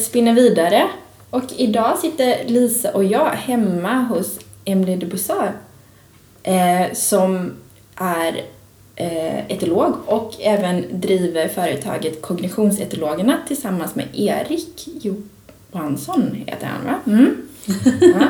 Datorteket 0.00 0.04
spinner 0.04 0.34
vidare 0.34 0.88
och 1.30 1.44
idag 1.56 1.98
sitter 1.98 2.44
Lisa 2.46 2.90
och 2.90 3.04
jag 3.04 3.30
hemma 3.30 3.94
hos 3.94 4.38
Emily 4.64 4.96
de 4.96 5.06
Bussard 5.06 5.52
eh, 6.42 6.92
som 6.92 7.52
är 7.96 8.44
eh, 8.96 9.46
etolog 9.48 9.94
och 10.06 10.34
även 10.40 10.84
driver 10.90 11.48
företaget 11.48 12.22
Kognitionsetologerna 12.22 13.38
tillsammans 13.48 13.94
med 13.94 14.06
Erik 14.14 14.88
Johansson 15.02 16.44
heter 16.46 16.66
han 16.66 16.84
va? 16.84 17.00
Mm. 17.06 17.36
ja. 18.00 18.28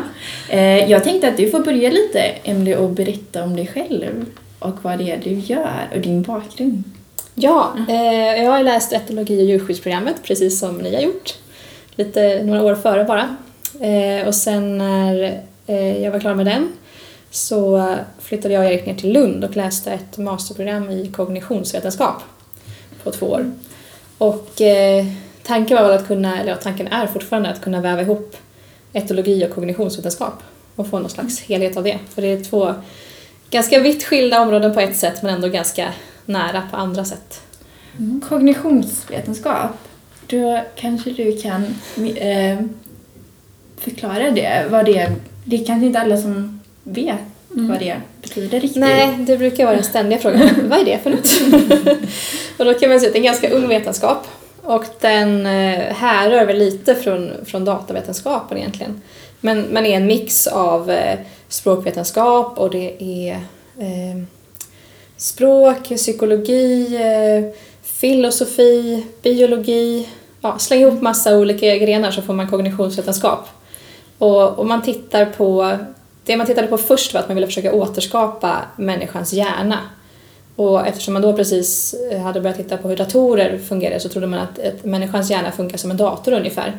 eh, 0.57 0.91
jag 0.91 1.05
tänkte 1.05 1.29
att 1.29 1.37
du 1.37 1.51
får 1.51 1.61
börja 1.61 1.91
lite 1.91 2.21
Emily 2.45 2.75
och 2.75 2.91
berätta 2.91 3.45
om 3.45 3.57
dig 3.57 3.67
själv 3.67 4.27
och 4.59 4.77
vad 4.83 4.99
det 4.99 5.11
är 5.11 5.21
du 5.25 5.31
gör 5.31 5.89
och 5.95 6.01
din 6.01 6.23
bakgrund. 6.23 6.83
Ja, 7.35 7.75
eh, 7.89 8.43
jag 8.45 8.51
har 8.51 8.63
läst 8.63 8.93
etologi 8.93 9.43
och 9.43 9.45
djurskyddsprogrammet 9.45 10.17
precis 10.23 10.59
som 10.59 10.79
ni 10.79 10.95
har 10.95 11.03
gjort. 11.03 11.35
Lite 12.01 12.43
några 12.43 12.63
år 12.63 12.75
före 12.75 13.05
bara. 13.05 13.37
Eh, 13.81 14.27
och 14.27 14.35
sen 14.35 14.79
när 14.79 15.43
eh, 15.67 16.03
jag 16.03 16.11
var 16.11 16.21
klar 16.21 16.35
med 16.35 16.47
den 16.47 16.73
så 17.31 17.95
flyttade 18.19 18.55
jag 18.55 18.65
och 18.65 18.71
Erik 18.71 18.87
ner 18.87 18.95
till 18.95 19.13
Lund 19.13 19.45
och 19.45 19.57
läste 19.57 19.93
ett 19.93 20.19
masterprogram 20.19 20.91
i 20.91 21.13
kognitionsvetenskap 21.13 22.23
på 23.05 23.11
två 23.11 23.27
år. 23.27 23.53
Och 24.19 24.61
eh, 24.61 25.07
tanken 25.43 25.77
var 25.77 25.85
väl 25.85 25.99
att 25.99 26.07
kunna, 26.07 26.41
eller 26.41 26.51
ja, 26.51 26.57
tanken 26.57 26.89
är 26.89 27.07
fortfarande 27.07 27.49
att 27.49 27.61
kunna 27.61 27.81
väva 27.81 28.03
ihop 28.03 28.37
etologi 28.93 29.47
och 29.47 29.55
kognitionsvetenskap 29.55 30.43
och 30.77 30.87
få 30.87 30.99
någon 30.99 31.11
slags 31.11 31.41
helhet 31.41 31.77
av 31.77 31.85
det. 31.85 31.99
För 32.15 32.23
det 32.23 32.29
är 32.29 32.45
två 32.45 32.75
ganska 33.51 33.81
vitt 33.81 34.05
skilda 34.05 34.41
områden 34.41 34.75
på 34.75 34.81
ett 34.81 34.97
sätt 34.97 35.23
men 35.23 35.35
ändå 35.35 35.49
ganska 35.49 35.93
nära 36.27 36.63
på 36.71 36.77
andra 36.77 37.05
sätt. 37.05 37.41
Mm. 37.99 38.21
Kognitionsvetenskap, 38.29 39.90
då 40.31 40.61
kanske 40.77 41.11
du 41.11 41.37
kan 41.37 41.65
eh, 42.17 42.59
förklara 43.77 44.31
det, 44.31 44.67
vad 44.71 44.85
det 44.85 44.99
är. 44.99 45.13
Det 45.45 45.57
är 45.57 45.65
kanske 45.65 45.87
inte 45.87 46.01
alla 46.01 46.17
som 46.17 46.61
vet 46.85 47.19
mm. 47.55 47.69
vad 47.69 47.79
det 47.79 47.97
betyder 48.23 48.61
riktigt. 48.61 48.81
Nej, 48.81 49.17
det 49.19 49.39
brukar 49.39 49.65
vara 49.65 49.75
den 49.75 49.85
ständiga 49.85 50.19
frågan. 50.19 50.49
vad 50.69 50.79
är 50.79 50.85
det 50.85 50.99
för 50.99 51.11
något? 51.11 51.31
och 52.57 52.65
då 52.65 52.75
kan 52.75 52.89
man 52.91 53.01
säga 53.01 53.09
att 53.09 53.13
det 53.13 53.19
är 53.19 53.21
en 53.21 53.23
ganska 53.23 53.51
ung 53.51 53.69
vetenskap 53.69 54.27
och 54.63 54.85
den 55.01 55.47
eh, 55.47 55.95
härrör 55.95 56.47
väl 56.47 56.59
lite 56.59 56.95
från, 56.95 57.33
från 57.45 57.65
datavetenskapen 57.65 58.59
egentligen. 58.59 59.01
Men, 59.41 59.61
men 59.61 59.87
är 59.87 59.97
en 59.97 60.07
mix 60.07 60.47
av 60.47 60.91
eh, 60.91 61.19
språkvetenskap 61.49 62.59
och 62.59 62.71
det 62.71 63.03
är 63.03 63.33
eh, 63.79 64.23
språk, 65.17 65.83
psykologi, 65.83 66.97
eh, 66.97 67.55
filosofi, 67.83 69.07
biologi. 69.23 70.09
Ja, 70.41 70.59
släng 70.59 70.81
ihop 70.81 71.03
massa 71.03 71.39
olika 71.39 71.77
grenar 71.77 72.11
så 72.11 72.23
får 72.23 72.35
man 72.35 72.49
kognitionsvetenskap. 72.49 73.49
Och, 74.19 74.59
och 74.59 74.67
man 74.67 74.83
tittar 74.83 75.25
på, 75.25 75.79
det 76.25 76.37
man 76.37 76.47
tittade 76.47 76.67
på 76.67 76.79
först 76.79 77.15
var 77.15 77.21
att 77.21 77.29
man 77.29 77.35
ville 77.35 77.47
försöka 77.47 77.73
återskapa 77.73 78.57
människans 78.77 79.33
hjärna. 79.33 79.79
Och 80.57 80.87
eftersom 80.87 81.15
man 81.15 81.23
då 81.23 81.33
precis 81.33 81.95
eh, 81.95 82.21
hade 82.21 82.41
börjat 82.41 82.57
titta 82.57 82.77
på 82.77 82.89
hur 82.89 82.97
datorer 82.97 83.59
fungerar 83.59 83.99
så 83.99 84.09
trodde 84.09 84.27
man 84.27 84.39
att 84.39 84.59
ett, 84.59 84.85
människans 84.85 85.31
hjärna 85.31 85.53
funkar 85.53 85.79
som 85.79 85.91
en 85.91 85.97
dator 85.97 86.33
ungefär. 86.33 86.79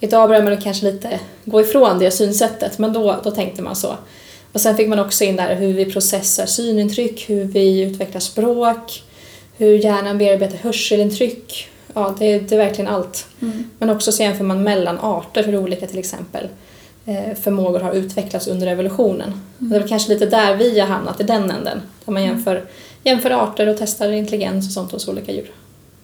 Idag 0.00 0.28
börjar 0.28 0.42
man 0.42 0.60
kanske 0.60 0.90
lite 0.90 1.20
gå 1.44 1.60
ifrån 1.60 1.98
det 1.98 2.10
synsättet, 2.10 2.78
men 2.78 2.92
då, 2.92 3.16
då 3.24 3.30
tänkte 3.30 3.62
man 3.62 3.76
så. 3.76 3.94
Och 4.52 4.60
sen 4.60 4.76
fick 4.76 4.88
man 4.88 4.98
också 4.98 5.24
in 5.24 5.36
där 5.36 5.54
hur 5.54 5.72
vi 5.72 5.92
processar 5.92 6.46
synintryck, 6.46 7.30
hur 7.30 7.44
vi 7.44 7.82
utvecklar 7.82 8.20
språk, 8.20 9.02
hur 9.56 9.78
hjärnan 9.78 10.18
bearbetar 10.18 10.58
hörselintryck. 10.58 11.68
Ja, 11.96 12.14
det, 12.18 12.38
det 12.38 12.54
är 12.54 12.58
verkligen 12.58 12.90
allt. 12.90 13.26
Mm. 13.42 13.64
Men 13.78 13.90
också 13.90 14.12
så 14.12 14.22
jämför 14.22 14.44
man 14.44 14.62
mellan 14.62 14.98
arter, 14.98 15.44
hur 15.44 15.56
olika 15.56 15.86
till 15.86 15.98
exempel 15.98 16.48
eh, 17.06 17.34
förmågor 17.42 17.80
har 17.80 17.92
utvecklats 17.92 18.46
under 18.46 18.66
evolutionen. 18.66 19.28
Mm. 19.28 19.70
Det 19.70 19.76
är 19.76 19.80
väl 19.80 19.88
kanske 19.88 20.12
lite 20.12 20.26
där 20.26 20.56
vi 20.56 20.80
har 20.80 20.86
hamnat, 20.86 21.20
i 21.20 21.24
den 21.24 21.50
änden. 21.50 21.82
Där 22.04 22.12
man 22.12 22.22
mm. 22.22 22.34
jämför, 22.34 22.64
jämför 23.04 23.30
arter 23.30 23.66
och 23.66 23.76
testar 23.78 24.12
intelligens 24.12 24.66
och 24.66 24.72
sånt 24.72 24.92
hos 24.92 25.08
olika 25.08 25.32
djur. 25.32 25.50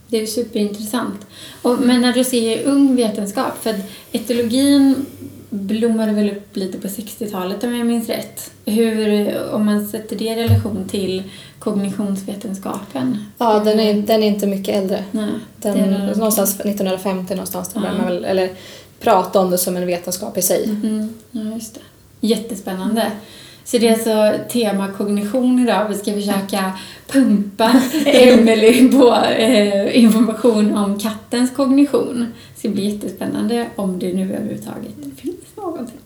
Det 0.08 0.22
är 0.22 0.26
superintressant. 0.26 1.26
Och, 1.62 1.78
men 1.80 2.00
när 2.00 2.12
du 2.12 2.24
säger 2.24 2.66
ung 2.66 2.96
vetenskap, 2.96 3.62
för 3.62 3.74
etologin 4.12 5.06
blommade 5.52 6.12
väl 6.12 6.30
upp 6.30 6.56
lite 6.56 6.78
på 6.78 6.88
60-talet 6.88 7.64
om 7.64 7.76
jag 7.76 7.86
minns 7.86 8.08
rätt. 8.08 8.50
Hur, 8.64 9.38
om 9.50 9.66
man 9.66 9.88
sätter 9.88 10.16
det 10.16 10.24
i 10.24 10.36
relation 10.36 10.88
till 10.88 11.22
kognitionsvetenskapen? 11.58 13.24
Ja, 13.38 13.60
den 13.64 13.80
är, 13.80 13.94
den 13.94 14.22
är 14.22 14.26
inte 14.26 14.46
mycket 14.46 14.76
äldre. 14.76 15.04
Nej, 15.10 15.30
den, 15.56 15.78
är 15.78 16.14
någonstans 16.16 16.60
1950 16.60 17.34
någonstans, 17.34 17.70
ja. 17.74 17.80
man 17.80 18.04
väl, 18.06 18.24
eller 18.24 18.50
prata 19.00 19.40
om 19.40 19.50
det 19.50 19.58
som 19.58 19.76
en 19.76 19.86
vetenskap 19.86 20.38
i 20.38 20.42
sig. 20.42 20.64
Mm. 20.64 21.14
Ja, 21.30 21.54
just 21.54 21.74
det. 21.74 21.80
Jättespännande. 22.26 23.10
Så 23.64 23.78
det 23.78 23.88
är 23.88 23.92
alltså 23.92 24.44
tema 24.52 24.88
kognition 24.88 25.58
idag. 25.58 25.88
Vi 25.88 25.94
ska 25.94 26.12
försöka 26.12 26.72
pumpa 27.06 27.72
Emelie 28.06 28.88
på 28.88 29.16
eh, 29.38 30.02
information 30.04 30.76
om 30.76 30.98
kattens 30.98 31.50
kognition. 31.50 32.26
Det 32.54 32.58
ska 32.58 32.68
bli 32.68 32.90
jättespännande 32.90 33.66
om 33.76 33.98
det 33.98 34.12
nu 34.12 34.34
överhuvudtaget 34.34 34.92
finns 35.16 35.41
någonting. 35.62 35.98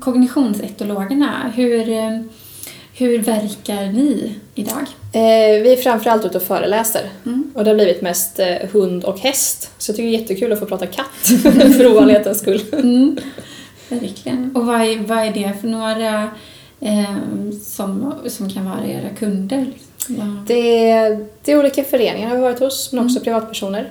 Kognitionsetologerna, 0.00 1.52
hur, 1.56 1.88
eh, 1.88 2.20
hur 2.94 3.18
verkar 3.18 3.92
ni 3.92 4.34
idag? 4.54 4.86
Eh, 5.12 5.62
vi 5.62 5.72
är 5.72 5.82
framförallt 5.82 6.24
ute 6.24 6.38
och 6.38 6.42
föreläser 6.42 7.10
mm. 7.26 7.50
och 7.54 7.64
det 7.64 7.70
har 7.70 7.74
blivit 7.74 8.02
mest 8.02 8.38
eh, 8.38 8.68
hund 8.72 9.04
och 9.04 9.18
häst. 9.18 9.70
Så 9.78 9.90
jag 9.90 9.96
tycker 9.96 10.10
det 10.10 10.16
är 10.16 10.20
jättekul 10.20 10.52
att 10.52 10.58
få 10.58 10.66
prata 10.66 10.86
katt 10.86 11.42
för 11.76 11.86
ovanlighetens 11.86 12.38
skull. 12.38 12.60
Mm. 12.72 13.18
Verkligen. 13.88 14.56
Och 14.56 14.66
vad 14.66 14.80
är, 14.80 14.98
vad 14.98 15.18
är 15.18 15.32
det 15.32 15.52
för 15.60 15.68
några 15.68 16.30
som, 17.62 18.14
som 18.26 18.50
kan 18.50 18.64
vara 18.64 18.86
era 18.86 19.08
kunder? 19.08 19.72
Ja. 20.08 20.44
Det, 20.46 20.90
är, 20.90 21.26
det 21.44 21.52
är 21.52 21.58
olika 21.58 21.84
föreningar 21.84 22.28
har 22.28 22.36
vi 22.36 22.42
varit 22.42 22.58
hos, 22.58 22.92
men 22.92 23.04
också 23.04 23.16
mm. 23.16 23.24
privatpersoner. 23.24 23.90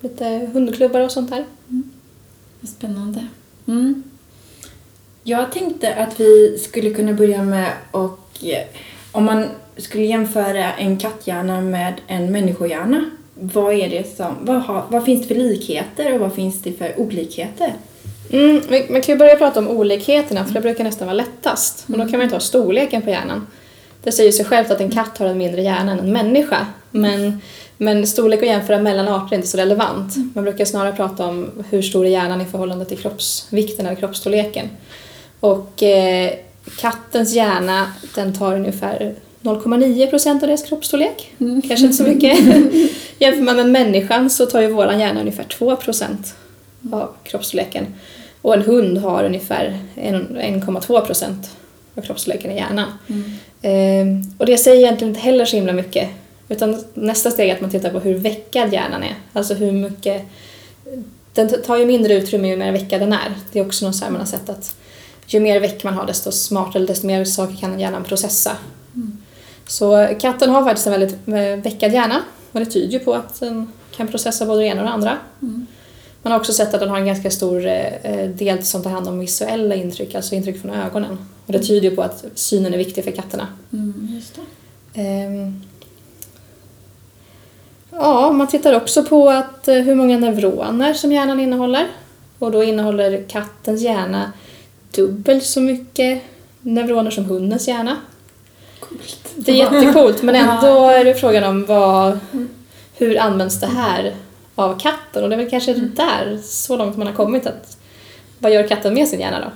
Lite 0.00 0.50
hundklubbar 0.52 1.00
och 1.00 1.12
sånt 1.12 1.30
där. 1.30 1.44
Mm. 1.68 1.90
Vad 2.60 2.70
spännande. 2.70 3.26
Mm. 3.66 4.02
Jag 5.22 5.52
tänkte 5.52 5.94
att 5.94 6.20
vi 6.20 6.58
skulle 6.58 6.90
kunna 6.90 7.12
börja 7.12 7.42
med 7.42 7.72
och 7.90 8.44
om 9.12 9.24
man 9.24 9.46
skulle 9.76 10.04
jämföra 10.04 10.72
en 10.72 10.98
katthjärna 10.98 11.60
med 11.60 11.94
en 12.06 12.32
människohjärna, 12.32 13.10
vad, 13.34 13.74
är 13.74 13.90
det 13.90 14.16
som, 14.16 14.34
vad, 14.40 14.62
har, 14.62 14.84
vad 14.88 15.04
finns 15.04 15.20
det 15.20 15.34
för 15.34 15.34
likheter 15.34 16.14
och 16.14 16.20
vad 16.20 16.34
finns 16.34 16.62
det 16.62 16.72
för 16.72 17.00
olikheter? 17.00 17.74
Mm, 18.30 18.62
man 18.88 19.02
kan 19.02 19.14
ju 19.14 19.18
börja 19.18 19.36
prata 19.36 19.60
om 19.60 19.68
olikheterna 19.68 20.44
för 20.44 20.54
det 20.54 20.60
brukar 20.60 20.84
nästan 20.84 21.06
vara 21.06 21.16
lättast. 21.16 21.84
Och 21.86 21.98
då 21.98 22.08
kan 22.08 22.18
man 22.18 22.28
ta 22.28 22.40
storleken 22.40 23.02
på 23.02 23.10
hjärnan. 23.10 23.46
Det 24.02 24.12
säger 24.12 24.32
sig 24.32 24.44
självt 24.44 24.70
att 24.70 24.80
en 24.80 24.90
katt 24.90 25.18
har 25.18 25.26
en 25.26 25.38
mindre 25.38 25.62
hjärna 25.62 25.92
än 25.92 25.98
en 25.98 26.12
människa. 26.12 26.66
Men, 26.90 27.40
men 27.76 28.06
storlek 28.06 28.42
att 28.42 28.48
jämföra 28.48 28.78
mellan 28.78 29.08
arter 29.08 29.32
är 29.32 29.36
inte 29.36 29.48
så 29.48 29.58
relevant. 29.58 30.14
Man 30.34 30.44
brukar 30.44 30.64
snarare 30.64 30.92
prata 30.92 31.26
om 31.26 31.64
hur 31.70 31.82
stor 31.82 32.06
är 32.06 32.10
hjärnan 32.10 32.40
i 32.40 32.44
förhållande 32.44 32.84
till 32.84 32.98
kroppsvikten 32.98 33.86
eller 33.86 33.96
kroppsstorleken. 33.96 34.68
Och 35.40 35.82
eh, 35.82 36.30
kattens 36.80 37.34
hjärna 37.34 37.92
den 38.14 38.34
tar 38.34 38.54
ungefär 38.54 39.14
0,9 39.42 40.10
procent 40.10 40.42
av 40.42 40.48
deras 40.48 40.62
kroppsstorlek. 40.62 41.32
Mm. 41.38 41.62
Kanske 41.62 41.86
inte 41.86 41.96
så 41.96 42.04
mycket. 42.04 42.38
Jämför 43.18 43.42
man 43.42 43.56
med 43.56 43.70
människan 43.70 44.30
så 44.30 44.46
tar 44.46 44.60
ju 44.60 44.68
våran 44.68 45.00
hjärna 45.00 45.20
ungefär 45.20 45.44
2 45.44 45.76
procent 45.76 46.34
av 46.92 47.14
kroppsstorleken. 47.24 47.86
Och 48.42 48.54
en 48.54 48.62
hund 48.62 48.98
har 48.98 49.24
ungefär 49.24 49.78
1,2 49.94 51.06
procent 51.06 51.50
av 51.94 52.02
kroppsstorleken 52.02 52.50
i 52.50 52.56
hjärnan. 52.56 52.92
Mm. 53.06 53.32
Ehm, 53.62 54.22
och 54.38 54.46
det 54.46 54.58
säger 54.58 54.82
egentligen 54.82 55.10
inte 55.10 55.20
heller 55.20 55.44
så 55.44 55.56
himla 55.56 55.72
mycket. 55.72 56.08
Utan 56.48 56.84
nästa 56.94 57.30
steg 57.30 57.48
är 57.48 57.54
att 57.54 57.60
man 57.60 57.70
tittar 57.70 57.90
på 57.90 57.98
hur 57.98 58.14
veckad 58.14 58.72
hjärnan 58.72 59.02
är. 59.02 59.14
Alltså 59.32 59.54
hur 59.54 59.72
mycket... 59.72 60.22
Den 61.32 61.62
tar 61.62 61.76
ju 61.76 61.86
mindre 61.86 62.14
utrymme 62.14 62.48
ju 62.48 62.56
mer 62.56 62.72
veckad 62.72 63.00
den 63.00 63.12
är. 63.12 63.34
Det 63.52 63.58
är 63.58 63.66
också 63.66 63.86
något 63.86 63.96
så 63.96 64.04
här 64.04 64.10
man 64.10 64.20
har 64.20 64.26
sett 64.26 64.48
att 64.48 64.76
ju 65.26 65.40
mer 65.40 65.60
veck 65.60 65.84
man 65.84 65.94
har 65.94 66.06
desto 66.06 66.32
smartare, 66.32 66.86
desto 66.86 67.06
mer 67.06 67.24
saker 67.24 67.56
kan 67.56 67.80
hjärnan 67.80 68.04
processa. 68.04 68.56
Mm. 68.94 69.18
Så 69.66 70.08
katten 70.20 70.50
har 70.50 70.64
faktiskt 70.64 70.86
en 70.86 70.92
väldigt 70.92 71.28
eh, 71.28 71.62
veckad 71.62 71.92
hjärna 71.92 72.22
och 72.52 72.60
det 72.60 72.66
tyder 72.66 72.92
ju 72.92 72.98
på 72.98 73.14
att 73.14 73.40
den 73.40 73.72
kan 73.96 74.08
processa 74.08 74.46
både 74.46 74.60
det 74.60 74.66
ena 74.66 74.80
och 74.80 74.86
det 74.86 74.92
andra. 74.92 75.18
Mm. 75.42 75.66
Man 76.24 76.32
har 76.32 76.40
också 76.40 76.52
sett 76.52 76.74
att 76.74 76.80
den 76.80 76.88
har 76.88 76.98
en 76.98 77.06
ganska 77.06 77.30
stor 77.30 77.66
eh, 77.66 78.28
del 78.28 78.64
som 78.64 78.82
tar 78.82 78.90
hand 78.90 79.08
om 79.08 79.18
visuella 79.18 79.74
intryck, 79.74 80.14
alltså 80.14 80.34
intryck 80.34 80.60
från 80.60 80.70
ögonen. 80.70 81.18
Och 81.46 81.52
det 81.52 81.58
tyder 81.58 81.90
ju 81.90 81.96
på 81.96 82.02
att 82.02 82.24
synen 82.34 82.74
är 82.74 82.78
viktig 82.78 83.04
för 83.04 83.10
katterna. 83.10 83.48
Mm. 83.72 84.20
Ehm. 84.94 85.62
Ja, 87.90 88.32
man 88.32 88.48
tittar 88.48 88.76
också 88.76 89.04
på 89.04 89.30
att, 89.30 89.68
eh, 89.68 89.74
hur 89.74 89.94
många 89.94 90.18
neuroner 90.18 90.94
som 90.94 91.12
hjärnan 91.12 91.40
innehåller. 91.40 91.86
Och 92.38 92.52
då 92.52 92.64
innehåller 92.64 93.24
kattens 93.28 93.82
hjärna 93.82 94.32
dubbelt 94.94 95.44
så 95.44 95.60
mycket 95.60 96.22
neuroner 96.60 97.10
som 97.10 97.24
hundens 97.24 97.68
hjärna. 97.68 97.96
Coolt. 98.80 99.32
Det 99.34 99.52
är 99.52 99.56
jättecoolt 99.56 100.22
men 100.22 100.34
ändå 100.48 100.88
är 100.88 101.04
det 101.04 101.14
frågan 101.14 101.44
om 101.44 101.64
vad, 101.64 102.18
hur 102.94 103.18
används 103.18 103.60
det 103.60 103.66
här 103.66 104.14
av 104.54 104.78
katten? 104.78 105.22
Och 105.22 105.28
det 105.28 105.34
är 105.34 105.38
väl 105.38 105.50
kanske 105.50 105.74
där, 105.74 106.40
så 106.44 106.76
långt 106.76 106.96
man 106.96 107.06
har 107.06 107.14
kommit 107.14 107.46
att 107.46 107.76
vad 108.38 108.52
gör 108.52 108.68
katten 108.68 108.94
med 108.94 109.08
sin 109.08 109.20
hjärna 109.20 109.40
då? 109.40 109.50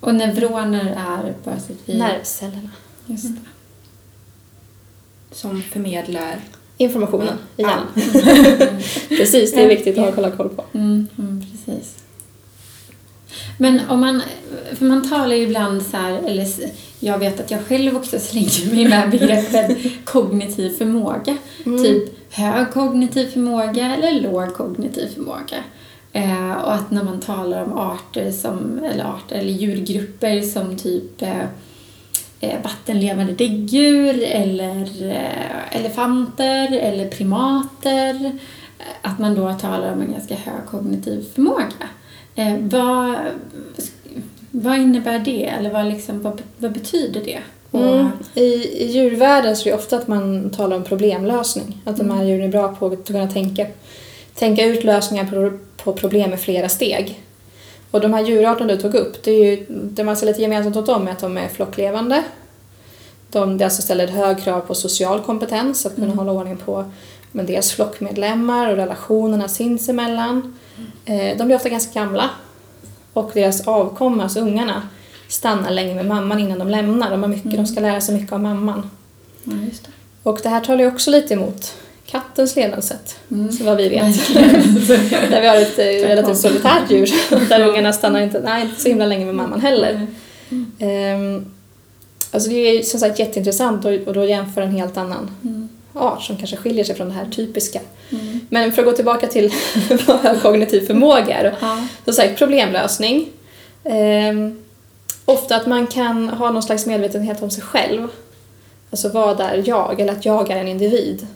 Och 0.00 0.14
neuroner 0.14 0.86
är 0.86 1.34
bara 1.44 1.60
så 1.60 1.72
att 1.72 1.78
vi... 1.84 1.98
Nervcellerna. 1.98 2.70
Just 3.06 3.24
det. 3.24 3.40
Som 5.32 5.62
förmedlar. 5.62 6.40
Informationen 6.76 7.38
i 7.56 7.62
hjärnan. 7.62 7.86
Precis, 9.08 9.52
det 9.52 9.62
är 9.62 9.68
viktigt 9.68 9.98
att 9.98 10.04
ha 10.04 10.12
kolla 10.12 10.30
koll 10.30 10.48
på. 10.48 10.64
Mm, 10.72 11.06
mm, 11.18 11.46
precis. 11.52 11.94
Men 13.58 13.80
om 13.88 14.00
man, 14.00 14.22
för 14.72 14.84
man 14.84 15.08
talar 15.08 15.34
ju 15.34 15.42
ibland 15.42 15.82
så 15.82 15.96
här, 15.96 16.12
eller 16.12 16.46
jag 17.04 17.18
vet 17.18 17.40
att 17.40 17.50
jag 17.50 17.66
själv 17.66 17.96
också 17.96 18.18
slängde 18.18 18.74
mig 18.74 18.88
med 18.88 19.10
begreppet 19.10 19.78
kognitiv 20.04 20.70
förmåga. 20.70 21.36
Typ 21.64 22.34
hög 22.34 22.70
kognitiv 22.70 23.26
förmåga 23.26 23.96
eller 23.96 24.20
låg 24.20 24.54
kognitiv 24.54 25.08
förmåga. 25.14 25.64
Eh, 26.12 26.52
och 26.52 26.74
att 26.74 26.90
när 26.90 27.02
man 27.02 27.20
talar 27.20 27.64
om 27.64 27.72
arter 27.72 28.30
som, 28.30 28.84
eller 28.84 29.04
arter 29.04 29.36
eller 29.36 29.52
djurgrupper 29.52 30.42
som 30.42 30.76
typ 30.76 31.22
eh, 31.22 31.44
eh, 32.40 32.62
vattenlevande 32.62 33.32
däggdjur 33.32 34.22
eller 34.22 35.10
eh, 35.10 35.76
elefanter 35.76 36.78
eller 36.78 37.08
primater. 37.08 38.38
Att 39.02 39.18
man 39.18 39.34
då 39.34 39.52
talar 39.52 39.92
om 39.92 40.00
en 40.00 40.12
ganska 40.12 40.34
hög 40.34 40.66
kognitiv 40.70 41.24
förmåga. 41.34 41.88
Eh, 42.34 42.56
vad, 42.60 43.16
vad 44.56 44.78
innebär 44.78 45.18
det? 45.18 45.44
Eller 45.44 45.70
vad, 45.70 45.86
liksom, 45.86 46.22
vad, 46.22 46.42
vad 46.58 46.72
betyder 46.72 47.20
det? 47.24 47.38
Mm. 47.72 48.08
I, 48.34 48.42
I 48.82 48.86
djurvärlden 48.86 49.56
så 49.56 49.68
är 49.68 49.72
det 49.72 49.78
ofta 49.78 49.96
att 49.96 50.08
man 50.08 50.50
talar 50.50 50.76
om 50.76 50.84
problemlösning. 50.84 51.82
Att 51.84 51.96
de 51.96 52.10
här 52.10 52.24
djuren 52.24 52.46
är 52.46 52.48
bra 52.48 52.74
på 52.74 52.86
att 52.86 53.06
kunna 53.06 53.28
tänka, 53.28 53.66
tänka 54.34 54.64
ut 54.64 54.84
lösningar 54.84 55.24
på, 55.24 55.58
på 55.84 55.92
problem 55.92 56.34
i 56.34 56.36
flera 56.36 56.68
steg. 56.68 57.20
Och 57.90 58.00
de 58.00 58.14
här 58.14 58.24
djurarterna 58.24 58.74
du 58.74 58.80
tog 58.80 58.94
upp, 58.94 59.22
det, 59.22 59.30
är 59.30 59.44
ju, 59.44 59.66
det 59.68 60.04
man 60.04 60.16
ser 60.16 60.26
lite 60.26 60.42
gemensamt 60.42 60.76
åt 60.76 60.86
dem 60.86 61.08
är 61.08 61.12
att 61.12 61.20
de 61.20 61.36
är 61.36 61.48
flocklevande. 61.48 62.22
De, 63.30 63.58
det 63.58 63.64
alltså 63.64 63.82
ställer 63.82 64.04
ett 64.04 64.10
hög 64.10 64.44
krav 64.44 64.60
på 64.60 64.74
social 64.74 65.20
kompetens, 65.20 65.86
att 65.86 65.94
kunna 65.94 66.14
hålla 66.14 66.32
ordning 66.32 66.56
på 66.56 66.84
med 67.32 67.46
dels 67.46 67.72
flockmedlemmar 67.72 68.70
och 68.70 68.76
relationerna 68.76 69.48
sinsemellan. 69.48 70.58
Eh, 71.04 71.36
de 71.38 71.44
blir 71.44 71.56
ofta 71.56 71.68
ganska 71.68 72.00
gamla 72.00 72.30
och 73.14 73.30
deras 73.34 73.68
avkomma, 73.68 74.22
alltså 74.22 74.40
ungarna, 74.40 74.82
stannar 75.28 75.70
länge 75.70 75.94
med 75.94 76.06
mamman 76.06 76.38
innan 76.38 76.58
de 76.58 76.68
lämnar. 76.68 77.10
De, 77.10 77.22
har 77.22 77.28
mycket, 77.28 77.52
de 77.56 77.66
ska 77.66 77.80
lära 77.80 78.00
sig 78.00 78.14
mycket 78.14 78.32
av 78.32 78.40
mamman. 78.40 78.90
ja, 79.44 79.52
det. 79.54 79.90
Och 80.22 80.40
det 80.42 80.48
här 80.48 80.60
talar 80.60 80.80
ju 80.80 80.86
också 80.88 81.10
lite 81.10 81.34
emot 81.34 81.74
kattens 82.06 82.56
levnadssätt, 82.56 83.16
Mm. 83.30 83.52
så 83.52 83.64
vad 83.64 83.76
vi 83.76 83.88
vet. 83.88 84.34
Där 85.30 85.40
vi 85.40 85.46
har 85.48 85.56
ett 85.56 85.78
eh, 85.78 85.84
relativt 86.08 86.38
solitärt 86.38 86.90
djur, 86.90 87.10
där 87.48 87.68
ungarna 87.68 87.92
stannar 87.92 88.20
inte, 88.20 88.40
nej, 88.40 88.62
inte 88.62 88.80
så 88.80 88.88
himla 88.88 89.06
länge 89.06 89.24
med 89.24 89.34
mamman 89.34 89.60
heller. 89.60 90.06
Ehm, 90.78 91.44
alltså 92.30 92.48
det 92.50 92.54
är 92.56 92.82
som 92.82 93.00
sagt 93.00 93.18
jätteintressant 93.18 93.84
och, 93.84 93.92
och 93.92 94.14
då 94.14 94.24
jämför 94.24 94.62
en 94.62 94.70
helt 94.72 94.96
annan 94.96 95.30
Mm. 95.44 95.68
art 95.94 96.22
som 96.22 96.36
kanske 96.36 96.56
skiljer 96.56 96.84
sig 96.84 96.94
från 96.94 97.08
det 97.08 97.14
här 97.14 97.26
typiska. 97.26 97.80
Mm. 98.10 98.40
Men 98.50 98.72
för 98.72 98.82
att 98.82 98.88
gå 98.88 98.92
tillbaka 98.92 99.26
till 99.26 99.52
vad 100.06 100.42
kognitiv 100.42 100.86
förmåga 100.86 101.38
är. 101.38 101.56
Ja. 101.60 101.86
Som 102.04 102.12
sagt, 102.12 102.38
problemlösning. 102.38 103.28
Ehm, 103.84 104.64
ofta 105.24 105.56
att 105.56 105.66
man 105.66 105.86
kan 105.86 106.28
ha 106.28 106.50
någon 106.50 106.62
slags 106.62 106.86
medvetenhet 106.86 107.42
om 107.42 107.50
sig 107.50 107.62
själv. 107.62 108.08
Alltså 108.90 109.08
vad 109.08 109.40
är 109.40 109.62
jag? 109.66 110.00
Eller 110.00 110.12
att 110.12 110.24
jag 110.24 110.50
är 110.50 110.56
en 110.56 110.68
individ. 110.68 111.26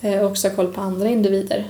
Eh, 0.00 0.20
och 0.20 0.30
också 0.30 0.48
ha 0.48 0.56
koll 0.56 0.72
på 0.72 0.80
andra 0.80 1.08
individer. 1.08 1.64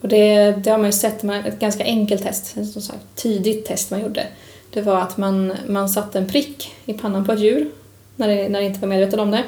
Och 0.00 0.08
det, 0.08 0.50
det 0.50 0.70
har 0.70 0.78
man 0.78 0.86
ju 0.86 0.92
sett, 0.92 1.22
man, 1.22 1.44
ett 1.44 1.60
ganska 1.60 1.84
enkelt 1.84 2.22
test, 2.22 2.46
sånt 2.46 2.90
här 2.90 2.98
tidigt 3.14 3.66
test 3.66 3.90
man 3.90 4.00
gjorde. 4.00 4.26
Det 4.70 4.82
var 4.82 5.00
att 5.00 5.16
man, 5.16 5.52
man 5.68 5.88
satte 5.88 6.18
en 6.18 6.28
prick 6.28 6.72
i 6.84 6.92
pannan 6.92 7.26
på 7.26 7.32
ett 7.32 7.40
djur 7.40 7.70
när 8.16 8.28
det, 8.28 8.48
när 8.48 8.60
det 8.60 8.66
inte 8.66 8.80
var 8.80 8.88
medveten 8.88 9.20
om 9.20 9.30
det. 9.30 9.44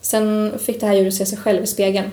Sen 0.00 0.52
fick 0.58 0.80
det 0.80 0.86
här 0.86 0.94
djuret 0.94 1.14
se 1.14 1.26
sig 1.26 1.38
själv 1.38 1.64
i 1.64 1.66
spegeln. 1.66 2.10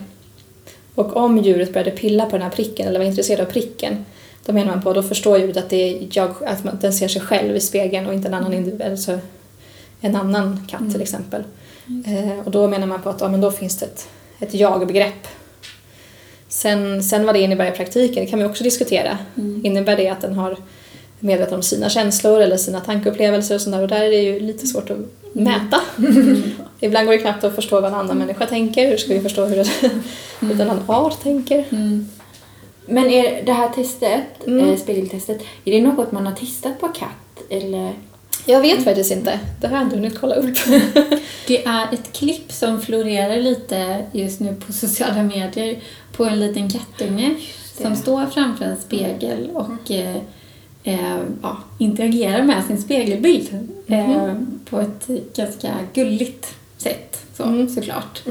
Och 0.94 1.16
om 1.16 1.38
djuret 1.38 1.72
började 1.72 1.90
pilla 1.90 2.24
på 2.24 2.30
den 2.30 2.42
här 2.42 2.50
pricken 2.50 2.88
eller 2.88 2.98
var 2.98 3.06
intresserad 3.06 3.40
av 3.40 3.52
pricken 3.52 4.04
då 4.46 4.52
menar 4.52 4.72
man 4.72 4.82
på, 4.82 4.92
då 4.92 5.02
förstår 5.02 5.38
djuret 5.38 5.56
att, 5.56 5.70
det 5.70 5.76
är 5.76 6.08
jag, 6.10 6.34
att 6.46 6.64
man, 6.64 6.78
den 6.80 6.92
ser 6.92 7.08
sig 7.08 7.22
själv 7.22 7.56
i 7.56 7.60
spegeln 7.60 8.06
och 8.06 8.14
inte 8.14 8.28
en 8.28 8.34
annan, 8.34 8.54
individ, 8.54 8.82
alltså 8.82 9.18
en 10.00 10.16
annan 10.16 10.66
katt 10.68 10.92
till 10.92 11.02
exempel. 11.02 11.44
Eh, 12.06 12.38
och 12.44 12.50
då 12.50 12.68
menar 12.68 12.86
man 12.86 13.02
på 13.02 13.10
att 13.10 13.20
ja, 13.20 13.28
men 13.28 13.40
då 13.40 13.50
finns 13.50 13.78
det 13.78 13.86
ett, 13.86 14.08
ett 14.40 14.54
jag-begrepp. 14.54 15.26
Sen, 16.48 17.02
sen 17.02 17.26
vad 17.26 17.34
det 17.34 17.40
innebär 17.40 17.72
i 17.72 17.76
praktiken 17.76 18.24
det 18.24 18.30
kan 18.30 18.38
vi 18.38 18.44
också 18.44 18.64
diskutera. 18.64 19.18
Innebär 19.62 19.96
det 19.96 20.08
att 20.08 20.20
den 20.20 20.34
har 20.34 20.56
medveten 21.18 21.54
om 21.54 21.62
sina 21.62 21.88
känslor 21.88 22.40
eller 22.40 22.56
sina 22.56 22.80
tankeupplevelser 22.80 23.54
och 23.54 23.60
sådär 23.60 23.82
och 23.82 23.88
där 23.88 24.00
är 24.00 24.10
det 24.10 24.22
ju 24.22 24.40
lite 24.40 24.66
svårt 24.66 24.90
att 24.90 24.98
mäta. 25.34 25.80
Ibland 26.80 27.06
går 27.06 27.12
det 27.12 27.18
knappt 27.18 27.44
att 27.44 27.54
förstå 27.54 27.80
vad 27.80 27.92
en 27.92 27.98
annan 27.98 28.18
människa 28.18 28.46
tänker. 28.46 28.88
Hur 28.88 28.96
ska 28.96 29.14
vi 29.14 29.20
förstå 29.20 29.44
hur, 29.44 29.68
hur 30.40 30.60
en 30.60 30.60
annan 30.70 30.84
art 30.86 31.22
tänker? 31.22 31.64
Mm. 31.70 32.08
Men 32.86 33.10
är 33.10 33.42
det 33.44 33.52
här 33.52 33.68
testet, 33.68 34.46
Mm. 34.46 34.68
eh, 34.70 34.76
spegeltestet, 34.76 35.42
är 35.64 35.72
det 35.72 35.82
något 35.82 36.12
man 36.12 36.26
har 36.26 36.34
testat 36.34 36.80
på 36.80 36.88
katt? 36.88 37.42
Eller? 37.50 37.92
Jag 38.46 38.60
vet 38.60 38.84
faktiskt 38.84 39.12
inte. 39.12 39.40
Det 39.60 39.66
har 39.66 39.76
jag 39.76 39.86
inte 39.86 39.96
hunnit 39.96 40.20
kolla 40.20 40.34
upp. 40.34 40.56
Det 41.46 41.64
är 41.66 41.86
ett 41.92 42.12
klipp 42.12 42.52
som 42.52 42.80
florerar 42.82 43.36
lite 43.36 44.04
just 44.12 44.40
nu 44.40 44.54
på 44.66 44.72
sociala 44.72 45.22
medier 45.22 45.78
på 46.16 46.24
en 46.24 46.40
liten 46.40 46.70
kattunge 46.70 47.34
som 47.82 47.96
står 47.96 48.26
framför 48.26 48.64
en 48.64 48.76
spegel 48.76 49.50
och 49.54 49.90
eh, 49.90 50.16
eh, 50.84 51.18
ja, 51.42 51.56
interagerar 51.78 52.42
med 52.42 52.64
sin 52.64 52.82
spegelbild 52.82 53.68
eh, 53.86 54.34
på 54.64 54.80
ett 54.80 55.08
ganska 55.36 55.74
gulligt 55.94 56.54
sätt. 56.78 57.20
Så, 57.36 57.42
Mm. 57.42 57.68
såklart. 57.68 58.22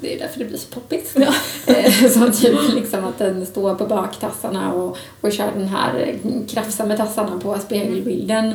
Det 0.00 0.14
är 0.14 0.18
därför 0.18 0.38
det 0.38 0.44
blir 0.44 0.58
så 0.58 0.68
poppigt. 0.74 1.16
Eh, 1.66 2.10
Som 2.10 2.32
typ 2.32 2.74
liksom 2.74 3.04
att 3.04 3.18
den 3.18 3.46
står 3.46 3.74
på 3.74 3.86
baktassarna 3.86 4.72
och, 4.72 4.96
och 5.20 5.32
kör 5.32 5.50
den 5.56 5.68
här 5.68 6.14
krafsar 6.48 6.86
med 6.86 6.96
tassarna 6.96 7.40
på 7.40 7.58
spegelbilden. 7.58 8.54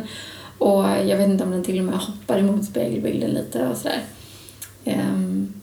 Och 0.58 0.84
jag 0.84 1.18
vet 1.18 1.30
inte 1.30 1.44
om 1.44 1.52
den 1.52 1.64
till 1.64 1.80
och 1.80 1.86
med 1.86 1.96
hoppar 1.96 2.38
emot 2.40 2.66
spegelbilden 2.66 3.30
lite 3.30 3.68
och 3.68 3.78
sådär. 3.78 4.00
Ehm, 4.86 5.54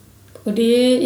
och 0.44 0.52
det 0.52 0.62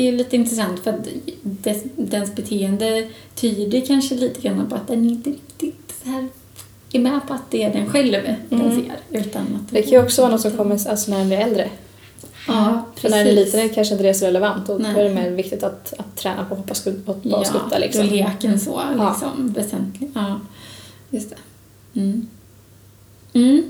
är 0.08 0.12
lite 0.12 0.36
intressant 0.36 0.80
för 0.80 0.90
att 0.90 1.08
dess, 1.42 1.82
dens 1.96 2.34
beteende 2.34 3.08
tyder 3.34 3.80
kanske 3.86 4.14
lite 4.14 4.40
grann 4.40 4.66
på 4.68 4.74
att 4.74 4.88
den 4.88 5.10
inte 5.10 5.30
riktigt 5.30 5.94
så 6.04 6.08
här 6.10 6.28
är 6.92 6.98
med 7.00 7.20
på 7.28 7.34
att 7.34 7.50
det 7.50 7.62
är 7.62 7.72
den 7.72 7.86
själv 7.92 8.12
den 8.48 8.60
Mm. 8.60 8.76
ser. 9.10 9.20
Utan 9.20 9.42
att 9.42 9.70
Det 9.72 9.82
kan 9.82 9.90
ju 9.90 10.02
också 10.02 10.22
vara 10.22 10.32
något 10.32 10.40
som 10.40 10.50
kommer 10.56 10.88
alltså 10.88 11.10
när 11.10 11.18
den 11.18 11.28
blir 11.28 11.38
äldre. 11.38 11.70
Ja, 12.48 12.82
För 12.96 13.08
när 13.10 13.18
den 13.18 13.26
är 13.26 13.32
liten 13.32 13.60
är 13.60 13.68
kanske 13.68 13.94
inte 13.94 14.04
det 14.04 14.14
så 14.14 14.26
relevant 14.26 14.68
och 14.68 14.80
då 14.80 14.86
är 14.88 15.04
det 15.04 15.14
mer 15.14 15.30
viktigt 15.30 15.62
att, 15.62 15.94
att 15.98 16.16
träna 16.16 16.44
på 16.44 16.54
att 16.54 16.60
hoppa 16.60 16.74
skut- 16.74 17.08
och 17.08 17.18
Ja, 17.22 17.44
skutta. 17.44 17.78
Liksom. 17.78 18.00
då 18.08 18.14
är 18.14 18.16
leken 18.16 18.60
så 18.60 18.80
Ja. 18.98 19.08
liksom, 19.10 19.52
väsentlig. 19.52 20.10
Ja, 20.14 20.40
just 21.10 21.30
det. 21.30 22.00
Mm. 22.00 22.26
Mm. 23.32 23.62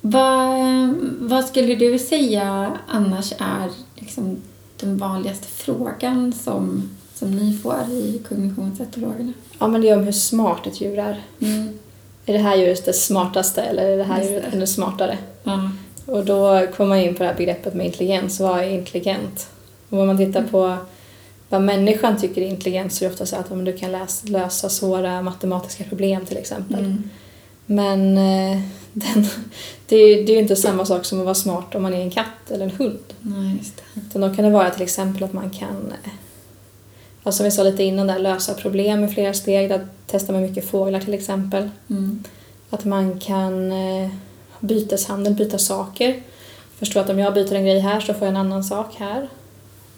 Vad, 0.00 0.94
vad 1.20 1.44
skulle 1.44 1.74
du 1.74 1.98
säga 1.98 2.72
annars 2.88 3.32
är 3.38 3.68
liksom 3.94 4.36
den 4.80 4.96
vanligaste 4.98 5.46
frågan 5.46 6.32
som, 6.32 6.90
som 7.14 7.30
ni 7.36 7.56
får 7.58 7.76
i 7.90 8.20
kognitionsetologerna? 8.28 9.32
Ja, 9.58 9.68
men 9.68 9.80
det 9.80 9.88
är 9.88 9.96
om 9.98 10.04
hur 10.04 10.12
smart 10.12 10.66
ett 10.66 10.80
djur 10.80 10.98
är. 10.98 11.22
Mm. 11.40 11.78
Är 12.30 12.34
det 12.34 12.40
här 12.40 12.56
djuret 12.56 12.84
det 12.84 12.92
smartaste 12.92 13.62
eller 13.62 13.86
är 13.86 13.96
det 13.96 14.04
här 14.04 14.22
djuret 14.22 14.54
ännu 14.54 14.66
smartare? 14.66 15.18
Ja. 15.42 15.70
Och 16.06 16.24
då 16.24 16.66
kommer 16.76 16.88
man 16.88 16.98
in 16.98 17.14
på 17.14 17.22
det 17.22 17.28
här 17.28 17.36
begreppet 17.36 17.74
med 17.74 17.86
intelligens. 17.86 18.40
Vad 18.40 18.58
är 18.58 18.68
intelligent? 18.68 19.48
Och 19.88 19.98
om 19.98 20.06
man 20.06 20.18
tittar 20.18 20.42
på 20.42 20.76
vad 21.48 21.62
människan 21.62 22.20
tycker 22.20 22.42
är 22.42 22.46
intelligent 22.46 22.92
så 22.92 23.04
är 23.04 23.08
det 23.08 23.12
ofta 23.12 23.26
så 23.26 23.36
att 23.36 23.50
om 23.50 23.64
du 23.64 23.72
kan 23.72 23.92
läsa, 23.92 24.26
lösa 24.26 24.68
svåra 24.68 25.22
matematiska 25.22 25.84
problem 25.84 26.26
till 26.26 26.36
exempel. 26.36 26.78
Mm. 26.78 27.10
Men 27.66 28.18
eh, 28.18 28.60
den, 28.92 29.26
det, 29.86 29.96
är, 29.96 30.26
det 30.26 30.32
är 30.32 30.34
ju 30.34 30.42
inte 30.42 30.56
samma 30.56 30.84
sak 30.84 31.04
som 31.04 31.18
att 31.18 31.24
vara 31.24 31.34
smart 31.34 31.74
om 31.74 31.82
man 31.82 31.94
är 31.94 32.00
en 32.00 32.10
katt 32.10 32.50
eller 32.50 32.64
en 32.64 32.70
hund. 32.70 33.04
Nej, 33.20 33.56
just 33.58 33.76
det. 33.76 34.00
Utan 34.00 34.20
då 34.20 34.34
kan 34.34 34.44
det 34.44 34.50
vara 34.50 34.70
till 34.70 34.82
exempel 34.82 35.24
att 35.24 35.32
man 35.32 35.50
kan, 35.50 35.92
ja, 37.24 37.32
som 37.32 37.44
vi 37.44 37.50
sa 37.50 37.62
lite 37.62 37.82
innan 37.82 38.06
där, 38.06 38.18
lösa 38.18 38.54
problem 38.54 39.04
i 39.04 39.08
flera 39.08 39.34
steg. 39.34 39.68
Där 39.68 39.86
testar 40.06 40.32
man 40.32 40.42
mycket 40.42 40.70
fåglar 40.70 41.00
till 41.00 41.14
exempel. 41.14 41.70
Mm. 41.90 42.24
Att 42.70 42.84
man 42.84 43.20
kan 43.20 43.72
eh, 43.72 44.10
byteshandel, 44.60 45.34
byta 45.34 45.58
saker. 45.58 46.22
Förstå 46.78 47.00
att 47.00 47.10
om 47.10 47.18
jag 47.18 47.34
byter 47.34 47.54
en 47.54 47.64
grej 47.64 47.78
här 47.78 48.00
så 48.00 48.14
får 48.14 48.22
jag 48.22 48.28
en 48.28 48.36
annan 48.36 48.64
sak 48.64 48.94
här. 48.98 49.28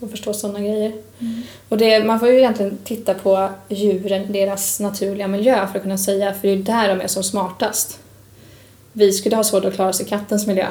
Och 0.01 0.11
förstå 0.11 0.33
sådana 0.33 0.61
grejer. 0.61 0.93
Mm. 1.19 1.43
Och 1.69 1.79
det, 1.79 2.05
man 2.05 2.21
får 2.21 2.29
ju 2.29 2.39
egentligen 2.39 2.79
titta 2.85 3.15
på 3.15 3.51
djuren, 3.69 4.33
deras 4.33 4.81
naturliga 4.81 5.29
miljö 5.29 5.67
för 5.67 5.79
att 5.79 5.83
kunna 5.83 5.99
säga, 5.99 6.35
för 6.35 6.49
det 6.49 6.55
är 6.55 6.57
där 6.57 6.89
de 6.89 7.01
är 7.01 7.09
som 7.09 7.23
smartast. 7.23 7.99
Vi 8.93 9.13
skulle 9.13 9.37
ha 9.37 9.45
svårt 9.45 9.65
att 9.65 9.75
klara 9.75 9.89
oss 9.89 10.01
i 10.01 10.05
kattens 10.05 10.47
miljö. 10.47 10.67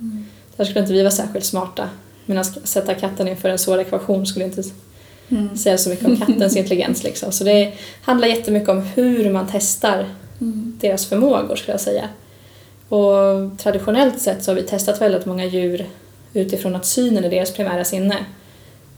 Mm. 0.00 0.26
Där 0.56 0.64
skulle 0.64 0.80
inte 0.80 0.92
vi 0.92 1.02
vara 1.02 1.10
särskilt 1.10 1.44
smarta. 1.44 1.88
Men 2.26 2.38
att 2.38 2.68
sätta 2.68 2.94
katten 2.94 3.28
inför 3.28 3.48
en 3.48 3.58
svår 3.58 3.80
ekvation 3.80 4.26
skulle 4.26 4.44
inte 4.44 4.62
Mm. 5.30 5.56
säga 5.56 5.78
så 5.78 5.90
mycket 5.90 6.06
om 6.06 6.16
kattens 6.16 6.56
intelligens. 6.56 7.02
Liksom. 7.04 7.32
Så 7.32 7.44
det 7.44 7.72
handlar 8.02 8.28
jättemycket 8.28 8.68
om 8.68 8.80
hur 8.82 9.30
man 9.30 9.48
testar 9.52 10.06
Mm. 10.40 10.78
deras 10.80 11.06
förmågor 11.06 11.56
skulle 11.56 11.72
jag 11.72 11.80
säga. 11.80 12.08
Och 12.88 13.58
traditionellt 13.58 14.20
sett 14.20 14.44
så 14.44 14.50
har 14.50 14.56
vi 14.56 14.62
testat 14.62 15.00
väldigt 15.00 15.26
många 15.26 15.44
djur 15.44 15.86
utifrån 16.32 16.76
att 16.76 16.86
synen 16.86 17.24
är 17.24 17.30
deras 17.30 17.52
primära 17.52 17.84
sinne. 17.84 18.16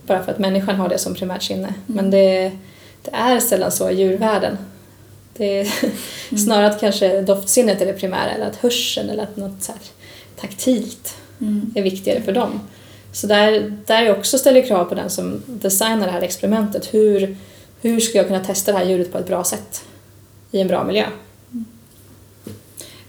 Bara 0.06 0.22
för 0.24 0.32
att 0.32 0.38
människan 0.38 0.76
har 0.76 0.88
det 0.88 0.98
som 0.98 1.14
primärt 1.14 1.42
sinne. 1.42 1.74
Men 1.86 2.10
det, 2.10 2.52
det 3.02 3.10
är 3.12 3.40
sällan 3.40 3.72
så 3.72 3.90
i 3.90 3.94
djurvärlden. 3.94 4.58
Det 5.36 5.60
är 5.60 5.68
snarare 6.36 6.66
att 6.66 6.80
kanske 6.80 7.20
doftsinnet 7.22 7.80
är 7.82 7.86
det 7.86 7.92
primära 7.92 8.30
eller 8.30 8.46
att 8.46 8.56
hörseln 8.56 9.10
eller 9.10 9.22
att 9.22 9.36
något 9.36 9.62
så 9.62 9.72
här 9.72 9.80
taktilt 10.40 11.16
Mm. 11.40 11.72
är 11.74 11.82
viktigare 11.82 12.22
för 12.22 12.32
dem. 12.32 12.60
Så 13.16 13.26
där, 13.26 13.72
där 13.86 14.02
jag 14.02 14.18
också 14.18 14.38
ställer 14.38 14.66
krav 14.66 14.84
på 14.84 14.94
den 14.94 15.10
som 15.10 15.42
designar 15.46 16.06
det 16.06 16.12
här 16.12 16.22
experimentet. 16.22 16.94
Hur, 16.94 17.36
hur 17.80 18.00
ska 18.00 18.18
jag 18.18 18.26
kunna 18.26 18.44
testa 18.44 18.72
det 18.72 18.78
här 18.78 18.84
djuret 18.84 19.12
på 19.12 19.18
ett 19.18 19.26
bra 19.26 19.44
sätt 19.44 19.84
i 20.50 20.60
en 20.60 20.68
bra 20.68 20.84
miljö? 20.84 21.06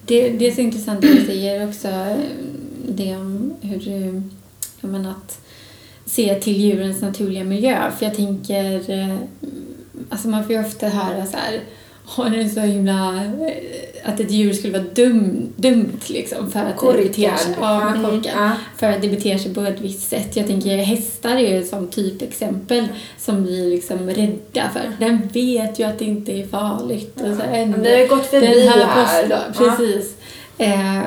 Det, 0.01 0.29
det 0.29 0.47
är 0.47 0.51
så 0.51 0.61
intressant 0.61 1.01
det 1.01 1.13
du 1.13 1.25
säger 1.25 1.69
också, 1.69 1.87
eh, 1.87 2.17
det 2.87 3.15
om 3.15 3.53
hur 3.61 3.79
du, 3.79 4.21
jag 4.81 4.91
menar 4.91 5.11
att 5.11 5.39
se 6.05 6.35
till 6.35 6.57
djurens 6.57 7.01
naturliga 7.01 7.43
miljö. 7.43 7.91
För 7.97 8.05
jag 8.05 8.15
tänker, 8.15 8.91
eh, 8.91 9.15
alltså 10.09 10.27
man 10.27 10.45
får 10.45 10.55
ju 10.55 10.65
ofta 10.65 10.87
höra 10.87 11.25
så 11.25 11.37
här, 11.37 11.59
har 12.05 12.29
det 12.29 12.49
så 12.49 12.59
himla, 12.59 13.23
att 14.03 14.19
ett 14.19 14.31
djur 14.31 14.53
skulle 14.53 14.73
vara 14.79 14.87
dum, 14.93 15.47
dumt 15.55 15.99
liksom 16.07 16.51
för 16.51 16.59
att 16.59 16.81
det 16.81 17.03
beter 17.03 17.35
sig, 17.37 17.55
ja, 17.61 17.89
Mm. 17.89 18.03
korkad, 18.03 18.33
Ja. 18.35 18.51
för 18.77 18.87
att 18.89 19.01
det 19.01 19.07
beter 19.09 19.37
sig 19.37 19.53
på 19.53 19.61
ett 19.61 19.81
visst 19.81 20.09
sätt. 20.09 20.35
Jag 20.35 20.47
tänker 20.47 20.77
hästar 20.77 21.35
är 21.35 21.57
ju 21.57 21.63
som 21.65 21.87
typexempel 21.87 22.87
som 23.19 23.45
vi 23.45 23.65
är 23.65 23.69
liksom 23.69 24.09
rädda 24.09 24.69
för. 24.73 24.91
Den 25.05 25.27
vet 25.33 25.79
ju 25.79 25.83
att 25.83 25.99
det 25.99 26.05
inte 26.05 26.31
är 26.31 26.47
farligt. 26.47 27.15
Och 27.15 27.35
så 27.37 27.41
ändå- 27.51 27.89
har 27.89 28.07
gått 28.07 28.25
förbi 28.25 28.45
den 28.59 28.67
här 28.67 28.85
här. 28.85 29.03
posten, 29.21 29.39
Ja. 29.59 29.75
precis. 29.77 30.15
Eh, 30.57 31.01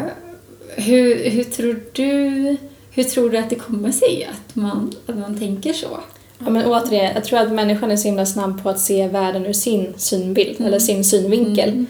hur, 0.77 1.31
hur 1.31 1.45
tror 1.45 1.81
du 1.93 2.57
hur 2.93 3.05
tror 3.05 3.31
du 3.31 3.39
att 3.39 3.51
det 3.51 3.57
kommer 3.57 3.93
sig 3.93 4.29
att 4.31 4.57
man, 4.57 4.93
att 5.07 5.19
man 5.19 5.39
tänker 5.39 5.73
så? 5.73 5.87
Ja, 6.45 6.51
men 6.51 6.67
återigen, 6.67 7.13
jag 7.15 7.25
tror 7.25 7.39
att 7.39 7.53
människan 7.53 7.91
är 7.91 7.97
så 7.97 8.09
himla 8.09 8.27
snabb 8.27 8.63
på 8.63 8.71
att 8.71 8.81
se 8.81 9.09
världen 9.09 9.47
ur 9.47 9.53
sin 9.53 9.93
synbild 9.97 10.57
Mm. 10.59 10.67
eller 10.69 10.79
sin 10.79 11.05
synvinkel. 11.05 11.85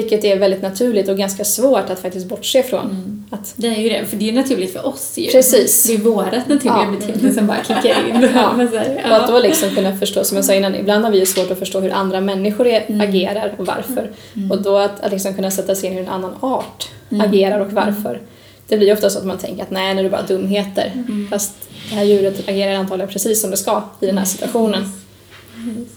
Vilket 0.00 0.24
är 0.24 0.36
väldigt 0.38 0.62
naturligt 0.62 1.08
och 1.08 1.16
ganska 1.18 1.44
svårt 1.44 1.90
att 1.90 1.98
faktiskt 1.98 2.26
bortse 2.26 2.62
från. 2.62 2.84
Mm. 2.90 3.24
Att, 3.30 3.52
Det 3.56 3.66
är 3.66 3.80
ju 3.80 3.88
det, 3.88 4.04
för 4.06 4.16
det 4.16 4.28
är 4.28 4.32
naturligt 4.32 4.72
för 4.72 4.86
oss 4.86 5.12
ju. 5.18 5.26
Precis. 5.30 5.84
Det 5.86 5.94
är 5.94 5.98
vårat 5.98 6.48
naturliga 6.48 6.88
Ja. 6.92 6.94
beteende 7.00 7.34
som 7.34 7.46
bara 7.46 7.58
kickar 7.64 8.08
in. 8.08 8.28
Ja. 8.34 8.52
Här, 8.78 9.10
och 9.10 9.16
att 9.16 9.28
då 9.28 9.38
liksom 9.38 9.70
kunna 9.70 9.96
förstå, 9.96 10.24
som 10.24 10.36
jag 10.36 10.44
sa 10.44 10.54
innan, 10.54 10.74
ibland 10.74 11.04
har 11.04 11.12
vi 11.12 11.18
ju 11.18 11.26
svårt 11.26 11.50
att 11.50 11.58
förstå 11.58 11.80
hur 11.80 11.90
andra 11.92 12.20
människor 12.20 12.66
är, 12.66 12.84
Mm. 12.88 13.08
agerar 13.08 13.54
och 13.58 13.66
varför. 13.66 14.10
Och 14.50 14.62
då 14.62 14.78
att, 14.78 15.00
att 15.00 15.12
liksom 15.12 15.34
kunna 15.34 15.50
sätta 15.50 15.74
sig 15.74 15.86
in 15.86 15.92
i 15.92 15.96
hur 15.96 16.04
en 16.06 16.12
annan 16.12 16.34
art 16.40 16.88
Mm. 17.10 17.28
agerar 17.28 17.60
och 17.60 17.72
varför. 17.72 18.20
Det 18.68 18.76
blir 18.76 18.86
ju 18.86 18.92
ofta 18.92 19.10
så 19.10 19.18
att 19.18 19.24
man 19.24 19.38
tänker 19.38 19.62
att 19.62 19.70
nej, 19.70 19.94
nu 19.94 20.00
är 20.00 20.04
det 20.04 20.10
bara 20.10 20.22
dumheter. 20.22 20.92
Mm. 20.94 21.26
Fast 21.30 21.52
det 21.90 21.94
här 21.96 22.04
djuret 22.04 22.48
agerar 22.48 22.74
antagligen 22.74 23.08
precis 23.12 23.40
som 23.40 23.50
det 23.50 23.56
ska 23.56 23.82
i 24.00 24.06
den 24.06 24.18
här 24.18 24.24
situationen. 24.24 24.92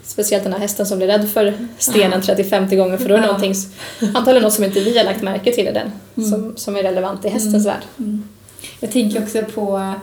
Speciellt 0.04 0.44
den 0.44 0.54
här 0.54 0.60
hästen 0.60 0.86
som 0.86 0.98
blir 0.98 1.08
rädd 1.08 1.30
för 1.30 1.54
stenen 1.78 2.22
30-50 2.22 2.76
gånger 2.76 2.98
för 2.98 3.10
då 3.10 3.16
är 3.16 3.20
det 3.22 3.26
någonting, 3.28 3.54
antagligen 4.00 4.44
något 4.44 4.54
som 4.54 4.64
inte 4.64 4.80
vi 4.80 4.98
har 4.98 5.06
lagt 5.06 5.22
märke 5.22 5.52
till 5.52 5.68
i 5.68 5.72
den, 5.72 5.92
Mm. 6.18 6.30
som, 6.30 6.58
som 6.58 6.76
är 6.76 6.84
relevant 6.84 7.26
i 7.26 7.30
hästens 7.30 7.66
värld. 7.66 7.82
Jag 8.80 8.92
tänker 8.92 9.24
också 9.24 9.42
på, 9.42 9.94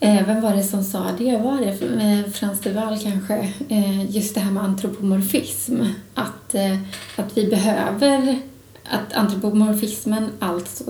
eh, 0.00 0.26
vem 0.26 0.40
var 0.40 0.56
det 0.56 0.62
som 0.62 0.84
sa 0.84 1.06
det? 1.18 1.36
Var 1.36 1.60
det 1.60 2.32
Frans 2.32 2.60
de 2.60 2.70
Waal 2.70 2.98
kanske? 2.98 3.52
Eh, 3.68 4.10
just 4.16 4.34
det 4.34 4.40
här 4.40 4.50
med 4.50 4.62
antropomorfism. 4.64 5.76
Att, 6.14 6.54
eh, 6.54 6.78
att 7.16 7.36
vi 7.38 7.46
behöver, 7.46 8.38
att 8.84 9.12
antropomorfismen 9.12 10.30
alltså 10.38 10.84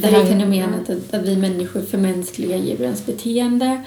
det 0.00 0.06
här 0.06 0.24
fenomenet 0.26 0.90
att, 0.90 1.14
att 1.14 1.22
vi 1.22 1.36
människor 1.36 1.80
förmänskligar 1.82 2.58
djurens 2.58 3.06
beteende. 3.06 3.82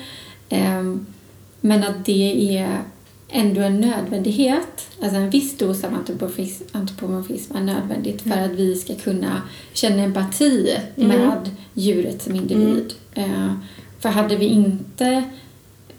Men 1.62 1.84
att 1.84 2.06
det 2.06 2.58
är 2.58 2.82
ändå 3.30 3.62
en 3.62 3.82
nödvändighet. 3.82 4.88
Alltså 5.02 5.18
en 5.18 5.30
viss 5.30 5.58
dos 5.58 5.84
av 5.84 5.94
antropomorfism, 5.94 6.64
antropomorfism 6.72 7.56
är 7.56 7.62
nödvändigt 7.62 8.22
för 8.22 8.38
att 8.38 8.52
vi 8.52 8.76
ska 8.76 8.96
kunna 8.96 9.42
känna 9.74 10.04
empati 10.04 10.78
med 10.96 11.50
djuret 11.74 12.22
som 12.22 12.36
individ. 12.36 12.94
Eh, 13.14 13.54
för 14.00 14.10
hade 14.10 14.36
vi 14.36 14.46
inte 14.46 15.24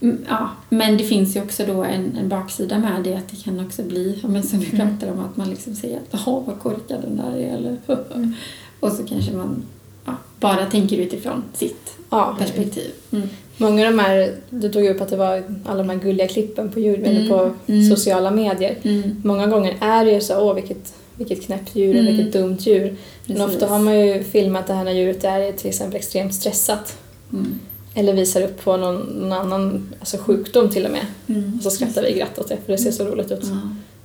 Mm, 0.03 0.25
Ja, 0.29 0.51
men 0.69 0.97
det 0.97 1.05
finns 1.05 1.37
ju 1.37 1.43
också 1.43 1.67
då 1.67 1.85
en, 1.85 2.17
en 2.17 2.29
baksida 2.29 2.79
med 2.79 3.05
det 3.05 3.15
att 3.15 3.29
det 3.29 3.37
kan 3.37 3.67
också 3.67 3.83
bli, 3.83 4.19
men 4.23 4.43
som 4.43 4.59
vi 4.59 4.71
pratar 4.71 5.13
om, 5.13 5.21
att 5.21 5.37
man 5.37 5.51
liksom 5.51 5.75
säger 5.75 5.97
att 5.97 6.27
åh 6.27 6.43
vad 6.47 6.59
korkad 6.59 7.03
den 7.03 7.17
där 7.17 7.37
är 7.37 7.57
eller 7.57 7.77
och 8.81 8.93
så 8.93 9.05
kanske 9.05 9.33
man 9.33 9.63
ja, 10.05 10.17
bara 10.41 10.67
tänker 10.67 10.97
utifrån 10.97 11.43
sitt 11.53 11.97
Ja, 12.11 12.37
perspektiv. 12.39 12.91
Mm. 13.11 13.29
Många 13.57 13.87
av 13.87 13.93
de 13.93 13.99
här, 13.99 14.35
du 14.51 14.69
tog 14.73 14.85
upp 14.87 15.01
att 15.01 15.09
det 15.09 15.17
var 15.17 15.43
alla 15.65 15.79
de 15.79 15.91
här 15.91 15.97
gulliga 15.97 16.29
klippen 16.29 16.71
på, 16.71 16.81
djur, 16.81 16.99
Mm, 17.07 17.29
på 17.29 17.51
mm. 17.67 17.91
sociala 17.91 18.31
medier. 18.31 18.77
Mm. 18.83 19.23
Många 19.25 19.47
gånger 19.47 19.77
är 19.81 20.05
det 20.05 20.13
ju 20.13 20.21
så, 20.21 20.41
åh 20.41 20.55
vilket, 20.55 20.95
vilket 21.17 21.43
knäppt 21.43 21.77
djur, 21.77 21.97
Mm. 21.97 22.07
vilket 22.07 22.33
dumt 22.33 22.57
djur. 22.61 22.97
Men 23.27 23.37
Precis. 23.37 23.55
ofta 23.55 23.67
har 23.67 23.79
man 23.79 23.99
ju 23.99 24.23
filmat 24.25 24.67
det 24.67 24.75
här 24.75 24.85
när 24.85 24.93
djuret 24.93 25.25
är 25.25 25.53
till 25.53 25.69
exempel 25.69 25.97
extremt 25.97 26.35
stressat. 26.35 26.97
Mm. 27.33 27.59
Eller 27.95 28.13
visar 28.13 28.43
upp 28.43 28.65
på 28.65 28.77
någon, 28.77 28.97
någon 28.97 29.33
annan 29.33 29.95
alltså 30.01 30.17
sjukdom 30.19 30.71
till 30.71 30.85
och 30.85 30.91
med. 30.93 31.07
Mm. 31.27 31.55
Och 31.57 31.63
så 31.63 31.71
skrattar 31.71 32.03
vi 32.03 32.13
glatt 32.13 32.39
åt 32.39 32.49
det 32.49 32.57
för 32.67 32.73
det 32.73 32.79
ser 32.79 32.91
så 32.91 33.05
roligt 33.05 33.31
ut. 33.33 33.45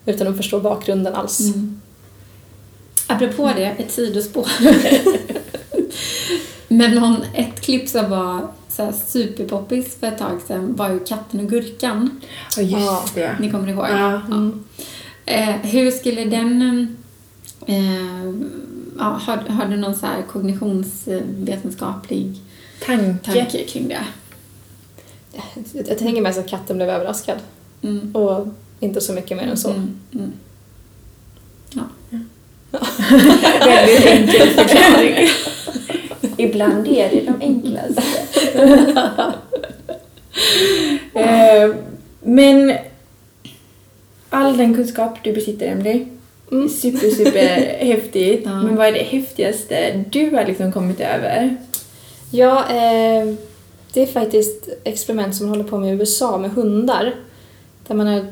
Utan 0.06 0.28
att 0.28 0.38
förstå 0.38 0.60
bakgrunden 0.60 1.16
alls. 1.16 1.40
Mm. 1.40 1.82
Apropå 3.08 3.52
det, 3.56 3.66
ett 3.66 3.92
sidospår. 3.92 4.48
Men 6.68 6.96
någon, 6.96 7.16
ett 7.34 7.62
klipp 7.62 7.90
som 7.90 8.10
var 8.10 8.48
så 8.78 8.84
här 8.84 8.94
superpoppis 9.08 9.96
för 10.00 10.08
ett 10.08 10.18
tag 10.18 10.42
sedan 10.48 10.76
var 10.76 10.90
ju 10.90 11.00
Katten 11.00 11.40
och 11.40 11.50
Gurkan. 11.50 12.22
Ja, 12.58 12.62
just 12.62 12.78
Ja. 12.86 13.06
det. 13.16 13.38
Ni 13.40 13.52
kommer 13.52 13.68
ihåg? 13.68 13.86
Ja. 13.90 14.22
Mm. 14.28 14.64
Eh, 15.26 15.50
hur 15.50 15.92
skulle 15.92 16.26
den... 16.26 16.62
Eh, 17.66 18.26
ja, 18.98 19.04
har, 19.04 19.38
har 19.38 19.66
du 19.66 19.78
någon 19.78 19.96
så 19.96 20.06
här 20.06 20.22
kognitionsvetenskaplig 20.22 22.36
Tanke. 22.86 23.34
tanke 23.34 23.64
kring 23.64 23.88
det? 23.88 24.06
Jag, 25.74 25.88
jag 25.88 25.98
tänker 25.98 26.22
mest 26.22 26.40
att 26.40 26.48
katten 26.50 26.78
blev 26.78 26.90
överraskad. 26.90 27.38
Mm. 27.82 28.16
Och 28.16 28.48
inte 28.80 29.02
så 29.02 29.14
mycket 29.14 29.38
mer 29.38 29.48
än 29.48 29.58
så. 29.58 29.70
Mm. 29.70 30.00
Mm. 30.14 30.32
Väldigt 33.66 34.06
enkel 34.06 34.48
förklaring. 34.48 35.28
Ibland 36.38 36.88
är 36.88 37.10
det 37.10 37.22
de 37.22 37.42
enklaste. 37.42 38.04
Eh, 41.14 41.70
Men 42.22 42.74
all 44.30 44.58
den 44.58 44.76
kunskap 44.76 45.18
du 45.24 45.34
besitter, 45.34 45.68
Emily, 45.68 46.06
Mm. 46.52 46.70
super, 46.70 47.10
super 47.10 47.40
häftigt. 47.86 48.42
Ja. 48.46 48.62
Men 48.62 48.76
vad 48.76 48.88
är 48.88 48.92
det 48.92 49.00
häftigaste 49.04 50.04
du 50.10 50.30
har 50.36 50.46
liksom 50.46 50.72
kommit 50.72 51.00
över? 51.00 51.58
Ja, 52.32 52.60
eh, 52.70 53.34
det 53.94 54.02
är 54.02 54.06
faktiskt 54.06 54.70
experiment 54.84 55.36
som 55.36 55.46
man 55.48 55.58
håller 55.58 55.70
på 55.70 55.78
med 55.78 55.90
i 55.94 55.98
USA 56.00 56.38
med 56.38 56.52
hundar. 56.52 57.16
Där 57.88 57.96
man 57.96 58.08
har, 58.08 58.26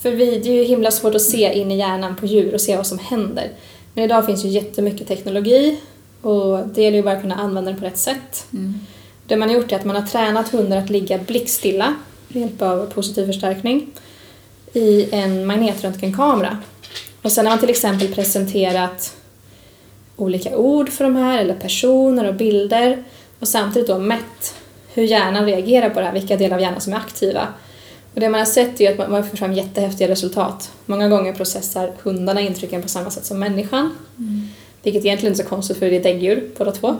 för 0.00 0.10
vi, 0.10 0.38
det 0.38 0.48
är 0.50 0.54
ju 0.54 0.64
himla 0.64 0.90
svårt 0.90 1.14
att 1.14 1.22
se 1.22 1.52
in 1.58 1.70
i 1.70 1.78
hjärnan 1.78 2.16
på 2.16 2.26
djur 2.26 2.54
och 2.54 2.60
se 2.60 2.76
vad 2.76 2.86
som 2.86 2.98
händer. 2.98 3.48
Men 3.94 4.04
idag 4.04 4.26
finns 4.26 4.44
ju 4.44 4.48
jättemycket 4.48 5.08
teknologi 5.08 5.78
och 6.22 6.58
det 6.74 6.82
gäller 6.82 6.96
ju 6.96 7.02
bara 7.02 7.14
att 7.14 7.22
kunna 7.22 7.34
använda 7.34 7.70
den 7.70 7.80
på 7.80 7.86
rätt 7.86 7.98
sätt. 7.98 8.46
Mm. 8.52 8.74
Det 9.26 9.36
man 9.36 9.48
har 9.48 9.56
gjort 9.56 9.72
är 9.72 9.76
att 9.76 9.84
man 9.84 9.96
har 9.96 10.02
tränat 10.02 10.48
hundar 10.48 10.76
att 10.76 10.90
ligga 10.90 11.18
blickstilla 11.18 11.94
med 12.28 12.40
hjälp 12.40 12.62
av 12.62 12.86
positiv 12.86 13.26
förstärkning 13.26 13.90
i 14.72 15.08
en 15.14 15.46
magnetröntgenkamera. 15.46 16.58
Och 17.22 17.32
sen 17.32 17.46
har 17.46 17.52
man 17.52 17.60
till 17.60 17.70
exempel 17.70 18.14
presenterat 18.14 19.16
olika 20.16 20.56
ord 20.56 20.88
för 20.88 21.04
de 21.04 21.16
här, 21.16 21.38
eller 21.38 21.54
personer 21.54 22.28
och 22.28 22.34
bilder 22.34 23.04
och 23.40 23.48
samtidigt 23.48 23.88
då 23.88 23.98
mätt 23.98 24.54
hur 24.94 25.02
hjärnan 25.02 25.46
reagerar 25.46 25.90
på 25.90 26.00
det 26.00 26.06
här, 26.06 26.12
vilka 26.12 26.36
delar 26.36 26.56
av 26.56 26.62
hjärnan 26.62 26.80
som 26.80 26.92
är 26.92 26.96
aktiva. 26.96 27.48
Och 28.14 28.20
det 28.20 28.28
man 28.28 28.38
har 28.40 28.46
sett 28.46 28.80
är 28.80 29.00
att 29.02 29.10
man- 29.10 29.28
får 29.28 29.36
fram 29.36 29.52
jättehäftiga 29.52 30.08
resultat. 30.08 30.70
Många 30.86 31.08
gånger 31.08 31.32
processar 31.32 31.92
hundarna 32.02 32.40
intrycken 32.40 32.82
på 32.82 32.88
samma 32.88 33.10
sätt 33.10 33.24
som 33.24 33.38
människan. 33.38 33.94
Vilket 34.82 35.04
egentligen 35.04 35.32
inte 35.32 35.42
är 35.42 35.44
så 35.44 35.50
konstigt 35.50 35.76
för 35.78 35.90
det 35.90 35.96
är 35.96 36.02
däggdjur 36.02 36.50
båda 36.58 36.72
två. 36.72 36.96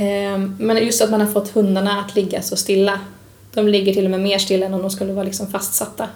Ehm, 0.00 0.56
Men 0.58 0.84
just 0.84 1.02
att 1.02 1.10
man 1.10 1.20
har 1.20 1.28
fått 1.28 1.48
hundarna 1.48 2.00
att 2.00 2.16
ligga 2.16 2.42
så 2.42 2.56
stilla. 2.56 3.00
De 3.54 3.68
ligger 3.68 3.94
till 3.94 4.04
och 4.04 4.10
med 4.10 4.20
mer 4.20 4.38
stilla 4.38 4.66
än 4.66 4.74
om 4.74 4.80
de 4.80 4.90
skulle 4.90 5.12
vara 5.12 5.24
liksom 5.24 5.46
fastsatta. 5.46 6.08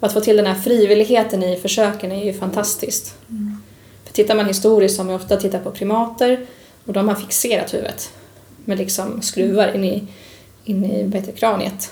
Och 0.00 0.06
att 0.06 0.12
få 0.12 0.20
till 0.20 0.36
den 0.36 0.46
här 0.46 0.54
frivilligheten 0.54 1.42
i 1.42 1.56
försöken 1.56 2.12
är 2.12 2.24
ju 2.24 2.32
fantastiskt. 2.32 3.14
För 4.04 4.12
tittar 4.12 4.34
man 4.34 4.46
historiskt 4.46 4.96
så 4.96 5.02
har 5.02 5.06
man 5.06 5.14
ofta 5.14 5.36
tittat 5.36 5.64
på 5.64 5.70
primater 5.70 6.46
Och 6.84 6.92
då 6.92 7.00
har 7.00 7.14
fixerat 7.14 7.74
huvudet 7.74 8.10
med 8.64 8.78
liksom 8.78 9.22
skruvar 9.22 9.74
in 9.74 9.84
i, 9.84 10.04
in 10.64 10.84
i 10.84 11.32
kraniet. 11.36 11.90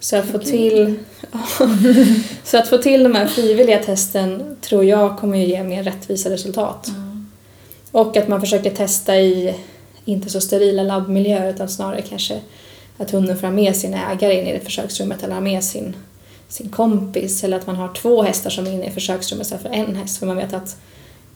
Så 0.00 0.16
att, 0.16 0.26
få 0.26 0.38
till, 0.38 0.94
så 2.44 2.58
att 2.58 2.68
få 2.68 2.78
till 2.78 3.02
de 3.02 3.14
här 3.14 3.26
frivilliga 3.26 3.82
testen 3.82 4.56
tror 4.60 4.84
jag 4.84 5.18
kommer 5.18 5.38
ge 5.38 5.62
mer 5.62 5.82
rättvisa 5.82 6.30
resultat. 6.30 6.88
Och 7.90 8.16
att 8.16 8.28
man 8.28 8.40
försöker 8.40 8.70
testa 8.70 9.16
i 9.16 9.54
inte 10.08 10.30
så 10.30 10.40
sterila 10.40 10.82
labbmiljöer 10.82 11.50
utan 11.50 11.68
snarare 11.68 12.02
kanske 12.02 12.40
att 12.98 13.10
hunden 13.10 13.38
får 13.38 13.46
ha 13.46 13.54
med 13.54 13.76
sin 13.76 13.94
ägare 13.94 14.40
in 14.40 14.46
i 14.46 14.52
det 14.52 14.60
försöksrummet 14.60 15.22
eller 15.22 15.34
ha 15.34 15.40
med 15.40 15.64
sin, 15.64 15.96
sin 16.48 16.68
kompis 16.68 17.44
eller 17.44 17.56
att 17.56 17.66
man 17.66 17.76
har 17.76 17.94
två 17.94 18.22
hästar 18.22 18.50
som 18.50 18.66
är 18.66 18.70
inne 18.70 18.86
i 18.86 18.90
försöksrummet 18.90 19.46
istället 19.46 19.62
för 19.62 19.70
en 19.70 19.96
häst 19.96 20.18
för 20.18 20.26
man 20.26 20.36
vet 20.36 20.52
att 20.52 20.76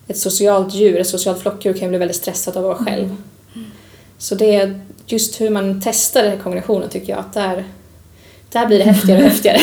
ett 0.07 0.17
socialt 0.17 0.73
djur, 0.73 0.99
ett 0.99 1.07
socialt 1.07 1.41
flockdjur 1.41 1.73
kan 1.73 1.89
bli 1.89 1.97
väldigt 1.97 2.17
stressat 2.17 2.55
av 2.55 2.65
att 2.65 2.77
vara 2.77 2.85
själv. 2.85 3.15
Så 4.17 4.35
det 4.35 4.55
är 4.55 4.81
just 5.07 5.41
hur 5.41 5.49
man 5.49 5.81
testar 5.83 6.23
den 6.23 6.31
här 6.31 6.39
kombinationen 6.39 6.89
tycker 6.89 7.13
jag 7.13 7.19
att 7.19 7.33
där, 7.33 7.65
där 8.53 8.65
blir 8.67 8.77
det 8.77 8.83
häftigare 8.83 9.19
och 9.23 9.29
häftigare. 9.29 9.57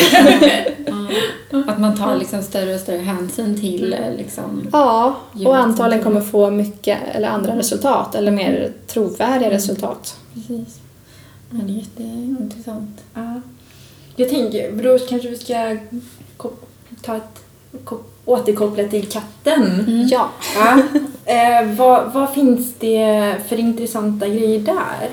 Att 1.67 1.79
man 1.79 1.97
tar 1.97 2.15
liksom 2.17 2.41
större 2.41 2.75
och 2.75 2.79
större 2.81 2.97
hänsyn 2.97 3.61
till 3.61 3.93
eh, 3.93 4.13
liksom... 4.17 4.67
Ja, 4.71 5.15
och 5.45 5.57
antagligen 5.57 6.03
kommer 6.03 6.21
få 6.21 6.49
mycket 6.51 6.97
eller 7.13 7.27
andra 7.27 7.57
resultat 7.57 8.15
eller 8.15 8.31
mer 8.31 8.71
trovärdiga 8.87 9.49
resultat. 9.51 10.17
Precis. 10.33 10.79
Ja, 11.49 11.57
det 11.63 11.73
är 11.73 11.77
jätteintressant. 11.77 13.01
Ja. 13.13 13.41
Jag 14.15 14.29
tänker, 14.29 14.71
då 14.71 14.99
kanske 14.99 15.29
vi 15.29 15.37
ska 15.37 15.77
ta 17.01 17.15
ett 17.15 17.43
ko- 17.85 18.03
återkoppla 18.25 18.83
till 18.83 19.05
katten. 19.09 19.85
Ja. 20.11 20.29
Ja. 20.55 20.77
Eh, 21.25 21.75
vad, 21.75 22.13
vad 22.13 22.33
finns 22.33 22.73
det 22.79 23.35
för 23.47 23.59
intressanta 23.59 24.27
grejer 24.27 24.59
där? 24.59 25.09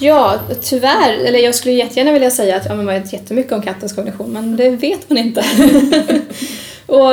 Ja, 0.00 0.40
tyvärr. 0.62 1.12
Eller 1.12 1.38
jag 1.38 1.54
skulle 1.54 1.74
jättegärna 1.74 2.12
vilja 2.12 2.30
säga 2.30 2.56
att 2.56 2.66
ja, 2.66 2.74
man 2.74 2.86
vet 2.86 3.12
jättemycket 3.12 3.52
om 3.52 3.62
kattens 3.62 3.92
kognition, 3.92 4.32
men 4.32 4.56
det 4.56 4.70
vet 4.70 5.10
man 5.10 5.18
inte. 5.18 5.44
och 6.86 7.12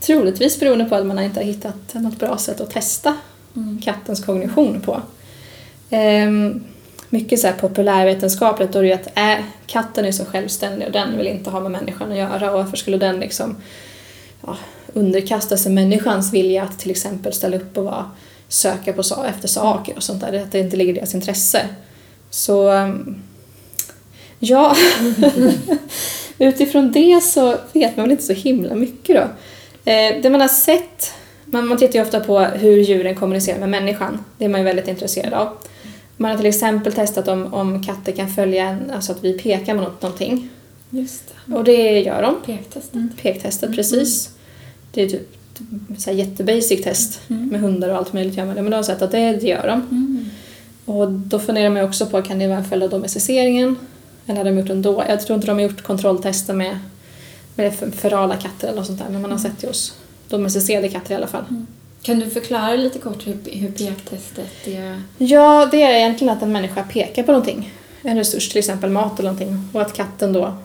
troligtvis 0.00 0.60
beroende 0.60 0.84
på 0.84 0.94
att 0.94 1.06
man 1.06 1.18
inte 1.18 1.40
har 1.40 1.44
hittat 1.44 1.94
något 1.94 2.18
bra 2.18 2.38
sätt 2.38 2.60
att 2.60 2.70
testa 2.70 3.16
kattens 3.84 4.24
kognition 4.24 4.80
på. 4.80 5.02
Ehm, 5.90 6.64
mycket 7.08 7.40
så 7.40 7.46
här 7.46 7.54
populärvetenskapligt 7.54 8.72
då 8.72 8.78
är 8.78 8.82
det 8.82 8.88
ju 8.88 8.94
att 8.94 9.18
äh, 9.18 9.44
katten 9.66 10.04
är 10.04 10.12
så 10.12 10.24
självständig 10.24 10.86
och 10.86 10.92
den 10.92 11.18
vill 11.18 11.26
inte 11.26 11.50
ha 11.50 11.60
med 11.60 11.70
människan 11.70 12.12
att 12.12 12.18
göra 12.18 12.52
och 12.52 12.58
varför 12.58 12.76
skulle 12.76 12.96
den 12.96 13.20
liksom 13.20 13.56
ja, 14.46 14.56
underkasta 14.92 15.56
sig 15.56 15.72
människans 15.72 16.32
vilja 16.32 16.62
att 16.62 16.78
till 16.78 16.90
exempel 16.90 17.32
ställa 17.32 17.56
upp 17.56 17.78
och 17.78 17.84
vara, 17.84 18.10
söka 18.48 18.92
på, 18.92 19.02
efter 19.28 19.48
saker 19.48 19.96
och 19.96 20.02
sånt 20.02 20.20
där, 20.20 20.42
att 20.42 20.52
det 20.52 20.58
inte 20.58 20.76
ligger 20.76 20.92
i 20.92 20.96
deras 20.96 21.14
intresse. 21.14 21.68
Så 22.30 22.72
um, 22.72 23.22
ja, 24.38 24.76
utifrån 26.38 26.92
det 26.92 27.20
så 27.24 27.56
vet 27.72 27.96
man 27.96 28.04
väl 28.04 28.10
inte 28.10 28.24
så 28.24 28.32
himla 28.32 28.74
mycket 28.74 29.16
då. 29.16 29.22
Eh, 29.90 30.22
det 30.22 30.30
man 30.30 30.40
har 30.40 30.48
sett, 30.48 31.12
man, 31.44 31.66
man 31.66 31.78
tittar 31.78 31.94
ju 31.94 32.04
ofta 32.04 32.20
på 32.20 32.38
hur 32.40 32.76
djuren 32.76 33.14
kommunicerar 33.14 33.58
med 33.58 33.68
människan. 33.68 34.24
Det 34.38 34.44
är 34.44 34.48
man 34.48 34.60
ju 34.60 34.64
väldigt 34.64 34.88
intresserad 34.88 35.32
av. 35.32 35.48
Man 36.16 36.30
har 36.30 36.38
till 36.38 36.46
exempel 36.46 36.92
testat 36.92 37.28
om, 37.28 37.54
om 37.54 37.82
katter 37.82 38.12
kan 38.12 38.28
följa 38.28 38.64
en, 38.64 38.90
alltså 38.90 39.12
att 39.12 39.24
vi 39.24 39.38
pekar 39.38 39.74
mot 39.74 40.02
någonting. 40.02 40.48
Just 40.90 41.22
det. 41.46 41.54
Och 41.54 41.64
det 41.64 42.00
gör 42.00 42.22
de. 42.22 42.36
Pektestet. 42.46 43.00
Pektestet, 43.22 43.76
precis. 43.76 44.30
Det 44.92 45.02
är 45.02 45.08
typ 45.08 45.28
ett 45.92 46.00
så 46.00 46.10
jättebasic 46.10 46.84
test 46.84 47.20
med 47.28 47.60
hundar 47.60 47.88
och 47.88 47.96
allt 47.96 48.12
möjligt 48.12 48.36
gör 48.36 48.44
man 48.44 48.56
det. 48.56 48.62
Men 48.62 48.70
de 48.70 48.76
har 48.76 48.82
sett 48.82 49.02
att 49.02 49.10
det, 49.10 49.32
det 49.32 49.46
gör 49.46 49.66
de. 49.66 49.72
Mm. 49.72 50.17
Och 50.88 51.10
då 51.10 51.38
funderar 51.38 51.70
man 51.70 51.84
också 51.84 52.06
på, 52.06 52.22
kan 52.22 52.38
det 52.38 52.46
vara 52.46 52.58
en 52.58 52.64
följd 52.64 52.82
av 52.82 52.90
domesticeringen? 52.90 53.76
Eller 54.26 54.36
har 54.36 54.44
de 54.44 54.58
gjort 54.58 54.70
ändå? 54.70 55.04
Jag 55.08 55.20
tror 55.20 55.34
inte 55.34 55.46
de 55.46 55.52
har 55.52 55.60
gjort 55.60 55.82
kontrolltester 55.82 56.54
med, 56.54 56.78
med 57.54 57.74
ferala 57.94 58.36
katter 58.36 58.68
eller 58.68 58.76
något 58.78 58.86
sånt 58.86 58.98
där, 58.98 59.08
men 59.08 59.22
man 59.22 59.30
har 59.30 59.38
sett 59.38 59.60
det 59.60 59.66
hos 59.66 59.94
domesticerade 60.28 60.88
katter 60.88 61.12
i 61.12 61.16
alla 61.16 61.26
fall. 61.26 61.44
Kan 62.02 62.20
du 62.20 62.30
förklara 62.30 62.76
lite 62.76 62.98
kort 62.98 63.26
hur, 63.26 63.38
hur 63.44 63.70
pektestet 63.70 64.66
är? 64.66 65.02
Ja, 65.18 65.68
det 65.70 65.82
är 65.82 65.98
egentligen 65.98 66.36
att 66.36 66.42
en 66.42 66.52
människa 66.52 66.82
pekar 66.82 67.22
på 67.22 67.32
någonting. 67.32 67.72
En 68.02 68.16
resurs, 68.16 68.48
till 68.48 68.58
exempel 68.58 68.90
mat 68.90 69.20
eller 69.20 69.30
någonting. 69.30 69.68
Och 69.72 69.80
att 69.80 69.92
katten 69.92 70.32
då 70.32 70.56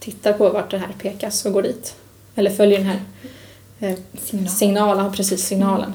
tittar 0.00 0.32
på 0.32 0.48
vart 0.48 0.70
det 0.70 0.78
här 0.78 0.92
pekas 0.98 1.44
och 1.44 1.52
går 1.52 1.62
dit. 1.62 1.94
Eller 2.34 2.50
följer 2.50 2.78
den 2.78 2.86
här 2.86 3.00
eh, 3.80 3.98
Signal. 4.22 4.48
signalen, 4.48 5.12
precis 5.12 5.46
signalen. 5.46 5.92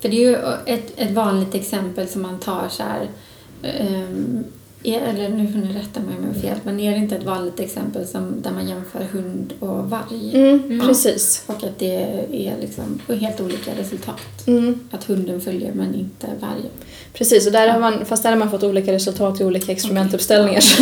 För 0.00 0.08
det 0.08 0.16
är 0.24 0.30
ju 0.30 0.36
ett, 0.74 0.92
ett 0.96 1.10
vanligt 1.10 1.54
exempel 1.54 2.08
som 2.08 2.22
man 2.22 2.38
tar 2.38 2.68
så 2.70 2.82
här... 2.82 3.08
ehm, 3.62 4.44
är, 4.82 5.00
eller 5.00 5.28
nu 5.28 5.52
får 5.52 5.58
ni 5.58 5.66
rätta 5.78 6.00
mig 6.00 6.14
om 6.18 6.24
jag 6.26 6.34
har 6.34 6.40
fel, 6.40 6.58
men 6.64 6.80
är 6.80 6.90
det 6.90 6.96
inte 6.96 7.16
ett 7.16 7.24
vanligt 7.24 7.60
exempel 7.60 8.06
som, 8.06 8.42
där 8.42 8.50
man 8.50 8.68
jämför 8.68 9.00
hund 9.12 9.52
och 9.60 9.90
varg? 9.90 10.30
Mm, 10.34 10.78
Ja. 10.80 10.86
Precis. 10.86 11.42
Och 11.46 11.64
att 11.64 11.78
det 11.78 11.94
är 12.32 12.54
liksom 12.60 13.00
helt 13.20 13.40
olika 13.40 13.70
resultat. 13.78 14.46
Mm, 14.46 14.80
Att 14.90 15.04
hunden 15.04 15.40
följer 15.40 15.72
men 15.72 15.94
inte 15.94 16.26
vargen. 16.40 16.70
precis, 17.12 17.46
och 17.46 17.52
där 17.52 17.68
har 17.68 17.80
man, 17.80 18.04
fast 18.04 18.22
där 18.22 18.30
har 18.30 18.36
man 18.38 18.50
fått 18.50 18.62
olika 18.62 18.92
resultat 18.92 19.40
i 19.40 19.44
olika 19.44 19.72
experimentuppställningar. 19.72 20.62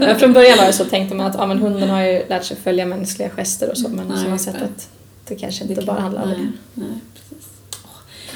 Ja, 0.00 0.14
Från 0.14 0.32
början 0.32 0.58
var 0.58 0.66
det 0.66 0.72
så 0.72 0.84
tänkte 0.84 1.14
man 1.16 1.26
att 1.26 1.34
ja, 1.38 1.46
men 1.46 1.58
hunden 1.58 1.88
har 1.90 2.02
ju 2.02 2.22
lärt 2.28 2.44
sig 2.44 2.56
följa 2.56 2.86
mänskliga 2.86 3.28
gester 3.30 3.70
och 3.70 3.78
så, 3.78 3.88
men 3.88 4.06
Ja, 4.10 4.16
så 4.16 4.22
har 4.22 4.28
man 4.30 4.38
sett 4.38 4.54
att 4.62 4.88
det 5.30 5.36
kanske 5.36 5.62
inte 5.64 5.74
Det 5.80 5.86
bara 5.86 5.96
kan- 5.96 6.02
handlar 6.04 6.22
om 6.22 6.30
det. 6.30 6.48
Nej, 6.74 6.88
precis. 7.14 7.48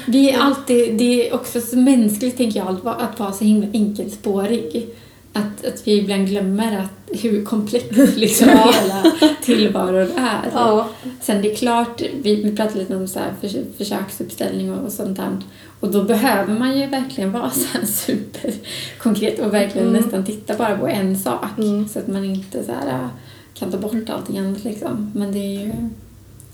Vi 0.07 0.29
är 0.31 0.39
alltid, 0.39 0.97
det 0.97 1.29
är 1.29 1.35
också 1.35 1.61
så 1.61 1.77
mänskligt 1.77 2.37
tänker 2.37 2.59
jag, 2.59 2.67
att 2.85 3.19
vara, 3.19 3.31
så 3.33 3.43
himla 3.45 3.67
enkelspårig. 3.73 4.87
Att, 5.33 5.65
att 5.65 5.87
vi 5.87 5.91
ibland 5.99 6.27
glömmer 6.27 6.79
att 6.79 7.19
hur 7.21 7.45
komplex 7.45 7.85
liksom 8.15 8.47
Ja. 8.49 8.73
hela 8.81 9.13
tillvaron 9.43 10.11
är. 10.17 10.49
Ja. 10.53 10.89
Sen 11.21 11.41
det 11.41 11.51
är 11.51 11.55
klart, 11.55 12.01
vi, 12.21 12.35
vi 12.43 12.55
pratade 12.55 12.79
lite 12.79 12.95
om 12.95 13.07
så 13.07 13.19
här 13.19 13.33
förs, 13.41 13.55
försöksuppställning 13.77 14.73
och, 14.73 14.85
och 14.85 14.91
sånt 14.91 15.17
där. 15.17 15.37
Och 15.79 15.91
då 15.91 16.03
behöver 16.03 16.53
man 16.59 16.79
ju 16.79 16.85
verkligen 16.87 17.31
vara 17.31 17.49
så 17.51 17.77
här 17.77 17.85
superkonkret 17.85 19.39
och 19.39 19.53
verkligen 19.53 19.87
Mm. 19.87 20.01
nästan 20.01 20.25
titta 20.25 20.55
bara 20.57 20.77
på 20.77 20.87
en 20.87 21.17
sak. 21.19 21.45
Mm. 21.57 21.87
Så 21.87 21.99
att 21.99 22.07
man 22.07 22.25
inte 22.25 22.63
så 22.63 22.71
här, 22.71 22.87
äh, 22.87 23.07
kan 23.53 23.71
ta 23.71 23.77
bort 23.77 24.09
allting 24.09 24.37
annat 24.39 24.63
liksom. 24.63 25.11
Men 25.15 25.31
det 25.31 25.39
är 25.39 25.59
ju, 25.65 25.71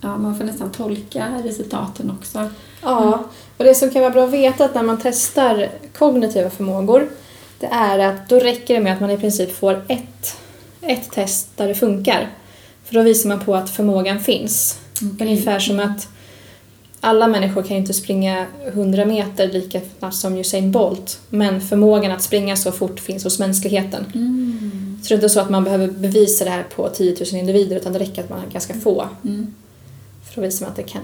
ja 0.01 0.17
man 0.17 0.37
får 0.37 0.43
nästan 0.43 0.71
tolka 0.71 1.27
resultaten 1.43 2.11
också. 2.19 2.49
Ja, 2.81 3.23
och 3.57 3.63
det 3.63 3.75
som 3.75 3.89
kan 3.89 4.01
vara 4.01 4.11
bra 4.11 4.23
att 4.23 4.31
veta 4.31 4.65
att 4.65 4.75
när 4.75 4.83
man 4.83 4.99
testar 5.03 5.69
kognitiva 5.97 6.49
förmågor 6.49 7.09
det 7.59 7.67
är 7.67 7.99
att 7.99 8.29
då 8.29 8.39
räcker 8.39 8.73
det 8.73 8.79
med 8.79 8.93
att 8.93 9.01
man 9.01 9.09
i 9.09 9.17
princip 9.17 9.55
får 9.55 9.81
ett, 9.87 10.37
ett 10.81 11.11
test 11.11 11.57
där 11.57 11.67
det 11.67 11.75
funkar. 11.75 12.29
För 12.83 12.93
då 12.93 13.01
visar 13.01 13.29
man 13.29 13.39
på 13.39 13.55
att 13.55 13.69
förmågan 13.69 14.19
finns. 14.19 14.79
Ungefär 15.21 15.59
som 15.59 15.79
att 15.79 16.07
alla 16.99 17.27
människor 17.27 17.61
kan 17.61 17.71
ju 17.71 17.81
inte 17.81 17.93
springa 17.93 18.45
100 18.67 19.05
meter 19.05 19.47
lika 19.47 19.81
snabbt 19.99 20.15
som 20.15 20.37
Usain 20.37 20.71
Bolt 20.71 21.19
men 21.29 21.61
förmågan 21.61 22.11
att 22.11 22.21
springa 22.21 22.55
så 22.55 22.71
fort 22.71 22.99
finns 22.99 23.23
hos 23.23 23.39
mänskligheten. 23.39 24.05
Mm. 24.15 24.99
Så 25.03 25.09
det 25.09 25.13
är 25.13 25.15
inte 25.15 25.29
så 25.29 25.39
att 25.39 25.49
man 25.49 25.63
behöver 25.63 25.87
bevisa 25.87 26.45
det 26.45 26.51
här 26.51 26.63
på 26.75 26.89
10 26.89 27.15
000 27.31 27.39
individer 27.39 27.75
utan 27.75 27.93
det 27.93 27.99
räcker 27.99 28.23
att 28.23 28.29
man 28.29 28.39
har 28.39 28.47
ganska 28.47 28.73
få 28.73 29.09
Mm. 29.23 29.53
För 30.33 30.41
att 30.41 30.47
visa 30.47 30.67
att 30.67 30.75
det 30.75 30.83
kan, 30.83 31.01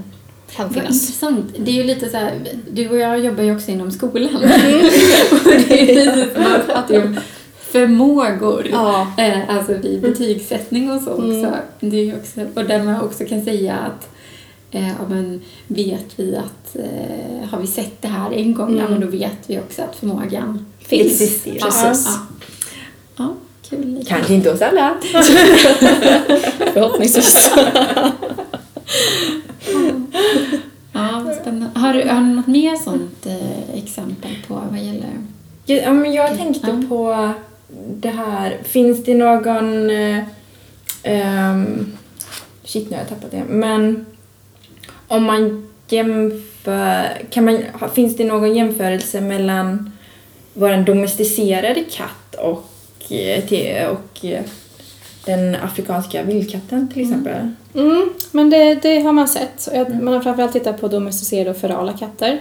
kan 0.56 0.66
Vad 0.68 0.74
finnas. 0.76 1.02
intressant. 1.02 1.46
Det 1.60 1.72
är 1.72 1.76
ju 1.76 1.84
lite 1.84 2.10
så 2.10 2.18
här, 2.18 2.34
du 2.72 2.90
och 2.90 2.98
jag 2.98 3.20
jobbar 3.20 3.44
ju 3.44 3.56
också 3.56 3.72
inom 3.72 3.92
skolan. 3.92 4.36
Mm. 4.36 4.50
det 5.68 5.82
är 5.92 6.06
lite 6.06 6.34
som 6.34 6.44
man 6.44 6.62
pratar 6.66 7.06
om 7.06 7.18
förmågor. 7.60 8.68
Ja. 8.72 9.08
Eh, 9.18 9.56
alltså 9.58 9.74
vid 9.74 10.02
betygssättning 10.02 10.92
och 10.92 11.02
så 11.02 11.10
också. 11.12 11.24
Mm. 11.24 11.54
Det 11.80 12.10
är 12.10 12.16
också. 12.20 12.42
Och 12.56 12.66
där 12.66 12.84
man 12.84 13.02
också 13.02 13.26
kan 13.26 13.46
säga 13.46 13.76
att 13.76 14.10
eh, 14.72 14.88
ja, 14.88 15.08
men 15.10 15.42
vet 15.68 16.06
vi 16.16 16.36
att 16.36 16.76
eh, 16.76 17.50
har 17.50 17.60
vi 17.60 17.68
sett 17.68 18.02
det 18.02 18.08
här 18.08 18.32
en 18.34 18.54
gång, 18.54 18.78
ja, 18.78 18.86
Mm. 18.86 18.92
men 18.92 19.02
då 19.02 19.08
vet 19.18 19.38
vi 19.48 19.60
också 19.60 19.82
att 19.82 19.96
förmågan 19.96 20.66
Finns. 20.80 21.22
Existerar. 21.22 21.60
Precis. 21.60 22.08
Ja, 22.08 22.20
ja. 23.16 23.24
ja 23.28 23.34
kul. 23.70 24.06
Kanske 24.08 24.34
inte 24.34 24.52
hos 24.52 24.62
alla. 24.62 24.98
Förhoppningsvis. 26.74 27.52
Ja, 30.94 31.22
vad 31.26 31.36
spännande. 31.36 31.67
Har 31.78 31.94
du, 31.94 32.10
har 32.10 32.22
du 32.22 32.28
något 32.28 32.48
mer 32.48 32.76
sånt 32.76 33.26
eh, 33.26 33.76
exempel 33.84 34.32
på 34.48 34.54
vad 34.72 34.80
gäller 34.80 35.10
Ja, 35.66 35.94
men 35.94 36.14
jag 36.14 36.38
tänkte 36.38 36.68
Ja. 36.68 36.88
på 36.90 37.34
det 37.88 38.10
här, 38.10 38.58
finns 38.64 39.04
det 39.04 39.14
någon... 39.14 39.90
eh, 39.90 40.24
ehm, 41.04 41.98
shit, 42.64 42.90
nu 42.90 42.96
har 42.96 43.02
jag 43.02 43.10
tappat 43.10 43.32
det. 43.32 43.44
Men 43.50 44.06
om 45.08 45.24
man 45.24 45.68
jämför... 45.90 47.22
Kan 47.30 47.46
man, 47.46 47.64
finns 47.94 48.18
det 48.18 48.24
någon 48.24 48.56
jämförelse 48.56 49.22
mellan 49.22 49.92
vår 50.54 50.84
domesticerade 50.86 51.84
katt 51.92 52.36
och, 52.36 53.12
eh, 53.12 53.88
och 53.90 54.26
eh, 54.26 54.44
den 55.28 55.56
afrikanska 55.56 56.24
vildkatten 56.24 56.88
till 56.94 57.02
exempel. 57.02 57.52
Mm, 57.74 58.10
men 58.32 58.50
det, 58.50 58.76
det 58.76 59.00
har 59.02 59.12
man 59.14 59.28
sett. 59.28 59.70
Jag- 59.74 60.04
Man 60.04 60.14
har 60.14 60.22
framförallt 60.22 60.54
tittat 60.54 60.82
på 60.82 60.88
domesticerade 60.88 61.50
och 61.50 61.58
ferala 61.58 61.94
katter. 61.94 62.40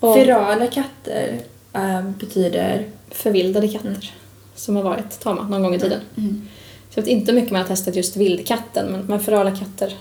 Och 0.00 0.14
Ferala 0.14 0.66
katter 0.66 1.38
eh, 1.72 2.02
betyder... 2.20 2.84
förvildade 3.10 3.68
katter 3.68 4.14
som 4.54 4.76
har 4.76 4.82
varit 4.82 5.20
tama 5.20 5.48
någon 5.48 5.62
gång 5.62 5.74
i 5.74 5.78
tiden. 5.78 6.00
Mm. 6.16 6.48
Så 6.90 6.98
jag 6.98 7.02
vet 7.02 7.10
inte 7.12 7.32
hur 7.32 7.40
mycket 7.40 7.52
man 7.52 7.60
har 7.60 7.68
testat 7.68 7.96
just 7.96 8.16
vildkatten 8.16 8.92
men, 8.92 9.00
men 9.00 9.20
ferala 9.20 9.50
katter 9.56 9.94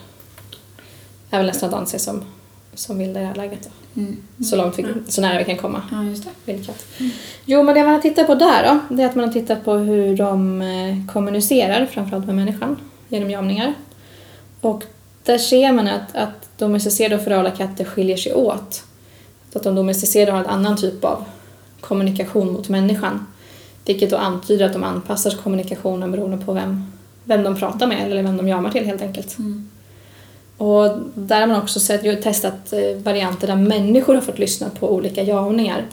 är 1.32 1.38
väl 1.38 1.46
nästan 1.48 1.70
att 1.70 1.76
anse 1.76 2.00
som, 2.00 2.24
som 2.74 2.98
vilda 2.98 3.20
i 3.20 3.24
det 3.24 3.28
här 3.30 3.36
läget. 3.36 3.64
Då. 3.64 3.70
Mm. 3.98 4.18
Så, 4.44 4.56
långt 4.56 4.80
vi, 4.80 4.86
så 5.08 5.22
nära 5.22 5.38
vi 5.38 5.44
kan 5.44 5.58
komma. 5.58 5.82
Ja, 5.92 6.04
just 6.04 6.24
det. 6.24 6.60
Jo, 7.46 7.64
men 7.64 7.76
det 7.76 7.84
man 7.84 7.94
har 7.94 8.02
tittat 8.02 8.28
på 8.28 8.36
där 8.36 8.64
då, 8.64 8.96
det 8.96 9.04
är 9.04 9.08
att 9.08 9.16
man 9.16 9.26
har 9.26 9.34
tittat 9.34 9.66
på 9.66 9.74
hur 9.74 10.18
de 10.18 10.62
eh, 10.62 11.14
kommunicerar, 11.14 11.86
framförallt 11.86 12.26
med 12.26 12.36
människan, 12.36 12.78
genom 13.10 13.32
jamningar. 13.32 13.74
Och 14.62 14.84
där 15.24 15.38
ser 15.38 15.72
man 15.72 15.88
att, 15.88 16.16
att 16.16 16.50
domesticerade 16.58 17.16
och 17.16 17.22
ferala 17.22 17.52
katter 17.52 17.86
skiljer 17.86 18.18
sig 18.18 18.34
åt. 18.34 18.84
Så 19.52 19.58
att 19.58 19.64
de 19.64 19.76
domesticerade 19.76 20.32
har 20.32 20.40
en 20.40 20.46
annan 20.46 20.78
typ 20.78 21.04
av 21.04 21.26
kommunikation 21.80 22.54
mot 22.54 22.70
människan. 22.70 23.26
Vilket 23.86 24.10
då 24.10 24.18
antyder 24.18 24.66
att 24.66 24.74
de 24.74 24.84
anpassar 24.84 25.32
kommunikationen 25.32 26.12
beroende 26.12 26.46
på 26.46 26.54
vem, 26.54 26.84
vem 27.24 27.44
de 27.44 27.56
pratar 27.56 27.88
med 27.88 28.12
eller 28.12 28.24
vem 28.24 28.38
de 28.38 28.48
jamar 28.48 28.72
till 28.72 28.86
helt 28.86 29.02
enkelt. 29.02 29.38
Mm. 29.38 29.70
Och 30.58 30.98
där 31.14 31.40
har 31.40 31.48
man 31.48 31.62
också 31.62 31.80
sett, 31.80 32.24
testat 32.24 32.74
eh, 32.74 32.98
varianter 32.98 33.48
där 33.48 33.56
människor 33.56 34.16
har 34.16 34.22
fått 34.22 34.40
lyssna 34.40 34.70
på 34.80 34.94
olika 34.94 35.24
javningar. 35.24 35.86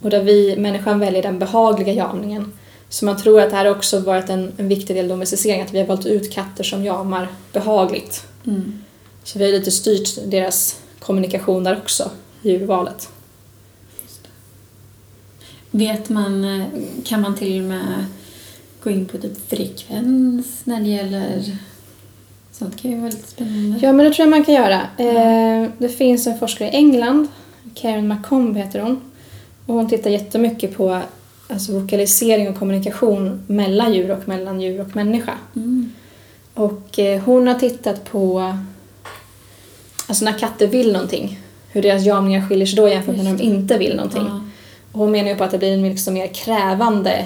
Och 0.00 0.10
där 0.10 0.22
vi, 0.22 0.56
människan 0.56 1.00
väljer 1.00 1.22
den 1.22 1.38
behagliga 1.38 1.92
javningen. 1.92 2.52
Så 2.88 3.04
man 3.04 3.16
tror 3.16 3.40
att 3.40 3.50
det 3.50 3.56
här 3.56 3.70
också 3.70 3.98
varit 3.98 4.30
en, 4.30 4.52
en 4.56 4.68
viktig 4.68 4.96
del 4.96 5.04
av 5.04 5.08
domesticeringen, 5.08 5.66
att 5.66 5.74
vi 5.74 5.78
har 5.78 5.86
valt 5.86 6.06
ut 6.06 6.32
katter 6.32 6.64
som 6.64 6.84
jamar 6.84 7.28
behagligt. 7.52 8.26
Mm. 8.46 8.84
Så 9.24 9.38
vi 9.38 9.44
har 9.44 9.52
lite 9.52 9.70
styrt 9.70 10.30
deras 10.30 10.80
kommunikation 10.98 11.64
där 11.64 11.76
också, 11.76 12.10
i 12.42 12.56
urvalet. 12.56 13.08
Vet 15.70 16.08
man, 16.08 16.44
eh, 16.44 16.66
kan 17.04 17.20
man 17.20 17.36
till 17.36 17.60
och 17.60 17.68
med 17.68 18.04
gå 18.82 18.90
in 18.90 19.06
på 19.06 19.18
typ 19.18 19.50
frekvens 19.50 20.46
när 20.64 20.80
det 20.80 20.88
gäller 20.88 21.58
sånt 22.58 22.82
kan 22.82 22.90
ju 22.90 22.96
vara 22.96 23.10
lite 23.10 23.28
spännande. 23.28 23.78
Ja, 23.82 23.92
men 23.92 24.06
det 24.06 24.12
tror 24.12 24.26
jag 24.26 24.30
man 24.30 24.44
kan 24.44 24.54
göra. 24.54 24.80
Eh, 24.98 25.70
det 25.78 25.88
finns 25.88 26.26
en 26.26 26.38
forskare 26.38 26.68
i 26.68 26.76
England, 26.76 27.28
Karen 27.74 28.08
McComb 28.08 28.56
heter 28.56 28.80
hon. 28.80 29.00
Och 29.66 29.74
hon 29.74 29.88
tittar 29.88 30.10
jättemycket 30.10 30.76
på 30.76 31.00
alltså, 31.48 31.80
vokalisering 31.80 32.48
och 32.48 32.58
kommunikation 32.58 33.42
mellan 33.46 33.94
djur 33.94 34.10
och 34.10 34.28
mellan 34.28 34.60
djur 34.60 34.80
och 34.80 34.96
människa. 34.96 35.34
Mm. 35.56 35.92
Och 36.54 36.98
eh, 36.98 37.22
hon 37.22 37.46
har 37.46 37.54
tittat 37.54 38.04
på 38.04 38.54
alltså 40.06 40.24
när 40.24 40.38
katter 40.38 40.66
vill 40.66 40.92
någonting, 40.92 41.40
hur 41.68 41.82
deras 41.82 42.04
jamningar 42.04 42.48
skiljer 42.48 42.66
sig 42.66 42.76
då 42.76 42.88
jämfört 42.88 43.16
med 43.16 43.24
när 43.24 43.36
de 43.36 43.42
inte 43.42 43.78
vill 43.78 43.96
någonting. 43.96 44.26
Ja. 44.28 44.40
Och 44.92 44.98
hon 45.00 45.10
menar 45.10 45.28
ju 45.28 45.36
på 45.36 45.44
att 45.44 45.50
det 45.50 45.58
blir 45.58 45.72
en 45.72 45.82
liksom 45.82 46.14
mer 46.14 46.26
krävande 46.26 47.24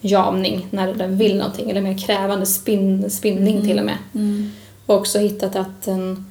jamning 0.00 0.66
när 0.70 0.94
den 0.94 1.18
vill 1.18 1.36
någonting, 1.36 1.70
eller 1.70 1.80
mer 1.80 1.98
krävande 1.98 2.46
spin, 2.46 3.10
spinning 3.10 3.62
till 3.62 3.78
och 3.78 3.84
med. 3.84 3.98
Mm. 4.14 4.50
Och 4.86 4.94
också 4.96 5.18
hittat 5.18 5.56
att 5.56 5.86
en, 5.86 6.26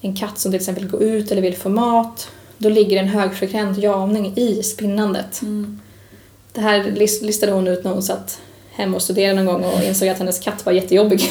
en 0.00 0.16
katt 0.16 0.38
som 0.38 0.52
till 0.52 0.60
exempel 0.60 0.88
går 0.88 1.02
ut 1.02 1.30
eller 1.32 1.42
vill 1.42 1.56
få 1.56 1.68
mat, 1.68 2.28
då 2.58 2.68
ligger 2.68 2.96
en 2.96 3.08
högfrekvent 3.08 3.78
jamning 3.78 4.32
i 4.36 4.62
spinnandet. 4.62 5.42
Mm. 5.42 5.80
Det 6.52 6.60
här 6.60 6.82
lis- 6.84 7.22
listade 7.22 7.52
hon 7.52 7.68
ut 7.68 7.84
när 7.84 7.90
hon 7.92 8.02
satt 8.02 8.40
hemma 8.72 8.96
och 8.96 9.02
studerade 9.02 9.42
någon 9.42 9.62
gång 9.62 9.72
och 9.72 9.82
insåg 9.84 10.08
att 10.08 10.18
hennes 10.18 10.38
katt 10.38 10.66
var 10.66 10.72
jättejobbig 10.72 11.22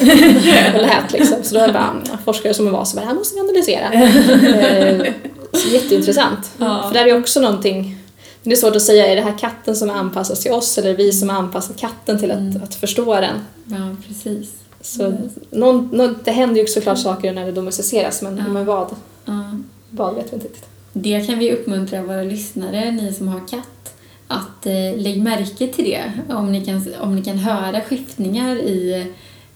och 0.74 0.80
lät 0.80 1.12
liksom. 1.12 1.36
Så 1.42 1.54
då 1.54 1.66
det 1.66 1.72
bara 1.72 1.90
mm, 1.90 2.18
forskare 2.24 2.54
som 2.54 2.64
hon 2.66 2.72
var 2.74 2.84
så 2.84 2.96
bara, 2.96 3.00
det 3.00 3.06
här 3.06 3.14
måste 3.14 3.34
vi 3.34 3.40
analysera. 3.40 3.92
Eh, 3.92 5.12
så 5.52 5.68
jätteintressant. 5.68 6.50
Ja. 6.58 6.82
För 6.86 6.92
det 6.92 6.98
här 6.98 7.06
är 7.06 7.18
också 7.18 7.40
någonting, 7.40 7.96
det 8.42 8.52
är 8.52 8.56
svårt 8.56 8.76
att 8.76 8.82
säga, 8.82 9.06
är 9.06 9.16
det 9.16 9.22
här 9.22 9.38
katten 9.38 9.76
som 9.76 9.90
är 9.90 9.94
anpassad 9.94 10.36
till 10.36 10.52
oss 10.52 10.78
eller 10.78 10.90
är 10.90 10.94
vi 10.96 11.12
som 11.12 11.28
har 11.28 11.36
anpassat 11.36 11.76
katten 11.80 12.18
till 12.18 12.30
att, 12.30 12.38
Mm. 12.38 12.62
att 12.62 12.74
förstå 12.74 13.14
den? 13.14 13.36
ja, 13.66 13.96
precis. 14.08 14.50
Så 14.84 15.04
Mm. 15.06 15.18
någon, 15.50 15.88
någon, 15.92 16.16
det 16.24 16.30
händer 16.30 16.60
ju 16.60 16.66
såklart 16.66 16.98
saker 16.98 17.32
när 17.32 17.46
det 17.46 17.52
domesticeras 17.52 18.22
men, 18.22 18.36
Ja. 18.36 18.48
men 18.48 18.64
vad, 18.64 18.96
Ja. 19.24 19.58
vad 19.90 20.14
vet 20.14 20.32
vi 20.32 20.34
inte 20.34 20.46
riktigt. 20.48 20.66
Det 20.92 21.26
kan 21.26 21.38
vi 21.38 21.52
uppmuntra 21.52 22.02
våra 22.02 22.22
lyssnare, 22.22 22.90
ni 22.90 23.12
som 23.12 23.28
har 23.28 23.40
katt, 23.48 23.94
att 24.28 24.66
eh, 24.66 24.96
lägg 24.96 25.22
märke 25.22 25.66
till 25.68 25.84
det. 25.84 26.12
Om 26.34 26.52
ni 26.52 26.64
kan, 26.64 26.86
om 27.00 27.16
ni 27.16 27.22
kan 27.22 27.38
höra 27.38 27.80
skiftningar 27.80 28.56
i 28.56 29.06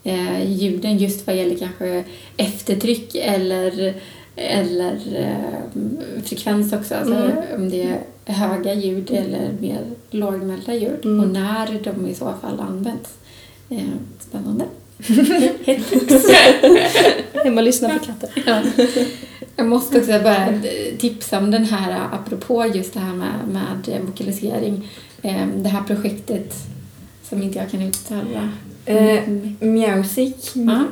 eh, 0.04 0.50
ljuden 0.52 0.98
just 0.98 1.26
vad 1.26 1.36
gäller 1.36 1.56
kanske 1.56 2.04
eftertryck 2.36 3.14
eller, 3.14 3.94
eller 4.36 4.92
eh, 5.16 6.22
frekvens 6.24 6.72
också. 6.72 6.94
Alltså 6.94 7.14
Mm. 7.14 7.36
om 7.56 7.70
det 7.70 7.82
är 8.26 8.32
höga 8.34 8.74
ljud 8.74 9.10
eller 9.10 9.52
mer 9.60 9.80
lågmälda 10.10 10.74
ljud 10.74 11.04
Mm. 11.04 11.20
och 11.20 11.28
när 11.28 11.80
de 11.84 12.06
i 12.06 12.14
så 12.14 12.24
fall 12.40 12.60
används. 12.60 13.10
Eh, 13.70 13.78
spännande. 14.20 14.64
Hemma 17.44 17.60
och 17.60 17.62
lyssna 17.64 17.88
på 17.88 18.04
katter. 18.04 18.30
Ja. 18.46 18.62
Jag 19.56 19.66
måste 19.66 19.98
också 19.98 20.20
bara 20.22 20.60
tipsa 20.98 21.38
om 21.38 21.50
den 21.50 21.64
här, 21.64 22.00
apropå 22.12 22.66
just 22.74 22.94
det 22.94 23.00
här 23.00 23.14
med, 23.14 23.32
med 23.48 24.00
vokalisering, 24.06 24.88
eh, 25.22 25.46
det 25.56 25.68
här 25.68 25.82
projektet 25.82 26.54
som 27.28 27.42
inte 27.42 27.58
jag 27.58 27.70
kan 27.70 27.82
uttala. 27.82 28.48
Eh, 28.86 29.28
Mm. 29.28 29.56
Mjausic 29.60 30.50
Ja. 30.54 30.84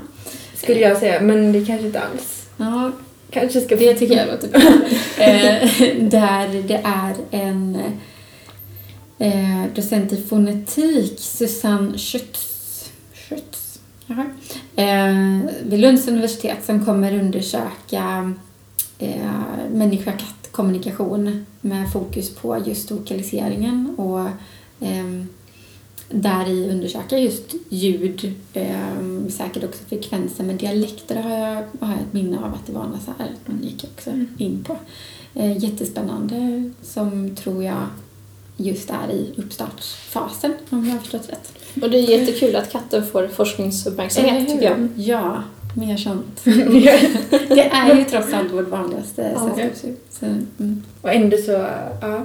skulle 0.57 0.81
jag 0.81 0.97
säga, 0.99 1.21
men 1.21 1.53
det 1.53 1.65
kanske 1.65 1.87
inte 1.87 2.01
alls. 2.01 2.47
Ja, 2.57 2.93
Kanske 3.31 3.61
ska... 3.61 3.77
det 3.77 3.95
tycker 3.95 4.17
jag 4.17 4.27
låter 4.27 4.49
bra. 4.49 4.61
eh, 5.25 5.69
där 6.01 6.63
det 6.69 6.81
är 6.85 7.15
en 7.31 7.79
eh, 9.19 9.65
docent 9.75 10.13
i 10.13 10.23
fonetik, 10.29 11.19
Susanne 11.21 11.93
Schütz, 11.97 12.89
Schütz 13.15 13.66
jaha, 14.07 14.25
eh, 14.77 15.51
vid 15.63 15.81
Lunds 15.81 16.09
universitet 16.09 16.65
som 16.65 16.85
kommer 16.85 17.19
undersöka 17.19 18.35
eh, 18.99 19.33
människa-katt-kommunikation 19.71 21.47
med 21.61 21.93
fokus 21.93 22.35
på 22.35 22.63
just 22.67 22.91
lokaliseringen 22.91 23.95
och 23.99 24.21
eh, 24.87 25.25
där 26.09 26.49
i 26.49 26.71
undersöka 26.71 27.19
just 27.19 27.55
ljud, 27.69 28.35
eh, 28.53 29.29
säkert 29.29 29.65
också 29.65 29.85
frekvenser, 29.85 30.45
men 30.45 30.57
dialekter 30.57 31.23
har 31.23 31.31
jag, 31.31 31.55
har 31.81 31.93
jag 31.93 32.01
ett 32.01 32.13
minne 32.13 32.39
av 32.39 32.55
att 32.55 32.67
det 32.67 32.73
var 32.73 32.85
något 32.87 33.03
så 33.03 33.13
här 33.19 33.31
man 33.47 33.63
gick 33.63 33.85
också 33.85 34.11
in 34.39 34.65
på. 34.65 34.77
Eh, 35.35 35.65
jättespännande 35.65 36.71
som 36.83 37.37
tror 37.37 37.65
jag 37.65 37.87
just 38.57 38.91
är 38.91 39.11
i 39.11 39.33
uppstartsfasen 39.37 40.55
om 40.71 40.87
jag 40.87 40.93
har 40.93 41.01
förstått 41.01 41.29
rätt. 41.29 41.53
Och 41.83 41.91
det 41.91 41.99
är 41.99 42.19
jättekul 42.19 42.57
att 42.57 42.73
katten 42.73 43.07
får 43.07 43.29
forskningsuppmärksamhet 43.29 44.49
tycker 44.49 44.65
jag. 44.65 44.89
Ja, 44.97 45.43
mer 45.77 45.97
sånt. 45.97 46.41
det 47.49 47.69
är 47.73 47.95
ju 47.97 48.05
trots 48.05 48.33
allt 48.35 48.53
vårt 48.53 48.69
vanligaste 48.69 49.31
Ja. 49.35 49.41
sällskapsdjur. 49.57 49.97
Mm. 50.59 50.83
Och 51.03 51.13
ändå 51.13 51.37
så, 51.37 51.53
ja. 52.03 52.25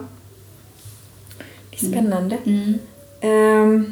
Det 1.72 1.86
är 1.86 1.90
spännande. 1.92 2.38
Mm. 2.46 2.74
Ehm, 3.22 3.92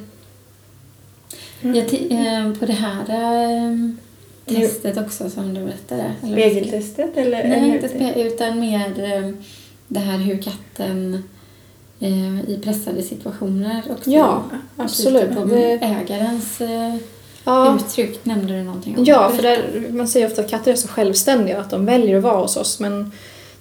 Jag 1.62 1.78
eh, 1.78 2.54
på 2.60 2.66
det 2.66 2.74
här 2.74 3.04
eh, 3.10 3.76
testet 4.46 4.98
också 4.98 5.30
som 5.30 5.54
du 5.54 5.66
berättade. 5.66 6.14
Spegeltestet 6.20 7.18
eller? 7.18 7.44
Nej, 7.48 7.58
eller- 7.58 7.74
inte 7.76 7.88
spe- 7.88 8.16
utan 8.28 8.60
mer 8.60 9.14
eh, 9.14 9.32
det 9.88 10.00
här 10.00 10.18
hur 10.18 10.38
katten 10.42 11.24
i 12.08 12.60
pressade 12.64 13.04
situationer 13.04 13.84
också 13.90 14.10
Ja, 14.10 14.44
absolut. 14.78 15.30
Det, 15.50 15.74
ägarens 15.74 16.62
eh, 16.62 16.96
ja, 17.44 17.76
uttryck 17.76 18.26
nämnde 18.26 18.54
du 18.54 18.64
någonting 18.64 18.98
om. 18.98 19.06
ja, 19.06 19.30
för 19.30 19.44
där, 19.44 19.86
man 19.90 20.08
säger 20.08 20.28
ofta 20.28 20.42
att 20.42 20.50
katter 20.50 20.72
är 20.72 20.76
så 20.76 20.88
självständiga 20.88 21.60
att 21.60 21.70
de 21.70 21.86
väljer 21.86 22.18
att 22.18 22.24
vara 22.24 22.42
hos 22.42 22.58
oss 22.58 22.80
men 22.80 23.12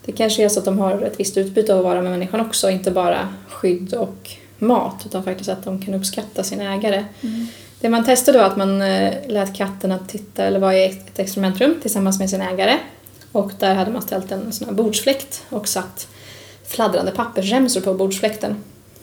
det 0.05 0.13
kanske 0.13 0.45
är 0.45 0.49
så 0.49 0.59
att 0.59 0.65
de 0.65 0.79
har 0.79 1.03
ett 1.03 1.21
visst 1.21 1.37
utbyte 1.37 1.73
av 1.73 1.79
att 1.79 1.85
vara 1.85 2.03
med 2.03 2.11
människan 2.11 2.41
också, 2.41 2.71
inte 2.71 2.91
bara 2.91 3.29
skydd 3.49 3.95
och 3.95 4.31
mat 4.59 5.03
utan 5.07 5.25
faktiskt 5.25 5.51
att 5.51 5.65
de 5.65 5.83
kan 5.83 5.95
uppskatta 5.95 6.43
sin 6.43 6.61
ägare. 6.61 7.05
Mm. 7.21 7.47
Det 7.81 7.89
man 7.89 8.05
testade 8.05 8.39
var 8.39 8.45
att 8.45 8.57
man 8.57 8.83
eh, 8.83 9.15
lät 9.29 9.55
katten 9.55 9.93
att 9.93 10.09
titta 10.09 10.45
eller 10.45 10.59
vara 10.59 10.77
i 10.77 10.85
ett 10.85 11.19
experimentrum 11.19 11.75
tillsammans 11.83 12.19
med 12.19 12.31
sin 12.31 12.41
ägare. 12.41 12.79
Och 13.33 13.53
där 13.59 13.75
hade 13.75 13.91
man 13.91 14.03
ställt 14.03 14.33
en 14.33 14.53
sån 14.53 14.69
här 14.69 14.75
bordsfläkt 14.75 15.43
och 15.49 15.69
satt 15.69 16.09
fladdrande 16.69 17.13
pappersremsor 17.13 17.81
på 17.81 17.95
bordsfläkten. 17.95 18.57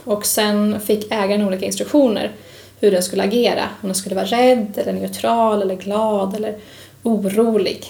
Och 0.03 0.25
sen 0.25 0.79
fick 0.79 1.11
ägaren 1.11 1.47
olika 1.47 1.65
instruktioner 1.65 2.31
hur 2.79 2.91
den 2.91 3.03
skulle 3.03 3.23
agera. 3.23 3.69
Om 3.81 3.87
den 3.87 3.95
skulle 3.95 4.15
vara 4.15 4.25
rädd, 4.25 4.73
eller 4.75 4.93
neutral, 4.93 5.61
eller 5.61 5.75
glad 5.75 6.35
eller 6.35 6.57
orolig. 7.03 7.85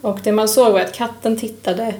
Och 0.00 0.18
det 0.24 0.32
man 0.32 0.48
såg 0.48 0.72
var 0.72 0.80
att 0.80 0.92
katten 0.92 1.36
tittade, 1.36 1.94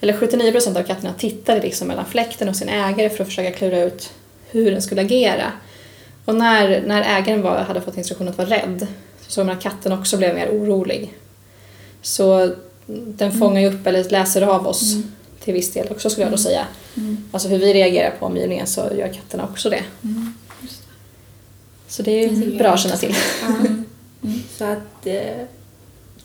eller 0.00 0.12
79% 0.12 0.78
av 0.78 0.82
katterna 0.82 1.14
tittade 1.18 1.60
liksom 1.60 1.88
mellan 1.88 2.04
fläkten 2.04 2.48
och 2.48 2.56
sin 2.56 2.68
ägare 2.68 3.10
för 3.10 3.22
att 3.22 3.28
försöka 3.28 3.50
klura 3.50 3.82
ut 3.82 4.12
hur 4.50 4.70
den 4.70 4.82
skulle 4.82 5.00
agera. 5.00 5.52
Och 6.24 6.34
när, 6.34 6.82
när 6.86 7.18
ägaren 7.18 7.42
var, 7.42 7.58
hade 7.58 7.80
fått 7.80 7.96
instruktion 7.96 8.28
att 8.28 8.38
vara 8.38 8.50
rädd 8.50 8.86
så 9.20 9.32
såg 9.32 9.46
man 9.46 9.56
att 9.56 9.62
katten 9.62 9.92
också 9.92 10.16
blev 10.16 10.34
mer 10.34 10.48
orolig. 10.48 11.14
Så 12.02 12.54
den 12.86 13.32
fångar 13.32 13.60
ju 13.60 13.68
upp 13.68 13.86
eller 13.86 14.10
läser 14.10 14.42
av 14.42 14.66
oss 14.66 14.92
Mm 14.92 15.12
till 15.44 15.54
viss 15.54 15.72
del 15.72 15.88
också 15.90 16.10
skulle 16.10 16.24
jag 16.24 16.32
då 16.32 16.38
säga. 16.38 16.66
Mm. 16.96 17.16
Alltså 17.32 17.48
hur 17.48 17.58
vi 17.58 17.74
reagerar 17.74 18.10
på 18.10 18.26
omgivningen 18.26 18.66
så 18.66 18.80
gör 18.80 19.08
katterna 19.08 19.44
också 19.44 19.70
det. 19.70 19.82
Mm. 20.04 20.34
Så 21.88 22.02
det 22.02 22.24
är 22.24 22.30
Det 22.30 22.58
bra 22.58 22.68
att 22.68 22.80
känna 22.80 22.96
till. 22.96 23.14
Mm. 24.24 24.42
Så 24.58 24.64
att 24.64 25.06
eh, 25.06 25.44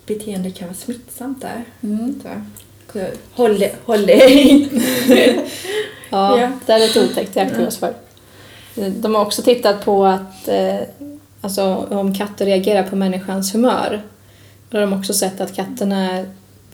beteende 0.06 0.52
kan 0.52 0.68
vara 0.68 0.78
smittsamt 0.78 1.42
där. 1.42 1.64
Mm. 1.84 2.22
Så, 2.24 3.00
håll 3.32 3.60
det, 3.60 3.72
håll 3.86 4.06
det. 4.06 4.16
Ja, 6.10 6.40
Ja. 6.40 6.52
det 6.66 6.74
är 6.74 6.80
lite 6.80 7.04
otäckt, 7.06 7.34
det 7.34 7.42
aktar 7.42 7.58
vi 7.60 7.68
oss 7.68 7.78
för. 7.78 7.94
De 8.76 9.16
har 9.16 9.22
också 9.26 9.42
tittat 9.42 9.86
på 9.86 10.06
att 10.06 10.48
eh, 10.48 10.80
alltså, 11.42 11.88
om 11.90 12.16
katter 12.16 12.46
reagerar 12.46 12.84
på 12.84 12.96
människans 12.96 13.56
humör. 13.56 14.02
Då 14.70 14.78
har 14.78 14.82
de 14.82 14.94
också 15.00 15.14
sett 15.14 15.42
att 15.42 15.56
katterna 15.56 16.12
är 16.12 16.26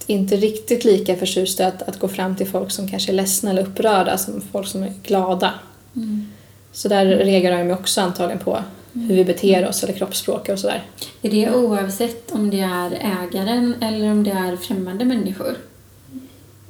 inte 0.06 0.36
riktigt 0.36 0.84
lika 0.84 1.16
förtjusta 1.16 1.66
att, 1.66 1.82
att 1.82 1.98
gå 1.98 2.08
fram 2.08 2.36
till 2.36 2.46
folk 2.46 2.70
som 2.70 2.88
kanske 2.88 3.12
är 3.12 3.14
ledsna 3.14 3.50
eller 3.50 3.62
upprörda 3.62 4.18
som 4.18 4.40
folk 4.52 4.68
som 4.68 4.82
är 4.82 4.92
glada. 5.02 5.54
Mm. 5.96 6.26
Så 6.72 6.88
där 6.88 7.06
reagerar 7.06 7.64
de 7.64 7.72
också 7.72 8.00
antagligen 8.00 8.44
på 8.44 8.58
hur 8.92 9.14
vi 9.14 9.24
beter 9.24 9.68
oss 9.68 9.82
eller 9.82 9.92
kroppsspråk 9.92 10.48
och 10.48 10.58
sådär. 10.58 10.82
Är 11.22 11.30
det 11.30 11.54
oavsett 11.54 12.32
om 12.32 12.50
det 12.50 12.60
är 12.60 12.90
ägaren 12.90 13.74
eller 13.80 14.10
om 14.10 14.24
det 14.24 14.30
är 14.30 14.56
främmande 14.56 15.04
människor? 15.04 15.56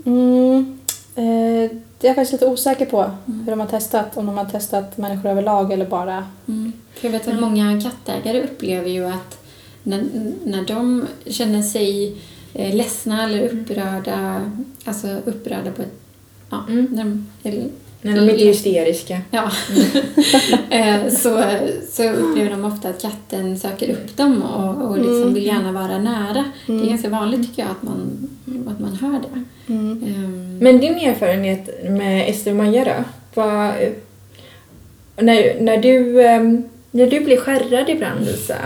Mm, 0.06 0.78
eh, 1.14 1.70
det 1.98 2.06
är 2.06 2.08
jag 2.08 2.16
faktiskt 2.16 2.32
lite 2.32 2.46
osäker 2.46 2.86
på 2.86 3.10
hur 3.26 3.50
de 3.50 3.60
har 3.60 3.66
testat. 3.66 4.16
Om 4.16 4.26
de 4.26 4.38
har 4.38 4.44
testat 4.44 4.96
människor 4.96 5.30
överlag 5.30 5.72
eller 5.72 5.86
bara... 5.86 6.26
Mm. 6.48 6.72
För 6.94 7.08
jag 7.08 7.12
vet 7.12 7.28
att 7.28 7.40
många 7.40 7.80
kattägare 7.80 8.42
upplever 8.42 8.90
ju 8.90 9.06
att 9.06 9.38
när, 9.82 10.04
när 10.44 10.64
de 10.64 11.06
känner 11.26 11.62
sig 11.62 12.16
eh, 12.54 12.74
ledsna 12.74 13.24
eller 13.24 13.48
upprörda, 13.48 14.50
alltså 14.84 15.06
upprörda 15.24 15.70
på 15.70 15.82
ett... 15.82 16.00
Ja, 16.50 16.64
Mm. 16.68 16.86
när 16.90 17.04
de, 17.04 17.26
eller, 17.42 17.64
När 18.02 18.14
de 18.16 18.30
inte 18.30 18.44
är 18.44 18.46
hysteriska. 18.46 19.20
ja. 19.30 19.50
Eh, 20.70 21.08
så, 21.10 21.44
så 21.90 22.10
upplever 22.12 22.50
de 22.50 22.64
ofta 22.64 22.88
att 22.88 23.02
katten 23.02 23.58
söker 23.58 23.90
upp 23.90 24.16
dem 24.16 24.42
och, 24.42 24.90
och 24.90 24.96
liksom 24.98 25.16
Mm. 25.22 25.34
vill 25.34 25.46
gärna 25.46 25.72
vara 25.72 25.98
nära. 25.98 26.44
Det 26.66 26.72
Mm. 26.72 26.84
är 26.84 26.88
ganska 26.90 27.08
vanligt 27.08 27.48
tycker 27.48 27.62
jag 27.62 27.70
att 27.70 27.82
man, 27.82 28.28
att 28.68 28.80
man 28.80 28.92
hör 29.00 29.12
det. 29.20 29.42
Mm. 29.72 30.02
Ehm, 30.06 30.58
Men 30.58 30.78
din 30.80 30.94
erfarenhet 30.94 31.84
med 31.90 32.28
Ester 32.30 32.50
och 32.50 32.56
Maja 32.56 32.84
då? 32.84 33.04
Vad, 33.34 33.72
när, 35.16 35.60
när, 35.60 35.76
du, 35.76 36.22
ehm, 36.22 36.62
när 36.94 37.06
du 37.06 37.20
blir 37.20 37.36
skärrad 37.36 37.88
ibland 37.88 38.26
Lisa, 38.26 38.56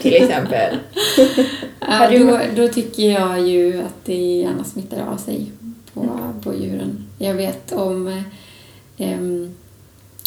till 0.00 0.14
exempel. 0.14 0.76
Ja, 1.80 2.10
då, 2.18 2.40
då 2.56 2.68
tycker 2.68 3.02
jag 3.02 3.48
ju 3.48 3.78
att 3.82 4.04
det 4.04 4.14
gärna 4.14 4.64
smittar 4.64 5.06
av 5.06 5.16
sig 5.16 5.50
på, 5.94 6.32
på 6.42 6.54
djuren. 6.54 7.06
Jag 7.18 7.34
vet 7.34 7.72
om, 7.72 8.22
em, 8.96 9.54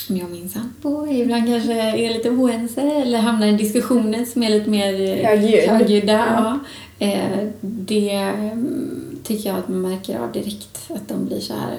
om 0.09 0.17
jag 0.17 0.25
och 0.25 0.31
min 0.31 0.49
sambo 0.49 1.07
ibland 1.07 1.45
kanske 1.45 1.73
är 1.73 2.13
lite 2.13 2.29
oense 2.29 2.81
eller 2.81 3.17
hamnar 3.17 3.47
i 3.47 3.51
diskussioner 3.51 4.25
som 4.25 4.43
är 4.43 4.49
lite 4.49 4.69
mer 4.69 5.23
Högljudd. 5.23 5.69
högljudda. 5.69 6.13
Ja. 6.13 6.59
Ja. 6.99 7.07
Eh, 7.07 7.47
det 7.61 8.11
mm, 8.11 9.19
tycker 9.23 9.49
jag 9.49 9.59
att 9.59 9.67
man 9.67 9.81
märker 9.81 10.19
av 10.19 10.31
direkt. 10.31 10.79
Att 10.89 11.07
de 11.07 11.25
blir 11.25 11.39
så 11.39 11.53
här 11.53 11.77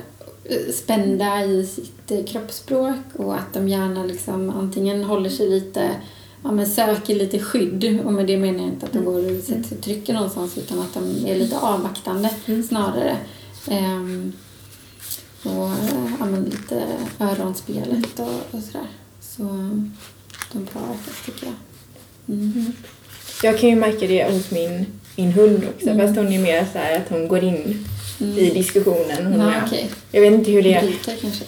spända 0.74 1.44
i 1.44 1.66
sitt 1.66 2.10
eh, 2.10 2.24
kroppsspråk 2.24 2.96
och 3.14 3.34
att 3.34 3.52
de 3.54 3.68
gärna 3.68 4.04
liksom 4.04 4.50
antingen 4.50 5.04
håller 5.04 5.30
sig 5.30 5.50
lite 5.50 5.90
ja, 6.42 6.52
men 6.52 6.66
söker 6.66 7.14
lite 7.14 7.38
skydd. 7.38 8.00
Och 8.04 8.12
med 8.12 8.26
det 8.26 8.36
menar 8.36 8.58
jag 8.58 8.68
inte 8.68 8.86
att 8.86 8.92
de 8.92 9.04
går 9.04 9.36
och 9.36 9.42
sätter 9.42 9.62
sig 9.62 9.78
och 9.78 9.84
trycker 9.84 10.14
någonstans 10.14 10.58
utan 10.58 10.80
att 10.80 10.94
de 10.94 11.26
är 11.26 11.38
lite 11.38 11.58
avvaktande 11.58 12.30
snarare. 12.68 13.16
Ehm, 13.68 14.32
och 15.42 15.68
eh, 15.70 16.10
ja, 16.18 16.26
men 16.26 16.44
lite 16.44 16.86
öronspelet 17.20 18.18
och, 18.18 18.54
och 18.58 18.62
sådär. 18.62 18.88
Så 19.20 19.42
de 20.52 20.66
påverkas 20.66 21.22
tycker 21.26 21.46
jag. 21.46 21.54
Mm. 22.36 22.72
Jag 23.42 23.58
kan 23.58 23.70
ju 23.70 23.76
märka 23.76 24.06
det 24.06 24.32
hos 24.32 24.50
min, 24.50 24.86
min 25.16 25.32
hund 25.32 25.64
också, 25.74 25.90
Mm. 25.90 26.06
fast 26.06 26.18
hon 26.18 26.32
är 26.32 26.38
mer 26.38 26.66
så 26.72 26.78
här 26.78 26.96
att 26.96 27.08
hon 27.08 27.28
går 27.28 27.44
in 27.44 27.86
Mm. 28.20 28.38
i 28.38 28.50
diskussionen. 28.50 29.26
Hon 29.26 29.40
Ja, 29.40 29.52
är. 29.52 29.62
okej. 29.66 29.90
Jag 30.12 30.20
vet 30.20 30.32
inte 30.32 30.50
hur 30.50 30.62
det 30.62 30.74
är. 30.74 30.82
Bryter 30.82 31.14
kanske. 31.20 31.44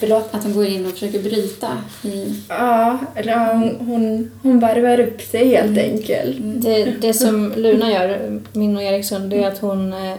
Förlåt. 0.00 0.28
Att 0.30 0.42
de 0.42 0.52
går 0.54 0.66
in 0.66 0.86
och 0.86 0.92
försöker 0.92 1.22
bryta 1.22 1.68
i... 2.02 2.34
Ja, 2.48 2.98
eller 3.14 3.54
hon, 3.54 3.76
hon, 3.86 4.30
hon 4.42 4.60
varvar 4.60 5.00
upp 5.00 5.20
sig 5.22 5.48
helt 5.48 5.78
enkelt. 5.78 6.36
Det, 6.40 6.84
det 7.00 7.14
som 7.14 7.52
Luna 7.56 7.92
gör, 7.92 8.40
min 8.52 8.76
och 8.76 8.82
Eriks 8.82 9.12
hund, 9.12 9.30
det 9.30 9.36
är 9.44 9.48
att 9.48 9.58
hon, 9.58 9.92
eh, 9.92 10.14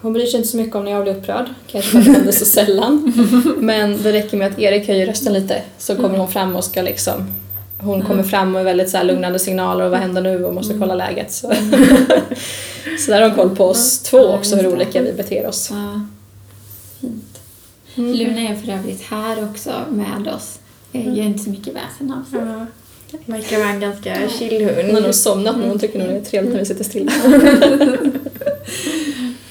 hon 0.00 0.12
bryr 0.12 0.26
sig 0.26 0.36
inte 0.36 0.48
så 0.48 0.56
mycket 0.56 0.74
om 0.76 0.84
när 0.84 0.92
jag 0.92 1.02
blir 1.02 1.16
upprörd. 1.16 1.46
Kanske 1.66 1.90
för 1.90 1.98
att 1.98 2.04
det 2.04 2.10
händer 2.12 2.32
så 2.32 2.44
sällan. 2.44 3.12
Men 3.58 4.02
det 4.02 4.12
räcker 4.12 4.36
med 4.36 4.46
att 4.52 4.58
Erik 4.58 4.88
höjer 4.88 5.06
rösten 5.06 5.32
lite 5.32 5.62
så 5.78 5.96
kommer 5.96 6.18
hon 6.18 6.28
fram 6.32 6.56
och 6.56 6.64
ska 6.64 6.82
liksom 6.82 7.34
hon 7.82 8.02
kommer 8.02 8.22
fram 8.22 8.52
med 8.52 8.64
väldigt 8.64 8.90
så 8.90 8.96
här 8.96 9.04
lugnande 9.04 9.38
signaler 9.38 9.84
och 9.84 9.90
vad 9.90 10.00
händer 10.00 10.22
nu 10.22 10.44
och 10.44 10.54
måste 10.54 10.74
kolla 10.78 10.94
läget. 10.94 11.32
Så, 11.32 11.48
så 12.98 13.10
där 13.10 13.20
har 13.20 13.28
hon 13.28 13.36
koll 13.36 13.56
på 13.56 13.64
oss 13.64 13.98
två 13.98 14.18
också 14.18 14.56
hur 14.56 14.72
olika 14.72 15.02
vi 15.02 15.12
beter 15.12 15.46
oss. 15.46 15.68
Ja. 15.70 16.00
Fint. 17.00 17.40
Mm. 17.94 18.12
Luna 18.12 18.40
är 18.40 18.54
för 18.54 18.72
övrigt 18.72 19.02
här 19.02 19.44
också 19.44 19.72
med 19.90 20.34
oss. 20.34 20.58
Jag 20.92 21.02
gör 21.02 21.24
inte 21.24 21.44
så 21.44 21.50
mycket 21.50 21.74
väsen 21.74 22.12
av 22.12 22.30
sig. 22.30 22.40
Ja. 22.40 22.66
Verkar 23.26 23.58
vara 23.58 23.68
en 23.68 23.80
ganska 23.80 24.28
chill 24.38 24.64
Hon 24.64 24.74
har 24.76 24.92
hund. 24.92 25.02
nog 25.04 25.14
somnat 25.14 25.56
men 25.56 25.68
hon 25.68 25.78
tycker 25.78 25.98
nog 25.98 26.08
det 26.08 26.16
är 26.16 26.24
trevligt 26.24 26.52
när 26.52 26.60
vi 26.60 26.66
sitter 26.66 26.84
stilla. 26.84 27.12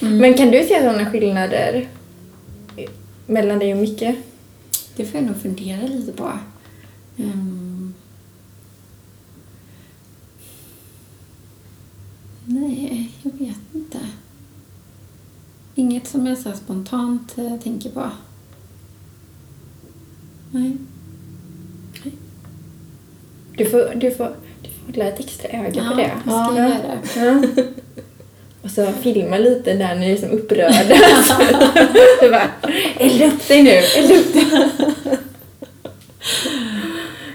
Men 0.00 0.34
kan 0.34 0.50
du 0.50 0.58
se 0.58 0.78
sådana 0.78 1.10
skillnader 1.10 1.88
mellan 3.26 3.58
dig 3.58 3.72
och 3.72 3.78
Micke? 3.78 4.04
Det 4.96 5.04
får 5.04 5.20
jag 5.20 5.24
nog 5.24 5.36
fundera 5.42 5.86
lite 5.86 6.12
på. 6.12 6.32
Ehm. 7.18 7.61
Nej, 12.46 13.10
jag 13.22 13.32
vet 13.32 13.58
inte. 13.74 13.98
Inget 15.74 16.08
som 16.08 16.26
jag 16.26 16.38
så 16.38 16.52
spontant 16.52 17.38
eh, 17.38 17.56
tänker 17.62 17.90
på. 17.90 18.10
Nej. 20.50 20.76
Du 23.56 23.66
får, 23.66 23.94
du 23.94 24.10
får, 24.10 24.36
du 24.62 24.68
får 24.68 24.86
hålla 24.86 25.08
ett 25.08 25.20
extra 25.20 25.48
öga 25.48 25.88
på 25.88 25.94
det. 25.94 26.10
jag 26.26 26.46
ska 26.46 26.56
göra 26.56 26.68
det. 26.68 27.00
Ja. 27.16 27.62
Och 28.62 28.70
så 28.70 28.92
filma 29.02 29.38
lite 29.38 29.74
där 29.74 29.94
ni 29.94 30.10
är 30.10 30.16
som 30.16 30.30
upprörda. 30.30 30.82
du 32.20 32.30
bara, 32.30 32.50
elda 32.98 33.26
upp 33.26 33.48
dig 33.48 33.62
nu, 33.62 33.70
elda 33.70 34.14
upp 34.14 34.34
dig. 34.34 34.44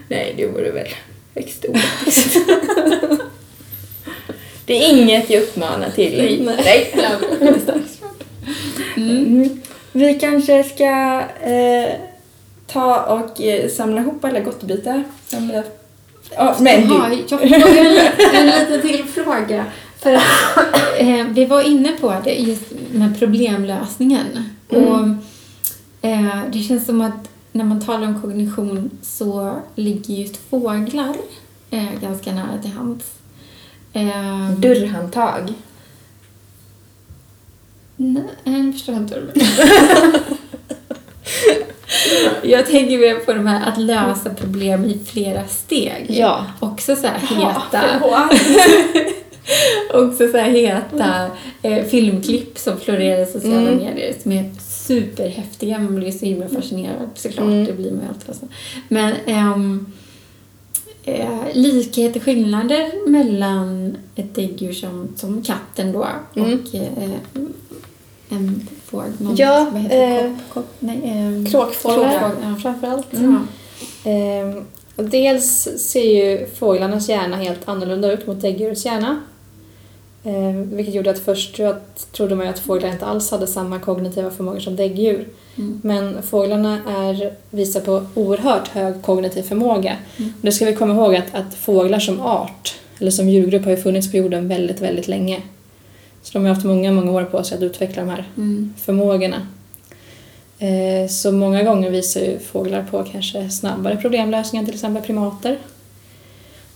Nej, 0.08 0.34
det 0.38 0.48
vore 0.48 0.72
väl 0.72 0.88
högst 1.36 1.66
oetiskt. 1.66 2.38
Det 4.68 4.74
är 4.74 4.98
inget 4.98 5.30
jag 5.30 5.44
uppmanar 5.44 5.90
till. 5.90 6.46
Nej. 6.56 6.94
Mm. 8.98 9.62
Vi 9.92 10.14
kanske 10.14 10.64
ska 10.64 11.22
eh, 11.42 11.90
ta 12.68 13.02
och 13.02 13.42
eh, 13.42 13.70
samla 13.70 14.02
ihop 14.02 14.26
alla 14.26 14.40
gottbitar. 14.40 15.04
Samla... 15.28 15.64
Ja, 16.36 16.56
men 16.60 16.90
Jaha, 16.90 17.10
du. 17.10 17.48
jag 17.48 17.60
har 17.60 17.78
en, 17.78 17.98
en 18.36 18.46
liten 18.60 18.82
till 18.82 19.04
fråga. 19.04 19.66
För 20.00 20.14
att, 20.14 20.24
eh, 20.98 21.26
vi 21.30 21.46
var 21.46 21.62
inne 21.62 21.92
på 21.92 22.16
det 22.24 22.34
just 22.34 22.64
med 22.92 23.20
problemlösningen. 23.20 24.50
Och, 24.68 25.08
eh, 26.10 26.42
det 26.52 26.60
känns 26.60 26.86
som 26.86 27.02
att 27.02 27.30
när 27.52 27.66
man 27.66 27.82
talar 27.82 28.08
om 28.08 28.22
kognition 28.22 28.90
så 29.02 29.56
ligger 29.76 30.14
just 30.14 30.38
fåglar 30.50 31.16
eh, 31.70 32.02
ganska 32.02 32.32
nära 32.32 32.62
till 32.62 32.72
hands. 32.72 33.06
Eh, 33.98 34.52
Dörrhandtag. 34.60 35.54
Nej, 37.96 38.24
jag 38.44 38.74
förstår 38.74 38.96
inte 38.96 39.20
vad. 39.20 39.44
Jag 42.44 42.66
tänker 42.66 42.98
mer 42.98 43.16
på 43.16 43.34
de 43.34 43.48
här 43.48 43.70
att 43.72 43.78
lösa 43.78 44.30
problem 44.30 44.86
i 44.86 45.00
flera 45.06 45.48
steg. 45.48 46.06
Ja. 46.10 46.46
Också 46.60 46.96
så 46.96 47.08
här 47.08 47.20
heta, 47.20 47.84
också 49.94 50.28
så 50.32 50.38
här 50.38 50.50
heta 50.50 51.30
eh, 51.62 51.86
filmklipp 51.86 52.58
som 52.58 52.80
florerar 52.80 53.22
i 53.24 53.26
sociala 53.26 53.58
Mm. 53.70 53.78
medier 53.78 54.14
som 54.24 54.32
är 54.32 54.52
superhäftiga. 54.70 55.80
Man 55.80 55.96
blir 55.96 56.12
så 56.12 56.26
himla 56.26 56.48
fascinerad 56.50 57.10
såklart, 57.16 57.46
Mm. 57.48 57.66
det 57.66 57.74
blir 57.74 57.92
man 57.92 58.02
ju 58.02 58.08
alltid. 58.10 58.30
Alltså. 58.30 58.46
Men 58.88 59.14
ehm, 59.26 59.86
eh, 61.08 61.30
likheter, 61.54 62.20
skillnader 62.20 63.10
mellan 63.10 63.98
ett 64.16 64.36
däggdjur 64.36 64.74
som, 64.74 65.08
som 65.16 65.42
katten 65.44 65.92
då 65.92 66.08
Mm. 66.36 66.54
och 66.54 66.76
eh, 66.76 67.10
en 68.30 68.68
fågel. 68.86 69.12
Ja, 69.36 69.68
vad 69.72 69.82
heter 69.82 70.26
eh, 70.26 70.32
Kopp, 70.32 70.54
kopp, 70.54 70.68
nej, 70.80 71.02
ehm, 71.06 71.46
Kråkfåglar 71.46 72.32
ja. 72.44 72.56
framförallt. 72.62 73.14
Ehm, 74.04 74.66
Och 74.96 75.04
dels 75.04 75.68
ser 75.78 76.02
ju 76.04 76.48
fåglarnas 76.48 77.10
hjärna 77.10 77.38
helt 77.38 77.68
annorlunda 77.70 78.12
ut 78.12 78.28
mot 78.28 78.42
däggdjurets 78.42 78.86
hjärna. 78.86 79.22
Eh, 80.28 80.56
vilket 80.56 80.96
gjorde 80.96 81.10
att 81.12 81.20
först 81.20 81.60
att, 81.60 82.12
trodde 82.12 82.36
man 82.36 82.46
ju 82.46 82.50
att 82.50 82.60
fåglar 82.60 82.90
inte 82.92 83.06
alls 83.06 83.32
hade 83.32 83.48
samma 83.48 83.80
kognitiva 83.80 84.32
förmågor 84.32 84.60
som 84.60 84.76
däggdjur. 84.76 85.28
Mm. 85.58 85.82
Men 85.84 86.24
fåglarna 86.24 86.80
är, 86.88 87.34
visar 87.50 87.82
på 87.82 88.06
oerhört 88.14 88.68
hög 88.68 89.02
kognitiv 89.02 89.44
förmåga. 89.44 89.96
Mm. 90.18 90.34
Och 90.40 90.46
det 90.46 90.52
ska 90.52 90.66
vi 90.66 90.76
komma 90.76 90.94
ihåg 90.94 91.16
att, 91.16 91.36
att 91.36 91.54
fåglar 91.54 92.00
som 92.00 92.22
art, 92.22 92.76
eller 93.00 93.12
som 93.12 93.30
djurgrupp, 93.30 93.64
har 93.64 93.72
ju 93.72 93.78
funnits 93.78 94.12
på 94.12 94.18
jorden 94.18 94.48
väldigt, 94.48 94.82
väldigt 94.82 95.08
länge. 95.08 95.42
Så 96.24 96.34
de 96.34 96.46
har 96.46 96.54
haft 96.54 96.66
många, 96.66 96.92
många 96.92 97.12
år 97.12 97.24
på 97.24 97.44
sig 97.44 97.58
att 97.58 97.64
utveckla 97.64 98.02
de 98.04 98.10
här 98.10 98.26
Mm. 98.38 98.74
förmågorna. 98.78 99.48
Eh, 100.60 101.10
Så 101.10 101.32
många 101.32 101.64
gånger 101.64 101.90
visar 101.90 102.22
ju 102.22 102.40
fåglar 102.40 102.86
på 102.92 103.04
kanske 103.04 103.50
snabbare 103.50 103.98
problemlösningar 103.98 104.62
än 104.62 104.66
till 104.66 104.76
exempel 104.76 105.04
primater. 105.04 105.58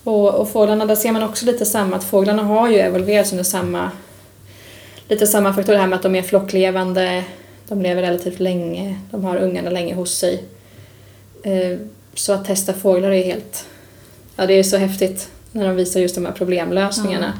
Och, 0.03 0.29
och 0.35 0.49
fåglarna, 0.49 0.85
där 0.85 0.95
ser 0.95 1.11
man 1.11 1.23
också 1.23 1.45
lite 1.45 1.65
samma, 1.65 1.95
att 1.95 2.03
fåglarna 2.03 2.43
har 2.43 2.69
ju 2.69 2.77
evolverats 2.77 3.31
under 3.31 3.43
samma, 3.43 3.91
lite 5.07 5.27
samma 5.27 5.53
faktor 5.53 5.73
här 5.73 5.87
med 5.87 5.95
att 5.97 6.03
de 6.03 6.15
är 6.15 6.21
flocklevande, 6.21 7.23
de 7.67 7.81
lever 7.81 8.01
relativt 8.01 8.39
länge, 8.39 8.99
de 9.11 9.23
har 9.25 9.37
ungarna 9.37 9.69
länge 9.69 9.95
hos 9.95 10.17
sig. 10.17 10.43
Eh, 11.43 11.77
Så 12.15 12.33
att 12.33 12.45
testa 12.45 12.73
fåglar 12.73 13.11
är 13.11 13.23
helt, 13.23 13.65
ja 14.35 14.45
det 14.45 14.53
är 14.53 14.63
så 14.63 14.77
häftigt 14.77 15.29
när 15.51 15.67
de 15.67 15.75
visar 15.75 15.99
just 15.99 16.15
de 16.15 16.25
här 16.25 16.33
problemlösningarna. 16.33 17.33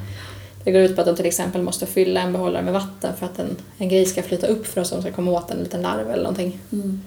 Det 0.64 0.72
går 0.72 0.82
ut 0.82 0.96
på 0.96 1.02
att 1.02 1.08
de 1.08 1.16
till 1.16 1.26
exempel 1.26 1.62
måste 1.62 1.86
fylla 1.86 2.22
en 2.22 2.34
behållare 2.34 2.64
med 2.64 2.74
vatten 2.74 3.14
för 3.20 3.26
att 3.26 3.40
en, 3.40 3.56
en 3.78 3.90
gris 3.90 4.10
ska 4.12 4.24
flyta 4.24 4.48
upp 4.48 4.68
för 4.68 4.82
att 4.82 4.90
de 4.90 5.02
ska 5.02 5.12
komma 5.12 5.32
åt 5.32 5.52
en 5.52 5.58
liten 5.58 5.82
larv 5.82 6.10
eller 6.12 6.24
någonting. 6.24 6.60
Mm. 6.72 7.02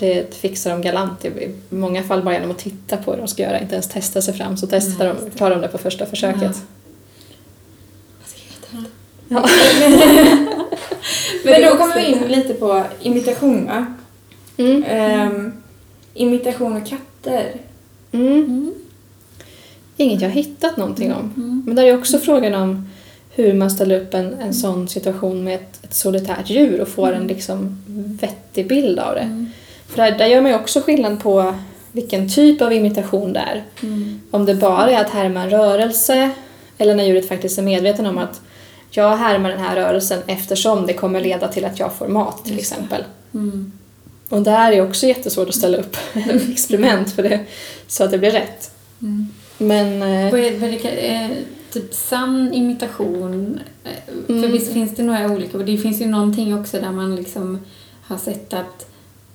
Det 0.00 0.34
fixar 0.34 0.70
de 0.70 0.82
galant 0.82 1.24
i 1.24 1.54
många 1.68 2.02
fall 2.02 2.22
bara 2.22 2.34
genom 2.34 2.50
att 2.50 2.58
titta 2.58 2.96
på 2.96 3.12
hur 3.12 3.18
de 3.18 3.28
ska 3.28 3.42
göra, 3.42 3.60
inte 3.60 3.74
ens 3.74 3.88
testa 3.88 4.22
sig 4.22 4.34
fram. 4.34 4.56
Så 4.56 4.66
testar 4.66 5.04
Nej, 5.04 5.14
de, 5.24 5.38
tar 5.38 5.50
de 5.50 5.60
det 5.60 5.68
på 5.68 5.78
första 5.78 6.06
försöket. 6.06 6.42
Ja. 6.42 6.52
Vad 8.20 8.28
ska 8.28 8.40
jag 8.40 8.78
heta? 8.78 8.90
Ja. 9.28 9.48
Men 11.44 11.62
då 11.62 11.76
kommer 11.76 11.94
vi 11.94 12.06
in 12.06 12.18
lite 12.28 12.54
på 12.54 12.84
imitation 13.02 13.66
va? 13.66 13.86
Mm. 14.56 14.84
Ehm, 14.88 15.52
imitation 16.14 16.76
av 16.76 16.80
katter. 16.86 17.52
Mm. 18.12 18.44
Mm. 18.44 18.74
Inget 19.96 20.20
jag 20.20 20.28
har 20.28 20.34
hittat 20.34 20.76
någonting 20.76 21.12
om. 21.12 21.32
Mm. 21.36 21.62
Men 21.66 21.76
där 21.76 21.84
är 21.84 21.98
också 21.98 22.18
frågan 22.18 22.54
om 22.54 22.88
hur 23.30 23.54
man 23.54 23.70
ställer 23.70 24.00
upp 24.00 24.14
en, 24.14 24.34
en 24.34 24.54
sån 24.54 24.88
situation 24.88 25.44
med 25.44 25.54
ett, 25.54 25.84
ett 25.84 25.94
solitärt 25.94 26.50
djur 26.50 26.80
och 26.80 26.88
får 26.88 27.12
en 27.12 27.26
liksom 27.26 27.82
vettig 28.20 28.68
bild 28.68 28.98
av 28.98 29.14
det. 29.14 29.46
För 29.90 29.96
där, 29.96 30.18
där 30.18 30.26
gör 30.26 30.40
man 30.40 30.50
ju 30.50 30.56
också 30.56 30.80
skillnad 30.80 31.22
på 31.22 31.54
vilken 31.92 32.28
typ 32.28 32.62
av 32.62 32.72
imitation 32.72 33.32
det 33.32 33.40
är. 33.40 33.64
Mm. 33.82 34.20
Om 34.30 34.44
det 34.46 34.54
bara 34.54 34.90
är 34.90 35.00
att 35.04 35.10
härma 35.10 35.42
en 35.42 35.50
rörelse 35.50 36.30
eller 36.78 36.94
när 36.94 37.04
djuret 37.04 37.28
faktiskt 37.28 37.58
är 37.58 37.62
medveten 37.62 38.06
om 38.06 38.18
att 38.18 38.40
jag 38.90 39.16
härmar 39.16 39.48
den 39.50 39.60
här 39.60 39.76
rörelsen 39.76 40.22
eftersom 40.26 40.86
det 40.86 40.92
kommer 40.92 41.20
leda 41.20 41.48
till 41.48 41.64
att 41.64 41.78
jag 41.78 41.92
får 41.94 42.08
mat 42.08 42.44
till 42.44 42.58
Just 42.58 42.72
exempel. 42.72 43.04
Mm. 43.34 43.72
Och 44.28 44.42
där 44.42 44.72
är 44.72 44.82
också 44.82 45.06
jättesvårt 45.06 45.48
att 45.48 45.54
ställa 45.54 45.78
upp 45.78 45.96
experiment 46.52 47.12
för 47.12 47.22
det 47.22 47.40
så 47.86 48.04
att 48.04 48.10
det 48.10 48.18
blir 48.18 48.30
rätt. 48.30 48.70
Mm. 49.02 49.28
Men 49.58 50.02
eh, 50.02 50.30
Vad 50.30 50.40
är, 50.40 50.58
vad 50.58 50.70
är 50.70 51.24
eh, 51.24 51.36
typ 51.72 51.94
sann 51.94 52.52
imitation? 52.52 53.60
Eh, 53.84 53.90
För 54.26 54.32
Mm. 54.34 54.52
visst 54.52 54.72
finns 54.72 54.96
det 54.96 55.02
några 55.02 55.30
olika 55.30 55.58
och 55.58 55.64
det 55.64 55.76
finns 55.78 56.00
ju 56.00 56.06
någonting 56.06 56.58
också 56.60 56.80
där 56.80 56.92
man 56.92 57.16
liksom 57.16 57.58
har 58.02 58.18
sett 58.18 58.52
att, 58.54 58.86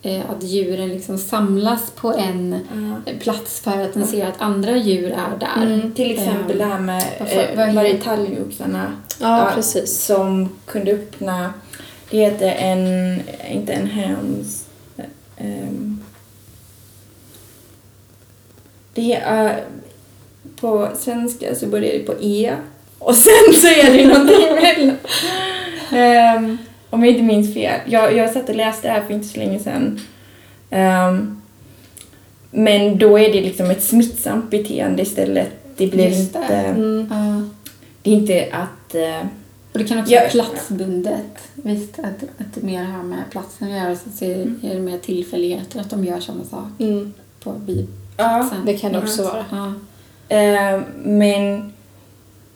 att 0.05 0.43
djuren 0.43 0.89
liksom 0.89 1.17
samlas 1.17 1.91
på 1.91 2.13
en 2.13 2.53
eh, 3.05 3.17
plats 3.17 3.59
för 3.59 3.81
att 3.81 3.95
man 3.95 4.07
ser 4.07 4.25
att 4.27 4.41
andra 4.41 4.77
djur 4.77 5.11
är 5.11 5.37
där. 5.39 5.65
Mm. 5.65 5.93
Till 5.93 6.11
exempel 6.11 6.57
det 6.57 6.65
här 6.65 6.79
med 6.79 7.03
eh, 7.19 7.25
heter- 7.27 7.73
Maritalgoxarna. 7.73 8.93
ja, 9.19 9.51
precis. 9.55 10.01
Som 10.01 10.49
kunde 10.65 10.91
öppna, 10.91 11.53
det 12.09 12.17
heter 12.17 12.47
en, 12.57 13.21
inte 13.51 13.73
en 13.73 13.89
hands, 13.89 14.65
ehm, 15.37 16.01
det 18.93 19.13
är, 19.15 19.63
på 20.59 20.89
svenska 20.99 21.55
så 21.55 21.67
börjar 21.67 21.93
det 21.93 21.99
på 21.99 22.13
E 22.21 22.53
och 22.99 23.15
sen 23.25 23.53
så 23.61 23.67
är 23.67 23.97
det 23.97 24.07
någonting 24.07 24.47
emellan. 24.57 24.97
Ehm, 25.91 26.57
om 26.95 27.03
jag 27.05 27.11
inte 27.11 27.23
minns 27.23 27.53
fel. 27.53 27.79
Jag, 27.85 28.15
jag 28.17 28.29
satt 28.29 28.49
och 28.49 28.55
läste 28.55 28.87
det 28.87 28.93
här 28.93 29.01
för 29.01 29.13
inte 29.13 29.27
så 29.27 29.37
länge 29.39 29.59
sedan. 29.59 29.99
Ehm, 30.69 31.41
men 32.51 32.97
då 32.97 33.19
är 33.19 33.33
det 33.33 33.41
liksom 33.41 33.69
ett 33.71 33.83
smittsamt 33.83 34.49
beteende 34.51 35.01
istället. 35.01 35.49
Det 35.77 35.87
blir 35.87 36.07
Just 36.09 36.33
det. 36.33 36.39
inte, 36.39 36.55
Mm. 36.55 37.49
Det 38.01 38.09
är 38.11 38.13
inte 38.15 38.47
att 38.51 38.95
eh, 38.95 39.27
Och 39.73 39.79
det 39.79 39.83
kan 39.85 39.99
också 39.99 40.13
Ja. 40.13 40.19
vara 40.19 40.29
platsbundet. 40.29 41.37
Visst, 41.53 41.99
att, 41.99 42.23
att 42.37 42.53
det 42.55 42.61
mer 42.63 42.83
har 42.83 43.03
med 43.03 43.23
platsen 43.31 43.67
att 43.71 43.77
göra. 43.77 43.95
Så 43.95 44.25
är 44.25 44.29
är 44.63 44.73
det 44.73 44.79
mer 44.79 44.97
tillfälligheter 44.97 45.79
att 45.79 45.89
de 45.89 46.05
gör 46.05 46.19
samma 46.19 46.43
sak 46.43 46.67
Mm. 46.79 47.13
på 47.43 47.53
Ja. 48.17 48.49
Det 48.65 48.73
kan 48.73 48.91
det 48.91 48.97
också 48.97 49.23
vara. 49.23 49.45
Ja. 49.51 49.73
Eh, 50.35 50.81
men 51.03 51.73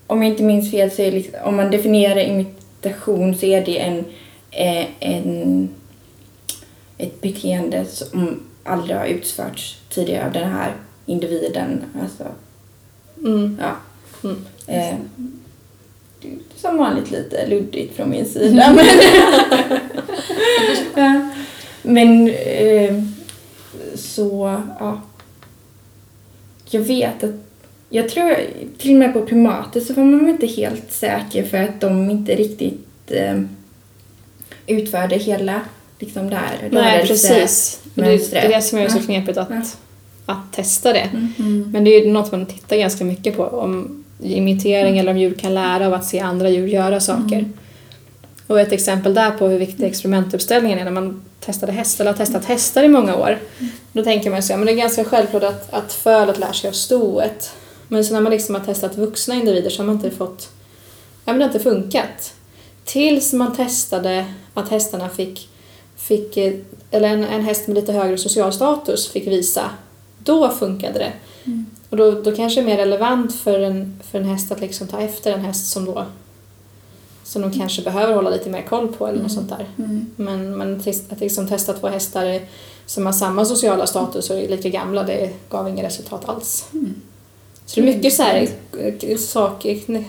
om 0.07 0.23
jag 0.23 0.31
inte 0.31 0.43
minns 0.43 0.71
fel 0.71 0.91
så 0.91 1.01
är 1.01 1.05
det 1.05 1.11
liksom, 1.17 1.39
om 1.43 1.55
man 1.55 1.71
definierar 1.71 2.19
imitation 2.19 3.35
så 3.35 3.45
är 3.45 3.65
det 3.65 3.79
en, 3.79 4.05
en 4.51 5.69
ett 6.97 7.21
beteende 7.21 7.85
som 7.85 8.39
aldrig 8.63 8.97
har 8.97 9.05
utförts 9.05 9.77
tidigare 9.89 10.25
av 10.25 10.31
den 10.31 10.51
här 10.51 10.73
individen. 11.05 11.83
Alltså, 12.01 12.23
Mm. 13.23 13.59
ja. 13.61 13.75
Mm. 14.23 14.45
Eh, 14.67 14.95
som 16.55 16.77
vanligt 16.77 17.11
lite 17.11 17.47
luddigt 17.47 17.95
från 17.95 18.09
min 18.09 18.25
sida. 18.25 18.73
men 18.75 18.85
ja. 20.95 21.29
men 21.81 22.29
eh, 22.29 23.03
så, 23.95 24.61
ja. 24.79 25.01
Jag 26.69 26.81
vet 26.81 27.23
att, 27.23 27.35
jag 27.89 28.09
tror 28.09 28.35
till 28.77 28.91
och 28.91 28.99
med 28.99 29.13
på 29.13 29.25
primater 29.25 29.79
så 29.81 29.93
var 29.93 30.03
man 30.03 30.29
inte 30.29 30.47
helt 30.47 30.91
säker 30.91 31.43
för 31.43 31.57
att 31.57 31.81
de 31.81 32.09
inte 32.09 32.35
riktigt 32.35 33.11
eh, 33.11 33.41
utförde 34.69 35.15
hela 35.15 35.61
liksom 35.99 36.29
där 36.29 36.69
Nej, 36.71 37.07
precis. 37.07 37.81
Det, 37.93 38.33
är 38.33 38.49
det 38.49 38.61
som 38.61 38.79
är 38.79 38.89
så 38.89 38.99
knepigt 38.99 39.37
att, 39.37 39.49
Ja. 39.49 39.61
att 40.25 40.53
testa 40.53 40.93
det. 40.93 41.09
Mm. 41.37 41.71
Men 41.71 41.83
det 41.83 41.91
är 41.91 42.05
ju 42.05 42.11
något 42.11 42.31
man 42.31 42.45
tittar 42.45 42.77
ganska 42.77 43.05
mycket 43.05 43.37
på. 43.37 43.43
Om 43.43 44.03
imitering 44.23 44.99
eller 44.99 45.11
om 45.11 45.17
djur 45.17 45.33
kan 45.33 45.53
lära 45.53 45.87
av 45.87 45.93
att 45.93 46.05
se 46.05 46.19
andra 46.19 46.49
djur 46.49 46.67
göra 46.67 46.99
saker. 46.99 47.39
Mm. 47.39 47.53
Och 48.47 48.59
ett 48.59 48.71
exempel 48.71 49.13
där 49.13 49.31
på 49.31 49.47
hur 49.47 49.59
viktig 49.59 49.85
experimentuppställningen 49.85 50.79
är 50.79 50.83
när 50.83 50.91
man 50.91 51.21
testade 51.39 51.71
hästar, 51.71 52.03
eller 52.03 52.11
har 52.11 52.17
testat 52.17 52.45
hästar 52.45 52.83
i 52.83 52.87
många 52.87 53.15
år. 53.15 53.37
Då 53.91 54.03
tänker 54.03 54.31
man 54.31 54.43
sig, 54.43 54.53
ja, 54.53 54.57
men 54.57 54.65
det 54.65 54.71
är 54.71 54.75
ganska 54.75 55.03
självklart 55.03 55.43
att, 55.43 55.73
att 55.73 55.93
fölet 55.93 56.39
lär 56.39 56.51
sig 56.51 56.67
av 56.67 56.73
stoet. 56.73 57.51
Men 57.87 58.05
så 58.05 58.13
när 58.13 58.21
man 58.21 58.31
liksom 58.31 58.55
har 58.55 58.61
testat 58.61 58.97
vuxna 58.97 59.35
individer 59.35 59.69
så 59.69 59.81
har 59.81 59.85
man 59.85 59.95
inte 59.95 60.11
fått, 60.11 60.49
ja 61.25 61.33
men 61.33 61.39
det 61.39 61.45
har 61.45 61.49
inte 61.53 61.63
funkat. 61.63 62.33
Tills 62.85 63.33
man 63.33 63.55
testade 63.55 64.25
att 64.53 64.69
hästarna 64.69 65.09
fick, 65.09 65.49
fick 65.95 66.37
eh, 66.37 66.53
eller 66.91 67.09
en, 67.09 67.23
en 67.23 67.41
häst 67.41 67.67
med 67.67 67.75
lite 67.75 67.93
högre 67.93 68.17
social 68.17 68.53
status 68.53 69.07
fick 69.07 69.27
visa. 69.27 69.69
Då 70.23 70.49
funkade 70.49 70.99
det. 70.99 71.13
Mm. 71.45 71.65
Och 71.89 71.97
då, 71.97 72.11
då 72.11 72.31
kanske 72.31 72.61
det 72.61 72.63
är 72.63 72.75
mer 72.75 72.77
relevant 72.77 73.35
för 73.35 73.59
en, 73.59 73.99
för 74.11 74.19
en 74.19 74.25
häst 74.25 74.51
att 74.51 74.61
liksom 74.61 74.87
ta 74.87 74.99
efter 74.99 75.31
en 75.31 75.45
häst 75.45 75.71
som 75.71 75.85
då 75.85 76.05
som 77.23 77.41
de 77.41 77.51
kanske 77.51 77.81
behöver 77.81 78.13
hålla 78.13 78.29
lite 78.29 78.49
mer 78.49 78.61
koll 78.61 78.87
på 78.87 79.07
eller 79.07 79.21
något 79.21 79.31
sånt 79.31 79.49
där. 79.49 79.65
Mm. 79.77 80.05
Men, 80.15 80.57
men 80.57 80.81
att 81.09 81.19
liksom 81.19 81.47
testa 81.47 81.73
två 81.73 81.87
hästar 81.87 82.41
som 82.85 83.05
har 83.05 83.13
samma 83.13 83.45
sociala 83.45 83.87
status 83.87 84.29
och 84.29 84.37
är 84.37 84.47
lika 84.47 84.69
gamla, 84.69 85.03
det 85.03 85.33
gav 85.49 85.69
inget 85.69 85.85
resultat 85.85 86.29
alls. 86.29 86.65
Mm. 86.73 86.95
Så 87.65 87.79
det 87.79 87.89
är 87.89 87.95
mycket 87.95 88.13
så 88.13 88.23
här, 88.23 88.49
eh, 89.01 89.17
saker, 89.17 89.75
knä- 89.75 90.05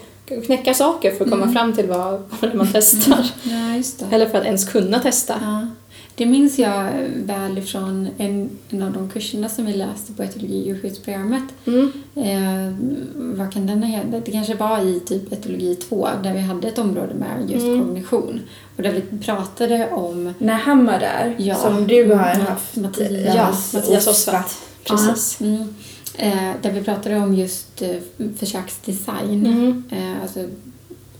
knäcka 0.47 0.75
saker 0.75 1.11
för 1.15 1.25
att 1.25 1.31
komma 1.31 1.43
Mm. 1.43 1.55
fram 1.55 1.73
till 1.73 1.87
vad, 1.87 2.23
vad 2.41 2.55
man 2.55 2.69
testar. 2.73 3.27
Ja, 3.43 3.77
just 3.77 3.99
det. 3.99 4.07
Eller 4.17 4.29
för 4.29 4.39
att 4.39 4.45
ens 4.45 4.65
kunna 4.65 4.99
testa. 4.99 5.35
Ja. 5.43 5.67
Det 6.15 6.27
minns 6.27 6.59
jag 6.59 6.91
väl 7.17 7.59
ifrån 7.59 8.09
en, 8.19 8.51
en 8.71 8.83
av 8.83 8.93
de 8.93 9.09
kurserna 9.11 9.49
som 9.49 9.67
vi 9.67 9.73
läste 9.73 10.13
på 10.13 10.23
etologi 10.23 10.63
och 10.63 10.67
djurskyddsprogrammet. 10.67 11.43
Mm. 11.67 11.93
Eh, 12.15 12.75
vad 13.15 13.53
kan 13.53 13.67
den 13.67 13.83
ha 13.83 13.91
hetat? 13.91 14.25
Det 14.25 14.33
kanske 14.33 14.55
var 14.55 14.79
i 14.81 15.01
typ 15.01 15.33
etologi 15.33 15.75
2 15.75 16.09
där 16.23 16.33
vi 16.35 16.41
hade 16.41 16.69
ett 16.69 16.79
område 16.79 17.15
med 17.15 17.51
just 17.51 17.65
Mm. 17.67 17.81
kognition. 17.85 18.41
Och 18.77 18.83
där 18.83 18.93
vi 18.93 19.19
pratade 19.19 19.89
om 19.91 20.35
När 20.39 20.55
han 20.55 20.85
var 20.87 20.99
där, 20.99 21.35
Ja. 21.39 21.55
som 21.55 21.87
du 21.87 22.05
har 22.15 22.31
Mm. 22.35 22.47
haft. 22.47 22.77
Mattias. 22.77 23.35
Ja, 23.35 23.55
Mattias 23.75 24.07
Osvart. 24.07 24.51
Precis. 24.85 25.37
Ja, 25.41 25.47
mm, 25.47 25.75
eh, 26.21 26.53
där 26.63 26.73
vi 26.73 26.83
pratade 26.83 27.17
om 27.17 27.35
just 27.35 27.83
eh, 27.83 27.97
försöksdesign. 28.39 29.47
Mm. 29.47 29.85
Eh, 29.91 30.23
alltså 30.23 30.49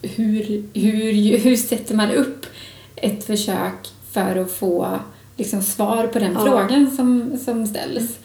hur, 0.03 0.65
hur, 0.75 1.39
hur 1.39 1.57
sätter 1.57 1.95
man 1.95 2.11
upp 2.11 2.47
ett 2.97 3.25
försök 3.25 3.89
för 4.13 4.37
att 4.37 4.53
få 4.53 4.99
liksom, 5.37 5.63
svar 5.63 6.07
på 6.07 6.19
den 6.19 6.33
Ja. 6.33 6.45
frågan 6.45 6.91
som, 6.97 7.39
som 7.45 7.67
ställs. 7.67 8.19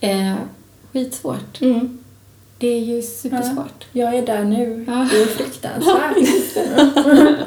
Eh, 0.00 0.34
skitsvårt. 0.92 1.60
Mm. 1.60 1.98
Det 2.58 2.68
är 2.68 2.80
ju 2.80 3.02
supersvårt. 3.02 3.86
Jag 3.92 4.14
är 4.14 4.26
där 4.26 4.44
nu. 4.44 4.84
Ja. 4.88 5.08
Det 5.10 5.22
är 5.22 5.26
fruktansvärt. 5.26 6.16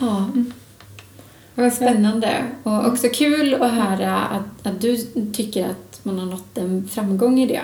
Ja. 0.00 0.30
Vad 1.54 1.72
spännande. 1.72 2.44
Och 2.62 2.86
också 2.86 3.08
kul 3.08 3.54
att 3.54 3.72
höra 3.72 4.16
att, 4.16 4.66
att 4.66 4.80
du 4.80 4.96
tycker 5.32 5.68
att 5.68 5.93
man 6.04 6.18
har 6.18 6.26
nått 6.26 6.58
en 6.58 6.88
framgång 6.88 7.40
i 7.40 7.46
det. 7.46 7.60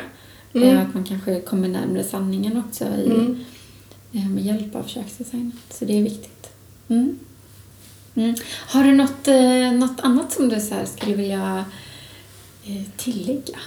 Mm. 0.54 0.68
Eh, 0.68 0.82
Att 0.82 0.94
man 0.94 1.04
kanske 1.04 1.40
kommer 1.40 1.68
närmare 1.68 2.04
sanningen 2.04 2.62
också 2.68 2.84
i, 2.84 3.04
Mm. 3.10 3.44
eh, 4.12 4.28
med 4.28 4.44
hjälp 4.44 4.74
av 4.76 4.84
köksdesign. 4.86 5.52
Så 5.70 5.84
det 5.84 5.98
är 5.98 6.02
viktigt. 6.02 6.50
Mm. 6.88 7.18
Mm. 8.14 8.34
Har 8.66 8.84
du 8.84 8.92
något, 8.92 9.28
eh, 9.28 9.72
något 9.72 10.00
annat 10.00 10.32
som 10.32 10.48
du 10.48 10.60
så 10.60 10.74
skulle 10.96 11.14
vilja 11.14 11.64
tillägga? 12.96 13.58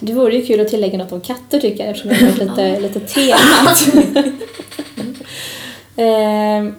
Det 0.00 0.12
vore 0.12 0.36
ju 0.36 0.46
kul 0.46 0.60
att 0.60 0.68
tillägga 0.68 0.98
något 0.98 1.12
om 1.12 1.20
katter 1.20 1.60
tycker 1.60 1.84
jag 1.84 1.90
eftersom 1.90 2.08
det 2.10 2.16
har 2.16 2.26
varit 2.26 2.38
lite, 2.38 2.80
lite 2.88 3.00
temat. 3.00 3.88
eh, 5.96 6.72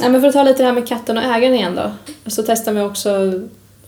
ja, 0.00 0.08
men 0.08 0.20
för 0.20 0.26
att 0.28 0.32
ta 0.34 0.42
lite 0.42 0.58
det 0.62 0.66
här 0.66 0.72
med 0.72 0.88
katten 0.88 1.18
och 1.18 1.24
ägaren 1.24 1.54
igen 1.54 1.74
då. 1.76 1.92
Så 2.30 2.42
testar 2.42 2.72
vi 2.72 2.80
också 2.80 3.10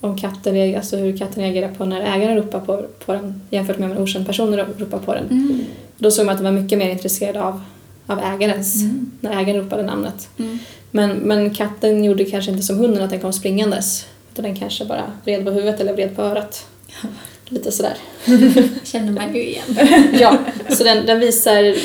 om 0.00 0.18
katten, 0.18 0.54
reagerar- 0.54 0.78
alltså 0.78 0.96
hur 0.96 1.16
katten 1.16 1.42
reagerar 1.42 1.74
på 1.74 1.84
när 1.84 2.00
ägaren 2.00 2.36
ropar 2.36 2.60
på, 2.60 2.86
på 3.06 3.12
den 3.12 3.42
jämfört 3.50 3.78
med 3.78 3.90
om 3.90 3.96
en 3.96 4.02
okänd 4.02 4.26
person 4.26 4.56
ropar 4.56 4.98
på 4.98 5.14
den. 5.14 5.24
Mm. 5.30 5.64
Då 5.98 6.10
såg 6.10 6.26
man 6.26 6.32
att 6.32 6.42
den 6.42 6.54
var 6.54 6.62
mycket 6.62 6.78
mer 6.78 6.90
intresserad 6.90 7.36
av, 7.36 7.60
av 8.06 8.18
ägarens, 8.18 8.74
när 9.20 9.40
ägaren 9.42 9.60
ropade 9.60 9.82
namnet. 9.82 10.28
Mm. 10.38 10.58
Men, 10.90 11.10
men 11.10 11.54
katten 11.54 12.04
gjorde 12.04 12.24
kanske 12.24 12.50
inte 12.50 12.62
som 12.62 12.78
hunden 12.78 13.02
att 13.02 13.10
den 13.10 13.20
kom 13.20 13.32
springandes. 13.32 14.06
Utan 14.32 14.42
den 14.42 14.56
kanske 14.56 14.84
bara 14.84 15.12
vred 15.24 15.44
på 15.44 15.50
huvudet 15.50 15.80
eller 15.80 15.92
vred 15.92 16.16
på 16.16 16.22
örat. 16.22 16.66
Lite 17.48 17.72
sådär. 17.72 17.96
känner 18.84 19.12
man 19.12 19.34
ju 19.34 19.42
igen. 19.42 19.64
Ja, 20.20 20.38
så 20.68 20.84
den, 20.84 21.06
den 21.06 21.20
visar 21.20 21.76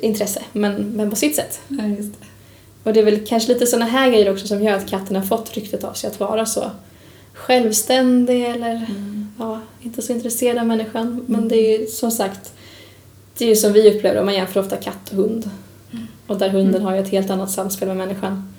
intresse, 0.00 0.42
men, 0.52 0.74
men 0.74 1.10
på 1.10 1.16
sitt 1.16 1.36
sätt. 1.36 1.60
Ja, 1.68 1.76
det. 1.76 2.10
Och 2.84 2.92
det 2.92 3.00
är 3.00 3.04
väl 3.04 3.26
kanske 3.26 3.52
lite 3.52 3.66
sådana 3.66 3.90
här 3.90 4.10
grejer 4.10 4.32
också 4.32 4.46
som 4.46 4.62
gör 4.62 4.72
att 4.72 4.90
katten 4.90 5.16
har 5.16 5.22
fått 5.22 5.54
ryktet 5.54 5.84
av 5.84 5.92
sig 5.92 6.10
att 6.10 6.20
vara 6.20 6.46
så 6.46 6.70
självständig 7.42 8.44
eller 8.44 8.86
ja, 9.38 9.60
inte 9.82 10.02
så 10.02 10.12
intresserad 10.12 10.58
av 10.58 10.66
människan. 10.66 11.24
Men 11.26 11.48
det 11.48 11.56
är 11.56 11.78
ju 11.78 11.86
som 11.86 12.10
sagt, 12.10 12.52
det 13.38 13.44
är 13.44 13.48
ju 13.48 13.56
som 13.56 13.72
vi 13.72 13.96
upplever 13.96 14.14
det, 14.14 14.24
man 14.24 14.34
jämför 14.34 14.60
ofta 14.60 14.76
katt 14.76 15.10
och 15.10 15.16
hund. 15.16 15.50
Och 16.26 16.38
där 16.38 16.48
hunden 16.48 16.82
har 16.82 16.94
ju 16.94 17.00
ett 17.00 17.08
helt 17.08 17.30
annat 17.30 17.50
samspel 17.50 17.88
med 17.88 17.96
människan. 17.96 18.54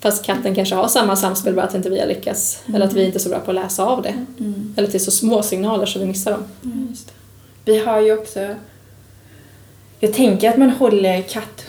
Fast 0.00 0.24
katten 0.24 0.54
kanske 0.54 0.74
har 0.74 0.88
samma 0.88 1.16
samspel, 1.16 1.54
bara 1.54 1.66
att 1.66 1.74
inte 1.74 1.90
vi 1.90 2.00
har 2.00 2.06
lyckats. 2.06 2.62
Eller 2.74 2.86
att 2.86 2.92
vi 2.92 3.04
inte 3.04 3.18
är 3.18 3.20
så 3.20 3.28
bra 3.28 3.38
på 3.38 3.50
att 3.50 3.54
läsa 3.54 3.84
av 3.84 4.02
det. 4.02 4.14
Mm. 4.40 4.74
Eller 4.76 4.88
att 4.88 4.92
det 4.92 4.98
är 4.98 5.00
så 5.00 5.10
små 5.10 5.42
signaler 5.42 5.86
så 5.86 5.98
vi 5.98 6.06
missar 6.06 6.32
dem. 6.32 6.44
Vi 7.64 7.78
har 7.78 8.00
ju 8.00 8.18
också... 8.18 8.54
Jag 10.00 10.14
tänker 10.14 10.50
att 10.50 10.56
man 10.56 10.70
håller 10.70 11.22
katt... 11.22 11.64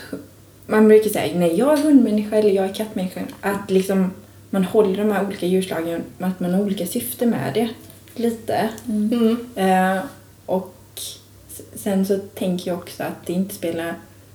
Man 0.66 0.88
brukar 0.88 1.10
säga 1.10 1.38
nej 1.38 1.58
jag 1.58 1.78
är 1.78 1.82
hundmänniska 1.82 2.36
eller 2.36 2.50
jag 2.50 2.64
är 2.64 2.74
kattmänniska. 2.74 3.20
Att 3.40 3.70
liksom 3.70 4.10
man 4.50 4.64
håller 4.64 4.96
de 4.96 5.12
här 5.12 5.26
olika 5.26 5.46
djurslagen, 5.46 6.02
att 6.18 6.40
man 6.40 6.54
har 6.54 6.60
olika 6.60 6.86
syfte 6.86 7.26
med 7.26 7.54
det. 7.54 7.68
Lite. 8.14 8.68
Mm. 8.88 9.36
Eh, 9.54 10.02
och 10.46 10.74
sen 11.74 12.06
så 12.06 12.18
tänker 12.18 12.70
jag 12.70 12.78
också 12.78 13.02
att 13.02 13.26
det 13.26 13.32
inte 13.32 13.54
spelar 13.54 13.94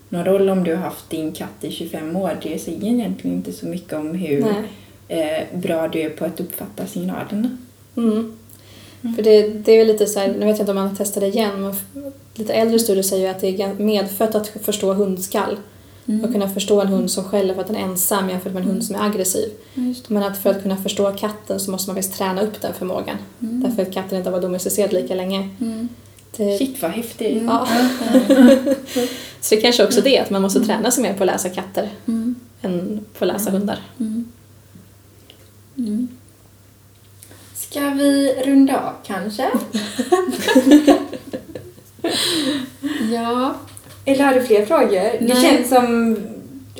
någon 0.09 0.25
roll 0.25 0.49
om 0.49 0.63
du 0.63 0.75
har 0.75 0.81
haft 0.81 1.09
din 1.09 1.31
katt 1.31 1.63
i 1.63 1.71
25 1.71 2.15
år. 2.15 2.37
Det 2.43 2.59
säger 2.59 2.83
egentligen 2.83 3.37
inte 3.37 3.53
så 3.53 3.65
mycket 3.65 3.93
om 3.93 4.15
hur 4.15 4.45
eh, 5.07 5.43
bra 5.53 5.87
du 5.87 6.01
är 6.01 6.09
på 6.09 6.25
att 6.25 6.39
uppfatta 6.39 6.87
signalerna. 6.87 7.57
Mm. 7.97 8.37
För 9.15 9.23
det, 9.23 9.47
det 9.47 9.71
är 9.71 9.85
lite 9.85 10.05
så 10.05 10.19
här, 10.19 10.27
nu 10.27 10.45
vet 10.45 10.57
jag 10.57 10.59
inte 10.59 10.71
om 10.71 10.75
man 10.75 10.87
har 10.87 10.95
testat 10.95 11.21
det 11.21 11.27
igen, 11.27 11.61
men 11.61 11.75
lite 12.33 12.53
äldre 12.53 12.79
studier 12.79 13.03
säger 13.03 13.23
ju 13.23 13.31
att 13.31 13.39
det 13.39 13.61
är 13.61 13.73
medfött 13.73 14.35
att 14.35 14.47
förstå 14.47 14.93
hundskall. 14.93 15.57
Och 16.23 16.31
kunna 16.31 16.49
förstå 16.49 16.81
en 16.81 16.87
hund 16.87 17.11
som 17.11 17.23
skäller 17.23 17.53
för 17.53 17.61
att 17.61 17.67
den 17.67 17.75
är 17.75 17.79
ensam 17.83 18.29
jämfört 18.29 18.53
med 18.53 18.63
en 18.63 18.69
hund 18.69 18.85
som 18.85 18.95
är 18.95 19.05
aggressiv. 19.05 19.49
Men 20.07 20.23
att 20.23 20.37
för 20.37 20.49
att 20.49 20.61
kunna 20.63 20.77
förstå 20.77 21.11
katten 21.11 21.59
så 21.59 21.71
måste 21.71 21.89
man 21.89 21.95
faktiskt 21.95 22.17
träna 22.17 22.41
upp 22.41 22.61
den 22.61 22.73
förmågan. 22.73 23.17
Därför 23.39 23.81
att 23.81 23.93
katten 23.93 24.17
inte 24.17 24.29
har 24.29 24.31
varit 24.31 24.41
domesticerad 24.43 24.93
lika 24.93 25.15
länge. 25.15 25.49
Mm. 25.61 25.89
Det, 26.37 26.57
Shit 26.57 26.81
vad 26.81 26.91
häftigt. 26.91 27.43
ja. 27.45 27.67
så 29.41 29.55
det 29.55 29.61
kanske 29.61 29.85
också 29.85 29.99
är 29.99 30.03
det, 30.03 30.19
att 30.19 30.29
man 30.29 30.41
måste 30.41 30.59
träna 30.65 30.91
sig 30.91 31.03
mer 31.03 31.13
på 31.13 31.23
att 31.23 31.27
läsa 31.27 31.49
katter 31.49 31.89
Mm. 32.07 32.35
än 32.61 33.05
på 33.17 33.25
att 33.25 33.27
läsa 33.33 33.51
hundar. 33.51 33.79
Mm. 33.99 34.25
Mm. 35.77 36.07
Ska 37.55 37.89
vi 37.89 38.33
runda 38.45 38.79
av 38.79 38.93
kanske? 39.07 39.49
Ja, 43.13 43.55
Eller 44.05 44.23
har 44.23 44.33
du 44.33 44.41
fler 44.41 44.65
frågor? 44.65 45.19
Det 45.19 45.33
Nej. 45.33 45.43
känns 45.43 45.69
som... 45.69 46.17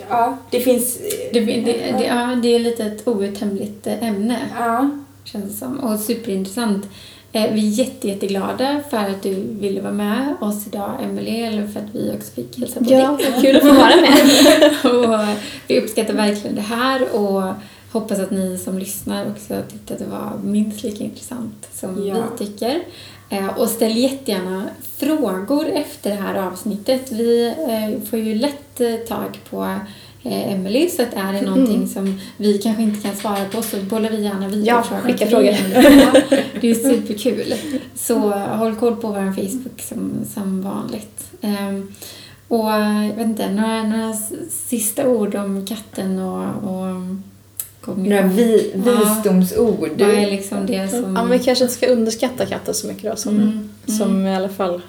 Ja, 0.10 0.38
det 0.52 0.60
finns... 0.60 0.98
det, 1.34 1.40
det, 1.40 1.62
det, 1.62 2.06
ja, 2.08 2.40
det 2.44 2.56
är 2.56 2.60
lite 2.60 2.84
ett 2.84 3.08
outtömligt 3.08 3.88
eh, 3.88 4.04
ämne. 4.08 4.40
Ja. 4.60 4.90
känns 5.24 5.46
det 5.46 5.58
som. 5.58 5.80
Och 5.80 6.00
superintressant. 6.00 6.86
Eh, 7.32 7.54
vi 7.54 7.68
är 7.68 7.72
jätte, 7.86 8.08
jätteglada 8.08 8.82
för 8.90 8.98
att 8.98 9.24
du 9.24 9.34
ville 9.60 9.82
vara 9.82 9.94
med 9.94 10.36
oss 10.42 10.68
idag, 10.68 10.92
Emelie, 11.04 11.48
eller 11.48 11.68
för 11.68 11.80
att 11.80 11.96
vi 11.96 12.12
också 12.18 12.32
fick 12.32 12.60
hälsa 12.60 12.80
på 12.80 12.86
Ja, 12.92 13.18
dig. 13.18 13.42
kul 13.42 13.56
att 13.56 13.62
få 13.62 13.74
vara 13.74 13.96
med. 13.96 14.94
och 15.24 15.28
vi 15.68 15.80
uppskattar 15.80 16.14
verkligen 16.14 16.56
det 16.56 16.62
här 16.62 17.16
och 17.16 17.44
hoppas 18.00 18.20
att 18.20 18.32
ni 18.32 18.58
som 18.58 18.78
lyssnar 18.78 19.28
också 19.30 19.62
tyckte 19.72 19.94
att 19.94 20.00
det 20.00 20.06
var 20.06 20.32
minst 20.44 20.84
lika 20.84 21.04
intressant 21.04 21.68
som 21.74 22.08
Ja. 22.08 22.16
vi 22.40 22.46
tycker. 22.46 22.82
Eh, 23.30 23.48
Och 23.60 23.70
ställ 23.70 23.98
jättegärna 23.98 24.64
frågor 24.98 25.66
efter 25.68 26.10
det 26.10 26.16
här 26.16 26.36
avsnittet. 26.48 27.12
Vi 27.12 27.48
eh, 27.48 28.10
får 28.10 28.20
ju 28.20 28.36
lätt 28.36 28.82
eh, 28.82 28.96
tag 28.96 29.40
på 29.50 29.76
Emily 30.28 30.90
så 30.90 31.02
att 31.02 31.14
är 31.14 31.34
det 31.34 31.42
någonting 31.42 31.88
som 31.88 32.20
vi 32.38 32.58
kanske 32.58 32.84
inte 32.84 33.02
kan 33.08 33.16
svara 33.16 33.46
på 33.46 33.62
så 33.62 33.78
bollar 33.78 34.10
vi 34.10 34.22
gärna 34.24 34.48
vidare 34.48 34.66
Ja, 34.66 34.84
frågan 34.84 35.04
skicka 35.04 35.26
frågor. 35.28 35.52
Det 36.62 36.70
är 36.72 36.76
superkul. 36.76 37.54
Så 37.96 38.18
håll 38.30 38.76
koll 38.76 38.96
på 38.96 39.08
vår 39.08 39.34
Facebook 39.36 39.82
som, 39.82 40.12
som 40.34 40.62
vanligt. 40.62 41.28
Ehm, 41.42 41.92
och 42.48 42.70
jag 42.70 43.16
vet 43.16 43.26
inte, 43.28 43.52
några, 43.52 43.84
några 43.84 44.14
sista 44.68 45.08
ord 45.08 45.36
om 45.36 45.66
katten 45.66 46.20
och, 46.20 46.72
och? 46.72 46.92
Några 47.94 48.22
vi, 48.22 48.72
Ja. 48.86 48.92
visdomsord. 49.00 49.90
Vad 50.00 50.10
är 50.10 50.32
liksom 50.32 50.66
det 50.66 50.88
som... 50.90 51.00
Ja, 51.02 51.24
men 51.24 51.30
vi 51.32 51.40
kanske 51.40 51.64
inte 51.64 51.76
ska 51.76 51.88
underskatta 51.88 52.46
katten 52.46 52.74
så 52.74 52.88
mycket 52.88 53.04
då, 53.12 53.16
som, 53.16 53.36
Mm, 53.36 53.70
som 53.98 54.26
i 54.28 54.36
alla 54.36 54.50
fall 54.50 54.82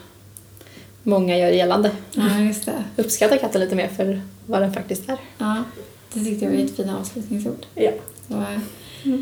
många 1.02 1.38
gör 1.38 1.48
gällande. 1.50 1.90
Ja, 2.12 2.38
just 2.40 2.64
det. 2.66 2.84
Uppskatta 3.02 3.38
katten 3.38 3.60
lite 3.60 3.74
mer 3.74 3.88
för 3.96 4.20
vad 4.46 4.60
den 4.62 4.72
faktiskt 4.72 5.08
är. 5.08 5.16
Ja, 5.38 5.64
det 6.12 6.24
tyckte 6.24 6.44
jag 6.44 6.52
var 6.52 6.58
ett 6.58 6.76
fina 6.76 6.98
avslutningsord. 6.98 7.66
Ja. 7.74 7.90
Så, 8.28 8.34
eh, 8.34 9.12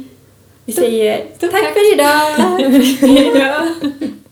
Vi 0.65 0.73
säger 0.73 1.25
tack 1.41 1.51
tack. 1.51 1.73
för 1.75 1.95
idag! 1.95 2.35